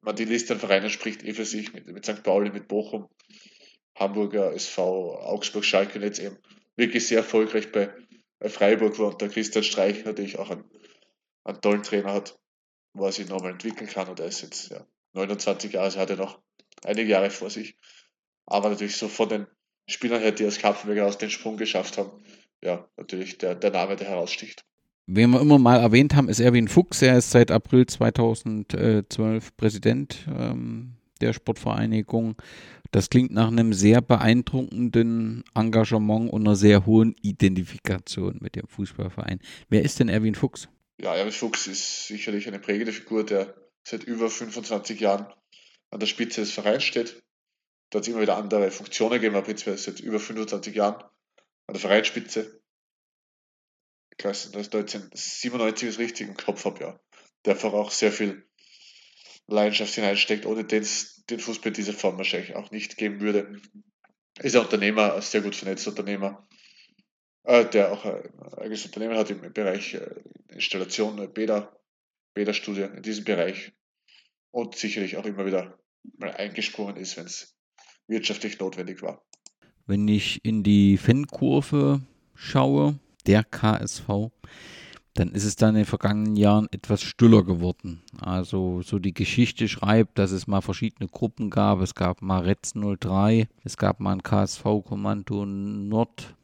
[0.00, 2.22] man die Liste an Vereinen spricht eh für sich, mit, mit St.
[2.22, 3.08] Pauli, mit Bochum,
[3.94, 6.36] Hamburger SV, Augsburg, Schalke und jetzt eben
[6.76, 7.92] wirklich sehr erfolgreich bei,
[8.38, 10.64] bei Freiburg war und der Christian Streich natürlich auch ein
[11.44, 12.38] einen tollen Trainer hat,
[12.92, 14.08] wo er sich nochmal entwickeln kann.
[14.08, 16.40] Und er ist jetzt ja, 29 Jahre, also hat er noch
[16.84, 17.76] einige Jahre vor sich.
[18.46, 19.46] Aber natürlich so von den
[19.86, 22.10] Spielern her, die aus Kapfenberger aus den Sprung geschafft haben,
[22.62, 24.64] ja, natürlich der, der Name, der heraussticht.
[25.06, 27.00] Wen wir immer mal erwähnt haben, ist Erwin Fuchs.
[27.00, 32.36] Er ist seit April 2012 Präsident ähm, der Sportvereinigung.
[32.90, 39.40] Das klingt nach einem sehr beeindruckenden Engagement und einer sehr hohen Identifikation mit dem Fußballverein.
[39.68, 40.68] Wer ist denn Erwin Fuchs?
[41.00, 43.54] Ja, Erwin Fuchs ist sicherlich eine prägende Figur, der
[43.84, 45.32] seit über 25 Jahren
[45.90, 47.22] an der Spitze des Vereins steht.
[47.90, 51.02] Da hat es immer wieder andere Funktionen gegeben, aber jetzt seit über 25 Jahren
[51.66, 52.60] an der Vereinsspitze.
[54.18, 57.00] Ich weiß nicht, 1997 ist richtig im Kopf habe, ja.
[57.44, 58.48] Der einfach auch sehr viel
[59.46, 63.60] Leidenschaft hineinsteckt, ohne den es den Fußball dieser Form wahrscheinlich auch nicht geben würde.
[64.40, 66.48] Ist ein Unternehmer, ein sehr gut vernetzter Unternehmer,
[67.48, 70.10] der auch ein eigenes Unternehmen hat im Bereich äh,
[70.48, 71.72] Installation, äh, Bäder,
[72.34, 73.72] Bäderstudien in diesem Bereich
[74.50, 75.78] und sicherlich auch immer wieder
[76.18, 77.56] mal eingesprungen ist, wenn es
[78.06, 79.22] wirtschaftlich notwendig war.
[79.86, 82.02] Wenn ich in die Fankurve
[82.34, 84.30] schaue, der KSV,
[85.14, 88.02] dann ist es dann in den vergangenen Jahren etwas stiller geworden.
[88.20, 91.80] Also so die Geschichte schreibt, dass es mal verschiedene Gruppen gab.
[91.80, 96.34] Es gab mal Retz 03, es gab mal ein KSV-Kommando Nord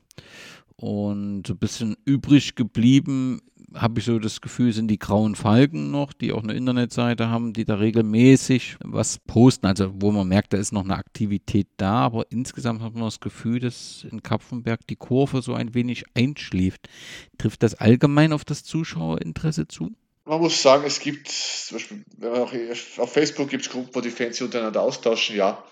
[0.77, 3.41] und so ein bisschen übrig geblieben
[3.75, 7.53] habe ich so das Gefühl, sind die Grauen Falken noch, die auch eine Internetseite haben,
[7.53, 9.67] die da regelmäßig was posten.
[9.67, 13.21] Also wo man merkt, da ist noch eine Aktivität da, aber insgesamt hat man das
[13.21, 16.89] Gefühl, dass in Kapfenberg die Kurve so ein wenig einschläft.
[17.39, 19.93] Trifft das allgemein auf das Zuschauerinteresse zu?
[20.25, 22.05] Man muss sagen, es gibt, zum Beispiel,
[22.99, 25.63] auf Facebook gibt es Gruppen, wo die Fans sich untereinander austauschen, ja.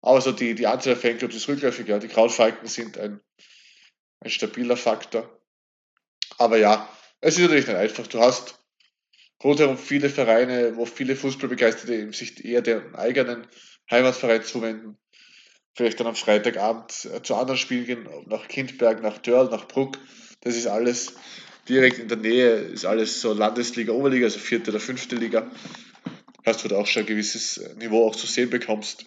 [0.00, 1.98] Aber so die, die Anzahl der Fanclubs ist rückläufig, ja.
[1.98, 3.20] Die Krautfalken sind ein,
[4.20, 5.40] ein stabiler Faktor.
[6.38, 6.88] Aber ja,
[7.20, 8.06] es ist natürlich nicht einfach.
[8.06, 8.58] Du hast
[9.42, 13.46] rundherum viele Vereine, wo viele Fußballbegeisterte sich eher dem eigenen
[13.90, 14.98] Heimatverein zuwenden.
[15.74, 19.98] Vielleicht dann am Freitagabend äh, zu anderen Spielen gehen, nach Kindberg, nach Dörl, nach Bruck.
[20.40, 21.14] Das ist alles
[21.68, 25.50] direkt in der Nähe, ist alles so Landesliga, Oberliga, also vierte oder fünfte Liga.
[26.44, 29.06] Hast du da auch schon ein gewisses Niveau auch zu sehen bekommst.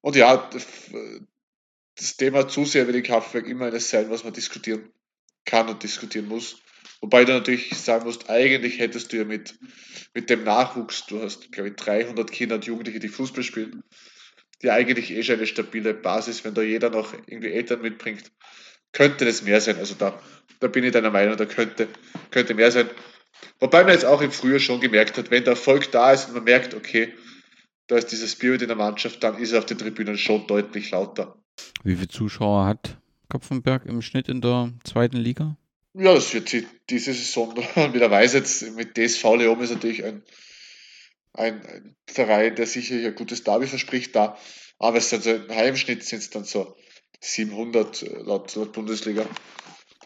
[0.00, 0.48] Und ja,
[1.98, 4.90] das Thema Zuseher in Kraftwerk immer eines sein, was man diskutieren
[5.44, 6.60] kann und diskutieren muss.
[7.00, 9.54] Wobei du natürlich sagen musst, eigentlich hättest du ja mit,
[10.14, 13.82] mit dem Nachwuchs, du hast, glaube ich, 300 Kinder und Jugendliche, die Fußball spielen,
[14.62, 18.32] die eigentlich eh schon eine stabile Basis, wenn da jeder noch irgendwie Eltern mitbringt,
[18.92, 19.76] könnte das mehr sein.
[19.76, 20.20] Also da,
[20.60, 21.88] da bin ich deiner Meinung, da könnte,
[22.30, 22.88] könnte mehr sein.
[23.60, 26.34] Wobei man jetzt auch im Frühjahr schon gemerkt hat, wenn der Erfolg da ist und
[26.34, 27.14] man merkt, okay,
[27.86, 30.90] da ist dieser Spirit in der Mannschaft, dann ist er auf den Tribünen schon deutlich
[30.90, 31.40] lauter.
[31.84, 32.98] Wie viele Zuschauer hat
[33.28, 35.56] Kopfenberg im Schnitt in der zweiten Liga?
[35.94, 38.34] Ja, das wird sie diese Saison wieder weiß.
[38.34, 40.22] Jetzt mit DSV Leom ist natürlich ein,
[41.32, 44.36] ein, ein Verein, der sicherlich ein gutes Derby verspricht da.
[44.78, 46.76] Aber es sind so im Heimschnitt sind es dann so
[47.20, 49.26] 700 äh, laut, laut Bundesliga.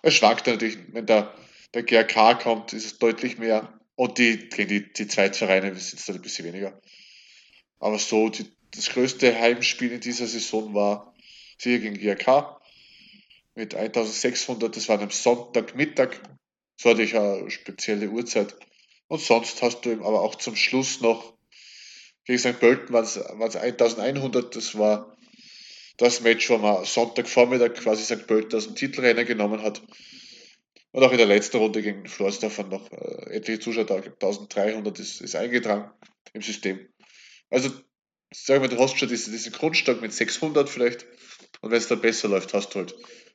[0.03, 1.35] Es schwankt natürlich, wenn der,
[1.75, 3.79] der GRK kommt, ist es deutlich mehr.
[3.95, 6.81] Und die, die, die Zweitvereine sind es dann ein bisschen weniger.
[7.79, 11.12] Aber so, die, das größte Heimspiel in dieser Saison war
[11.63, 12.61] sicher gegen GRK
[13.55, 16.21] mit 1600, das war am Sonntagmittag,
[16.77, 18.57] so hatte ich eine spezielle Uhrzeit.
[19.09, 21.35] Und sonst hast du eben aber auch zum Schluss noch,
[22.25, 22.59] gegen St.
[22.59, 25.17] Pölten waren es 1100, das war
[25.99, 28.27] das Match, wo man Sonntagvormittag quasi St.
[28.27, 29.83] Pölten aus dem Titelrennen genommen hat.
[30.93, 34.99] Und auch in der letzten Runde gegen Florsdorf waren noch äh, etliche Zuschauer da, 1300
[34.99, 35.91] ist, ist eingetragen
[36.33, 36.89] im System.
[37.51, 37.71] Also,
[38.33, 41.07] sagen wir, du hast schon diesen, diesen Grundstock mit 600 vielleicht.
[41.61, 42.95] Und wenn es dann besser läuft, hast du halt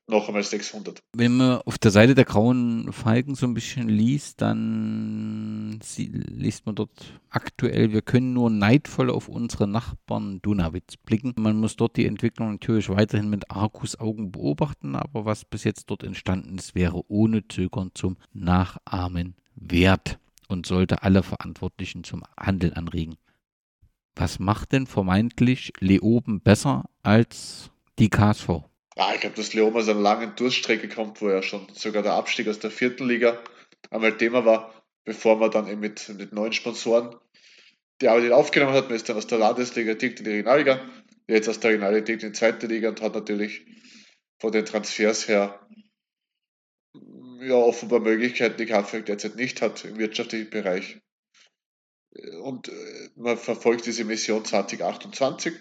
[0.09, 1.03] noch einmal 600.
[1.13, 6.75] Wenn man auf der Seite der Grauen Falken so ein bisschen liest, dann liest man
[6.75, 11.33] dort aktuell, wir können nur neidvoll auf unsere Nachbarn Dunawitz blicken.
[11.37, 16.03] Man muss dort die Entwicklung natürlich weiterhin mit Argusaugen beobachten, aber was bis jetzt dort
[16.03, 23.17] entstanden ist, wäre ohne Zögern zum Nachahmen wert und sollte alle Verantwortlichen zum Handeln anregen.
[24.15, 28.49] Was macht denn vermeintlich Leoben besser als die KSV?
[28.95, 32.13] Ja, ich glaube, dass Leon aus einer langen Durststrecke kommt, wo ja schon sogar der
[32.13, 33.41] Abstieg aus der vierten Liga
[33.91, 37.15] einmal Thema war, bevor man dann eben mit, mit neuen Sponsoren
[38.01, 38.87] die Arbeit aufgenommen hat.
[38.87, 40.89] Man ist dann aus der Landesliga direkt in die Regionalliga,
[41.27, 43.65] jetzt aus der Regionalliga direkt in die zweite Liga und hat natürlich
[44.39, 45.59] von den Transfers her
[47.41, 50.99] ja offenbar Möglichkeiten, die Kraftwerk derzeit nicht hat im wirtschaftlichen Bereich.
[52.41, 55.53] Und äh, man verfolgt diese Mission 2028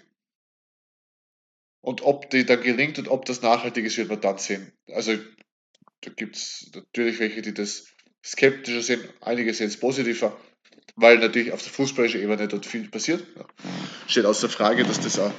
[1.87, 4.73] und ob die dann gelingt und ob das nachhaltig ist, wird man dann sehen.
[4.93, 5.13] Also
[6.01, 7.85] da gibt es natürlich welche, die das
[8.25, 10.37] skeptischer sehen, einige sehen es positiver,
[10.97, 13.25] weil natürlich auf der fußballischen Ebene dort viel passiert.
[14.05, 15.33] Steht außer Frage, dass das eine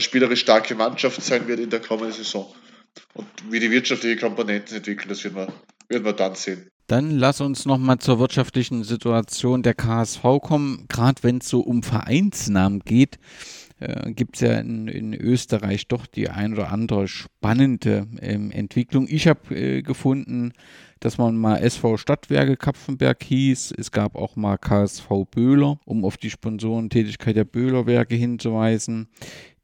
[0.00, 2.54] spielerisch starke Mannschaft sein wird in der kommenden Saison.
[3.14, 5.52] Und wie die wirtschaftlichen Komponenten entwickeln, das wird man,
[5.88, 6.70] wird man dann sehen.
[6.86, 10.86] Dann lass uns nochmal zur wirtschaftlichen Situation der KSV kommen.
[10.88, 13.18] Gerade wenn es so um Vereinsnamen geht,
[13.80, 19.06] äh, gibt es ja in, in, Österreich doch die ein oder andere spannende ähm, Entwicklung.
[19.08, 20.52] Ich habe äh, gefunden,
[21.00, 23.74] dass man mal SV Stadtwerke Kapfenberg hieß.
[23.76, 29.08] Es gab auch mal KSV Böhler, um auf die Sponsorentätigkeit der Böhlerwerke hinzuweisen.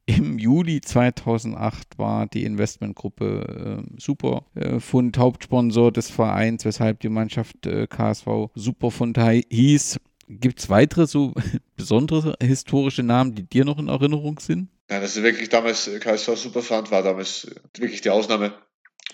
[0.05, 7.87] Im Juli 2008 war die Investmentgruppe äh, Superfund Hauptsponsor des Vereins, weshalb die Mannschaft äh,
[7.87, 10.01] KSV Superfund hieß.
[10.29, 11.35] Gibt es weitere so
[11.77, 14.69] besondere historische Namen, die dir noch in Erinnerung sind?
[14.89, 18.55] Nein, also wirklich damals KSV Superfund war damals wirklich die Ausnahme,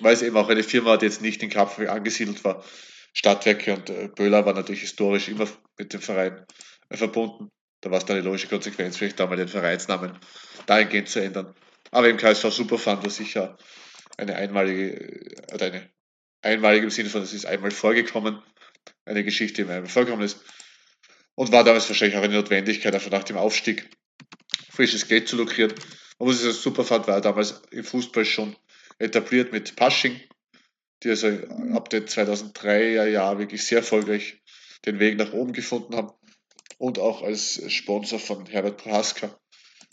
[0.01, 2.64] weil es eben auch eine Firma die jetzt nicht in Kapfenberg angesiedelt war.
[3.14, 5.48] Stadtwerke und äh, Böhler waren natürlich historisch immer
[5.78, 6.44] mit dem Verein
[6.89, 7.51] äh, verbunden.
[7.80, 10.18] Da war es dann eine logische Konsequenz, vielleicht da mal den Vereinsnamen
[10.66, 11.55] dahingehend zu ändern.
[11.90, 13.56] Aber im KSV Superfund war sicher
[14.16, 15.90] eine einmalige, äh, oder eine
[16.43, 18.43] einmalige im Sinne von, es ist einmal vorgekommen,
[19.05, 20.40] eine Geschichte, die einmal vorgekommen ist.
[21.39, 23.89] Und war damals wahrscheinlich auch eine Notwendigkeit, einfach nach dem Aufstieg
[24.70, 25.73] frisches Geld zu lukrieren.
[26.19, 28.56] Muss es als Superfund war damals im Fußball schon
[28.98, 30.20] etabliert mit Pasching,
[31.05, 31.28] die also
[31.74, 34.43] ab den 2003er Jahr wirklich sehr erfolgreich
[34.85, 36.10] den Weg nach oben gefunden haben.
[36.77, 39.39] Und auch als Sponsor von Herbert Prohaska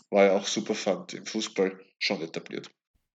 [0.10, 2.72] war er auch Superfund im Fußball schon etabliert.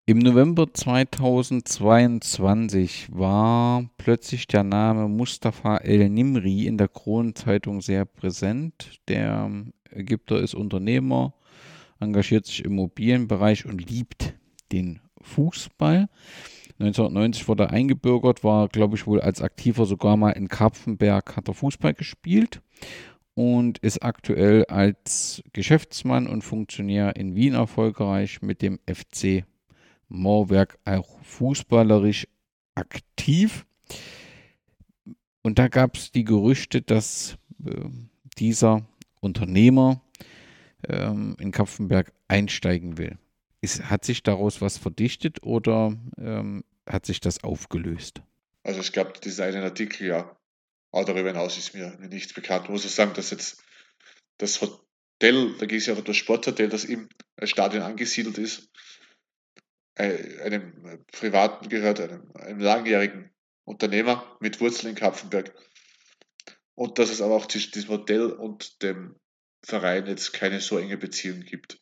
[0.09, 9.01] Im November 2022 war plötzlich der Name Mustafa El-Nimri in der Kronenzeitung sehr präsent.
[9.07, 9.51] Der
[9.91, 11.35] Ägypter ist Unternehmer,
[11.99, 14.33] engagiert sich im Immobilienbereich und liebt
[14.71, 16.09] den Fußball.
[16.79, 21.47] 1990 wurde er eingebürgert, war, glaube ich, wohl als Aktiver sogar mal in Karpfenberg, hat
[21.47, 22.63] er Fußball gespielt
[23.35, 29.45] und ist aktuell als Geschäftsmann und Funktionär in Wien erfolgreich mit dem FC
[30.09, 32.27] Moorwerk auch fußballerisch
[32.75, 33.65] aktiv.
[35.41, 37.89] Und da gab es die Gerüchte, dass äh,
[38.37, 38.85] dieser
[39.21, 40.01] Unternehmer
[40.87, 43.17] ähm, in Kapfenberg einsteigen will.
[43.61, 48.21] Ist, hat sich daraus was verdichtet oder ähm, hat sich das aufgelöst?
[48.63, 50.35] Also es gab diesen einen Artikel, ja.
[50.91, 52.65] Aber darüber hinaus ist mir, nichts bekannt.
[52.65, 53.63] Ich muss auch sagen, dass jetzt
[54.37, 57.09] das Hotel, da geht es ja um das Sporthotel, das im
[57.43, 58.69] Stadion angesiedelt ist,
[59.99, 63.29] einem Privaten gehört, einem, einem langjährigen
[63.65, 65.53] Unternehmer mit Wurzeln in Kapfenberg.
[66.75, 69.15] Und dass es aber auch zwischen diesem Hotel und dem
[69.63, 71.79] Verein jetzt keine so enge Beziehung gibt.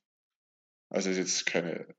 [0.89, 1.95] Also ist jetzt keine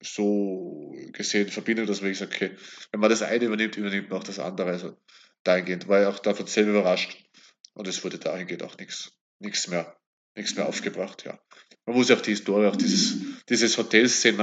[0.00, 2.56] so gesehen Verbindung, dass man sage, okay,
[2.92, 4.70] wenn man das eine übernimmt, übernimmt man auch das andere.
[4.70, 4.96] Also
[5.42, 7.18] dahingehend war ich auch davon selber überrascht.
[7.72, 9.10] Und es wurde dahingehend auch nichts,
[9.66, 9.96] mehr,
[10.36, 11.40] mehr aufgebracht, ja.
[11.86, 13.16] Man muss ja auch die Historie, auch dieses,
[13.48, 13.74] dieses
[14.22, 14.38] sehen.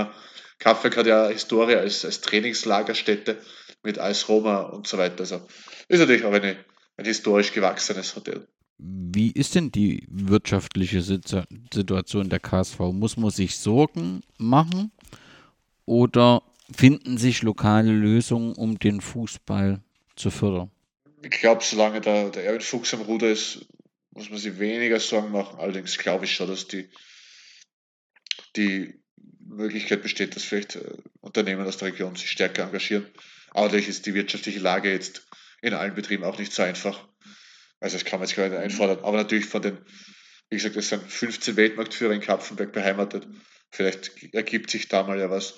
[0.61, 3.41] Kaffek hat ja Historie als, als Trainingslagerstätte
[3.83, 5.21] mit Eis Roma und so weiter.
[5.21, 5.41] Also
[5.87, 6.55] ist natürlich auch eine,
[6.97, 8.47] ein historisch gewachsenes Hotel.
[8.77, 12.79] Wie ist denn die wirtschaftliche Situation der KSV?
[12.93, 14.91] Muss man sich Sorgen machen
[15.85, 16.43] oder
[16.75, 19.81] finden sich lokale Lösungen, um den Fußball
[20.15, 20.69] zu fördern?
[21.23, 23.65] Ich glaube, solange der, der Erwin Fuchs am Ruder ist,
[24.11, 25.59] muss man sich weniger Sorgen machen.
[25.59, 26.89] Allerdings glaube ich schon, dass die,
[28.55, 29.00] die
[29.55, 33.05] Möglichkeit besteht, dass vielleicht äh, Unternehmen aus der Region sich stärker engagieren.
[33.51, 35.27] Aber natürlich ist die wirtschaftliche Lage jetzt
[35.61, 37.07] in allen Betrieben auch nicht so einfach.
[37.79, 38.99] Also das kann man jetzt gerade einfordern.
[39.03, 39.77] Aber natürlich von den,
[40.49, 43.27] wie gesagt, es sind 15 Weltmarktführer in Kapfenberg beheimatet.
[43.71, 45.55] Vielleicht ergibt sich da mal ja was.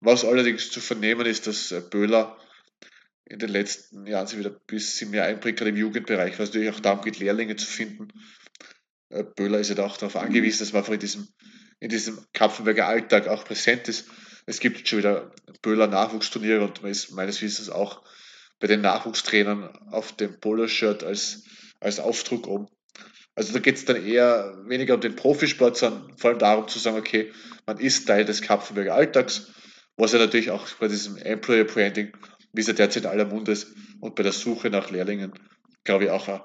[0.00, 2.36] Was allerdings zu vernehmen ist, dass äh, Böhler
[3.24, 6.70] in den letzten Jahren sich wieder ein bisschen mehr einbringt, gerade im Jugendbereich, was natürlich
[6.70, 8.08] auch darum geht, Lehrlinge zu finden.
[9.10, 11.28] Äh, Böhler ist ja auch darauf angewiesen, dass man einfach in diesem
[11.82, 14.08] in diesem Kapfenberger Alltag auch präsent ist.
[14.46, 15.32] Es gibt schon wieder
[15.62, 18.02] Böhler Nachwuchsturniere und man ist meines Wissens auch
[18.60, 21.42] bei den Nachwuchstrainern auf dem Polo-Shirt als,
[21.80, 22.68] als Aufdruck um.
[23.34, 26.78] Also da geht es dann eher weniger um den Profisport, sondern vor allem darum zu
[26.78, 27.32] sagen, okay,
[27.66, 29.50] man ist Teil des Kapfenberger Alltags,
[29.96, 32.12] was ja natürlich auch bei diesem Employer Branding,
[32.52, 35.32] wie es ja derzeit aller Mund ist, und bei der Suche nach Lehrlingen,
[35.82, 36.42] glaube ich, auch ein,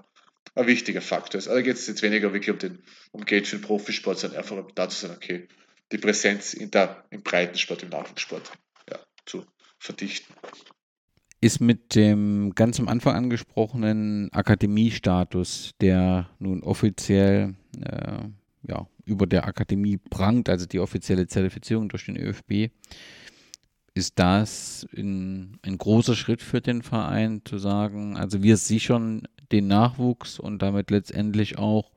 [0.56, 1.48] ein wichtiger Faktor ist.
[1.48, 2.80] Also geht es jetzt weniger wirklich um, den,
[3.12, 5.48] um Geld für den Profisport, sondern einfach um dazu sein, okay,
[5.92, 8.52] die Präsenz in der, im Breitensport, im Nachwuchssport
[8.90, 9.46] ja, zu
[9.80, 10.34] verdichten.
[11.40, 18.24] Ist mit dem ganz am Anfang angesprochenen Akademiestatus, der nun offiziell äh,
[18.64, 22.72] ja, über der Akademie prangt, also die offizielle Zertifizierung durch den ÖFB,
[23.94, 29.68] ist das ein, ein großer Schritt für den Verein zu sagen, also wir sichern den
[29.68, 31.92] Nachwuchs und damit letztendlich auch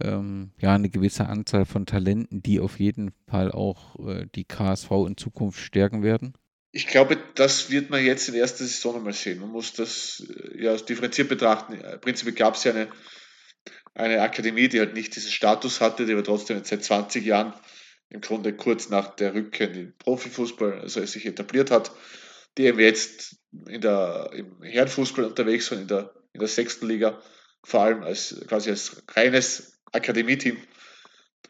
[0.00, 4.90] ähm, ja eine gewisse Anzahl von Talenten, die auf jeden Fall auch äh, die KSV
[5.06, 6.34] in Zukunft stärken werden?
[6.72, 9.40] Ich glaube, das wird man jetzt in der ersten Saison nochmal sehen.
[9.40, 11.78] Man muss das äh, ja differenziert betrachten.
[12.00, 12.88] Prinzipiell gab es ja eine,
[13.94, 17.54] eine Akademie, die halt nicht diesen Status hatte, die aber trotzdem seit 20 Jahren
[18.08, 21.92] im Grunde kurz nach der Rückkehr in den Profifußball also sich etabliert hat,
[22.58, 23.36] die eben jetzt
[23.68, 27.20] in der, im Herrenfußball unterwegs sind, in der in der sechsten Liga,
[27.64, 30.56] vor allem als quasi als reines Akademieteam.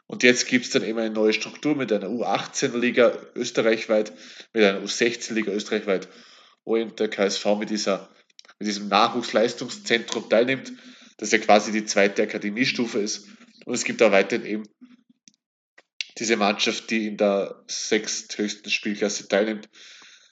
[0.07, 4.13] Und jetzt gibt es dann eben eine neue Struktur mit einer U18-Liga österreichweit,
[4.53, 6.09] mit einer U16-Liga österreichweit,
[6.65, 8.09] wo eben der KSV mit, dieser,
[8.59, 10.73] mit diesem Nachwuchsleistungszentrum teilnimmt.
[11.19, 13.29] das ja quasi die zweite Akademiestufe ist.
[13.67, 14.69] Und es gibt auch weiterhin eben
[16.19, 19.69] diese Mannschaft, die in der sechsthöchsten Spielklasse teilnimmt.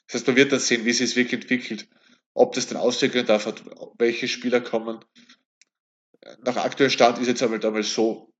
[0.07, 1.87] Das heißt, man wird dann sehen, wie sich es wirklich entwickelt,
[2.33, 3.63] ob das dann Auswirkungen darauf hat,
[3.97, 4.99] welche Spieler kommen.
[6.43, 8.33] Nach aktuellem Stand ist jetzt einmal, einmal so,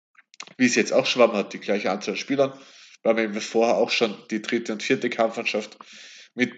[0.57, 2.53] wie es jetzt auch Schwamm hat, die gleiche Anzahl an Spielern,
[3.03, 5.77] weil man eben vorher auch schon die dritte und vierte Kampfmannschaft
[6.35, 6.53] mit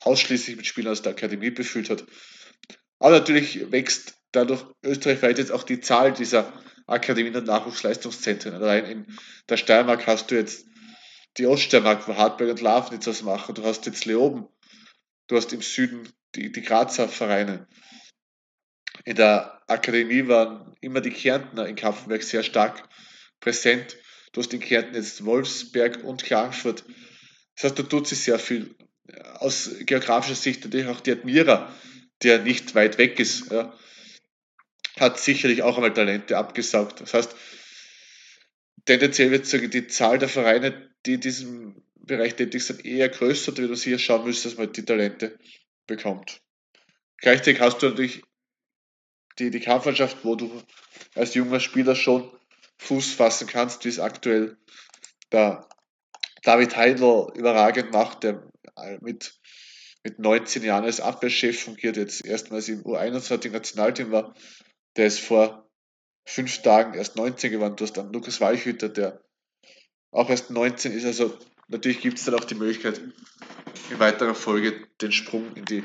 [0.00, 2.04] ausschließlich mit Spielern aus der Akademie befüllt hat.
[2.98, 6.52] Aber natürlich wächst dadurch österreichweit jetzt auch die Zahl dieser
[6.86, 8.54] Akademien und Nachwuchsleistungszentren.
[8.54, 9.06] Allein in
[9.48, 10.66] der Steiermark hast du jetzt
[11.36, 13.54] die Oststeiermark, wo Hartberg und Lafnitz was machen.
[13.54, 14.48] Du hast jetzt Leoben.
[15.26, 17.66] Du hast im Süden die, die Grazer Vereine.
[19.04, 22.88] In der Akademie waren immer die Kärntner in Kapfenberg sehr stark
[23.40, 23.96] präsent.
[24.32, 26.84] Du hast in Kärnten jetzt Wolfsberg und Klagenfurt.
[27.54, 28.74] Das heißt, da tut sich sehr viel.
[29.34, 31.72] Aus geografischer Sicht natürlich auch die Admira,
[32.22, 33.50] der nicht weit weg ist.
[33.50, 33.76] Ja
[34.98, 37.00] hat sicherlich auch einmal Talente abgesaugt.
[37.00, 37.34] Das heißt,
[38.84, 43.62] tendenziell wird sogar die Zahl der Vereine, die diesem Bereich tätig sind, eher größer, da
[43.62, 45.38] man sicher schauen müssen, dass man die Talente
[45.86, 46.40] bekommt.
[47.18, 48.22] Gleichzeitig hast du natürlich
[49.38, 50.62] die, die Kampfmannschaft, wo du
[51.14, 52.30] als junger Spieler schon
[52.78, 54.56] Fuß fassen kannst, wie es aktuell
[55.32, 55.68] der
[56.42, 58.48] David Heidel überragend macht, der
[59.00, 59.38] mit,
[60.04, 64.34] mit 19 Jahren als Abwehrchef fungiert, jetzt erstmals im U21-Nationalteam war,
[64.96, 65.68] der ist vor
[66.24, 67.76] fünf Tagen erst 19 geworden.
[67.76, 69.20] Du hast dann Lukas Weichhütter, der
[70.10, 71.04] auch erst 19 ist.
[71.04, 71.36] Also
[71.68, 73.00] natürlich gibt es dann auch die Möglichkeit,
[73.90, 75.84] in weiterer Folge den Sprung in die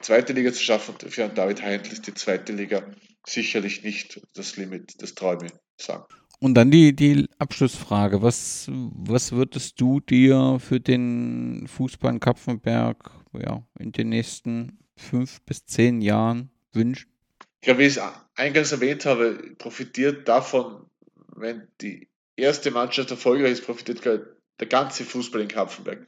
[0.00, 0.94] zweite Liga zu schaffen.
[1.08, 2.84] Für David Heintl ist die zweite Liga
[3.26, 6.04] sicherlich nicht das Limit, das Träume sagen.
[6.40, 8.20] Und dann die, die Abschlussfrage.
[8.20, 15.40] Was, was würdest du dir für den Fußball in Kapfenberg ja, in den nächsten fünf
[15.42, 17.10] bis zehn Jahren wünschen?
[17.60, 18.02] Ich glaube, wie ich es
[18.36, 20.84] eingangs erwähnt habe, profitiert davon,
[21.34, 24.02] wenn die erste Mannschaft erfolgreich ist, profitiert
[24.60, 26.06] der ganze Fußball in Kapfenberg.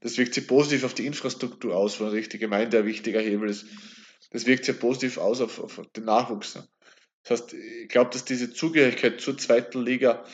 [0.00, 3.66] Das wirkt sich positiv auf die Infrastruktur aus, natürlich die Gemeinde ein wichtiger Hebel ist.
[4.30, 6.58] Das wirkt sich positiv aus auf, auf den Nachwuchs.
[7.22, 10.24] Das heißt, ich glaube, dass diese Zugehörigkeit zur zweiten Liga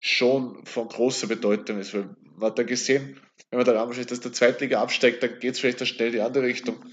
[0.00, 3.18] schon von großer Bedeutung ist, weil man hat da gesehen,
[3.50, 6.14] wenn man da anschaut, dass der Zweitliga absteigt, dann geht es vielleicht dann schnell in
[6.14, 6.84] die andere Richtung.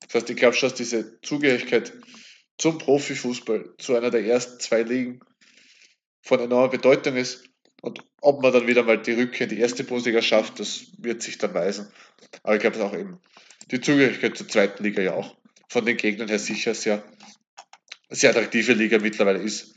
[0.00, 1.92] Das heißt, ich glaube schon, dass diese Zugehörigkeit
[2.56, 5.20] zum Profifußball, zu einer der ersten zwei Ligen
[6.22, 7.44] von enormer Bedeutung ist.
[7.80, 11.22] Und ob man dann wieder mal die Rückkehr in die erste Bundesliga schafft, das wird
[11.22, 11.90] sich dann weisen.
[12.42, 13.20] Aber ich glaube, es auch eben
[13.70, 15.36] die Zugehörigkeit zur zweiten Liga ja auch
[15.68, 17.04] von den Gegnern her sicher sehr,
[18.10, 19.74] sehr attraktive Liga mittlerweile ist.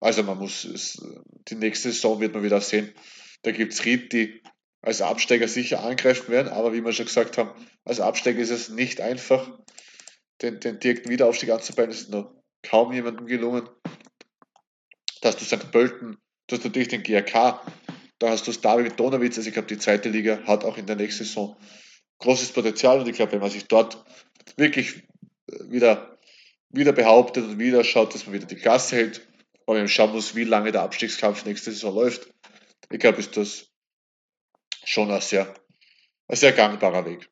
[0.00, 1.02] Also man muss es,
[1.48, 2.92] die nächste Saison wird man wieder sehen.
[3.42, 4.42] Da gibt es Ried, die
[4.82, 7.50] als Absteiger sicher angreifen werden, aber wie wir schon gesagt haben,
[7.84, 9.58] als Absteiger ist es nicht einfach
[10.42, 11.90] den, den direkten Wiederaufstieg anzupeiln.
[11.90, 13.68] Es ist noch kaum jemandem gelungen.
[15.20, 15.70] Da hast du St.
[15.70, 16.16] Pölten,
[16.50, 17.60] du hast natürlich den GRK,
[18.18, 19.38] da hast du David Donowitz.
[19.38, 21.56] Also ich glaube, die zweite Liga hat auch in der nächsten Saison
[22.18, 24.04] großes Potenzial und ich glaube, wenn man sich dort
[24.56, 25.02] wirklich
[25.68, 26.18] wieder,
[26.68, 29.26] wieder behauptet und wieder schaut, dass man wieder die Klasse hält,
[29.66, 32.28] weil man schauen muss, wie lange der Abstiegskampf nächste Saison läuft,
[32.90, 33.68] ich glaube, ist das
[34.84, 35.54] schon ein sehr,
[36.28, 37.30] ein sehr gangbarer Weg.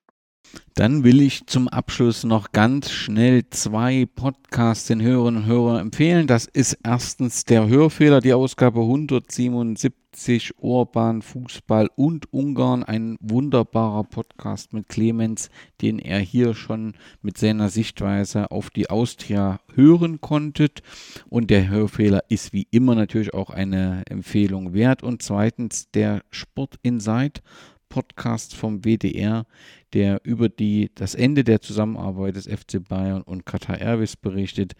[0.78, 6.28] Dann will ich zum Abschluss noch ganz schnell zwei Podcasts den Hörerinnen und Hörern empfehlen.
[6.28, 12.84] Das ist erstens der Hörfehler, die Ausgabe 177 Urban, Fußball und Ungarn.
[12.84, 15.50] Ein wunderbarer Podcast mit Clemens,
[15.82, 20.82] den er hier schon mit seiner Sichtweise auf die Austria hören konntet.
[21.28, 25.02] Und der Hörfehler ist wie immer natürlich auch eine Empfehlung wert.
[25.02, 27.40] Und zweitens der Sport Inside
[27.88, 29.46] Podcast vom WDR,
[29.92, 34.74] der über die, das Ende der Zusammenarbeit des FC Bayern und Qatar Airways berichtet.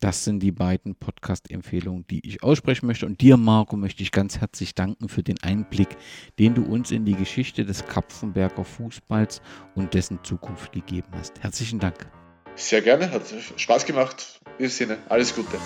[0.00, 3.06] Das sind die beiden Podcast-Empfehlungen, die ich aussprechen möchte.
[3.06, 5.96] Und dir, Marco, möchte ich ganz herzlich danken für den Einblick,
[6.38, 9.40] den du uns in die Geschichte des Kapfenberger Fußballs
[9.74, 11.40] und dessen Zukunft gegeben hast.
[11.40, 12.10] Herzlichen Dank.
[12.54, 13.22] Sehr gerne, hat
[13.56, 14.40] Spaß gemacht.
[14.58, 15.58] In diesem Sinne, alles Gute.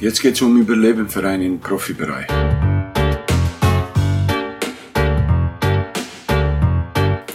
[0.00, 2.28] Jetzt geht es um Überleben für einen Profibereich.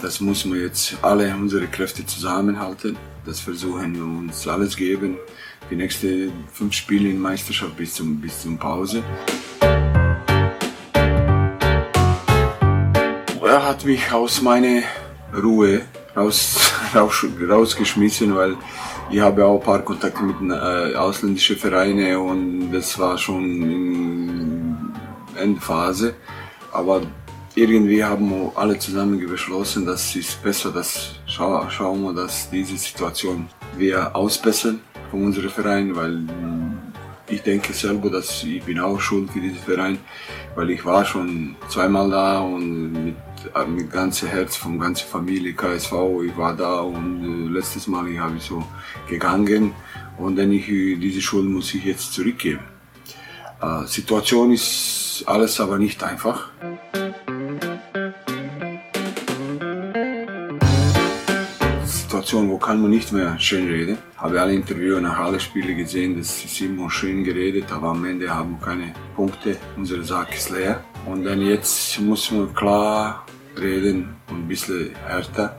[0.00, 2.96] Das muss man jetzt alle unsere Kräfte zusammenhalten.
[3.26, 5.18] Das versuchen wir uns alles geben.
[5.70, 9.02] Die nächsten fünf Spiele in Meisterschaft bis zum, bis zum Pause.
[13.42, 14.80] Er hat mich aus meiner
[15.36, 15.82] Ruhe
[16.16, 18.56] raus, raus, rausgeschmissen, weil
[19.10, 24.76] ich habe auch ein paar Kontakte mit äh, ausländischen Vereinen und das war schon in
[25.36, 26.14] Endphase.
[26.72, 27.02] Aber
[27.54, 32.76] irgendwie haben wir alle zusammen beschlossen, dass es besser, dass schau, schauen wir, dass diese
[32.76, 34.80] Situation wir ausbessern
[35.10, 36.22] von unserem Verein, weil
[37.28, 39.98] ich denke selber, dass ich bin auch schuld für diesen Verein,
[40.54, 43.16] weil ich war schon zweimal da und mit,
[43.68, 45.92] mit ganzem Herz von ganzer Familie KSV,
[46.24, 48.64] ich war da und äh, letztes Mal habe ich so
[49.08, 49.72] gegangen
[50.18, 52.64] und dann ich, diese Schuld muss ich jetzt zurückgeben.
[53.60, 56.50] Äh, Situation ist alles aber nicht einfach.
[62.24, 63.98] Situation, wo kann man nicht mehr schön reden.
[64.16, 68.32] Habe alle Interviews nach alle Spiele gesehen, das ist immer schön geredet, aber am Ende
[68.32, 69.56] haben wir keine Punkte.
[69.76, 70.82] Unsere Sache ist leer.
[71.06, 73.23] Und dann jetzt muss man klar
[73.60, 75.58] reden und ein bisschen härter.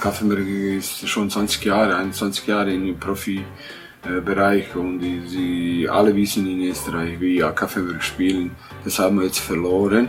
[0.00, 7.20] Kaffenberg ist schon 20 Jahre, 21 Jahre im Profibereich und sie alle wissen in Österreich,
[7.20, 8.52] wie Kaffenberg spielen.
[8.84, 10.08] Das haben wir jetzt verloren.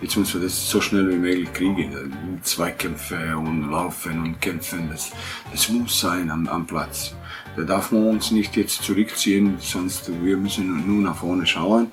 [0.00, 2.38] Jetzt müssen wir das so schnell wie möglich kriegen.
[2.42, 5.10] Zweikämpfe und Laufen und Kämpfen, das,
[5.50, 7.14] das muss sein am, am Platz.
[7.58, 11.88] Da darf man uns nicht jetzt zurückziehen, sonst wir müssen nur nach vorne schauen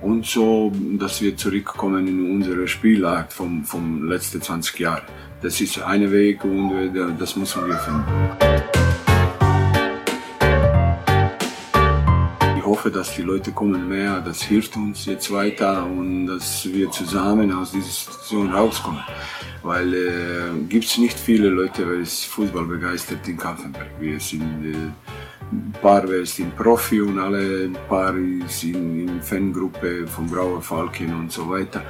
[0.00, 5.02] und so, dass wir zurückkommen in unsere Spielart vom, vom letzten 20 Jahren.
[5.42, 8.89] Das ist ein Weg und das müssen wir finden.
[12.80, 17.52] Hoffe, dass die Leute kommen mehr, das hilft uns jetzt weiter und dass wir zusammen
[17.52, 19.02] aus dieser Situation rauskommen.
[19.62, 23.90] Weil äh, gibt es nicht viele Leute, die Fußball begeistert in Kampfenberg.
[24.00, 24.76] Wir sind äh,
[25.52, 28.14] ein paar sind Profi und alle ein paar
[28.46, 31.82] sind in Fangruppe von Brauer Falken und so weiter.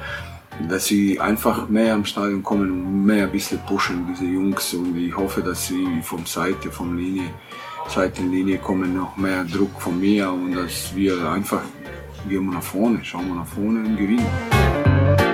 [0.67, 4.73] Dass sie einfach mehr am Stadion kommen und mehr ein bisschen pushen, diese Jungs.
[4.73, 7.29] Und ich hoffe, dass sie vom Seite, vom Linie
[7.87, 11.63] Seitenlinie kommen noch mehr Druck von mir und dass wir einfach
[12.27, 15.30] gehen wir nach vorne, schauen wir nach vorne und gewinnen.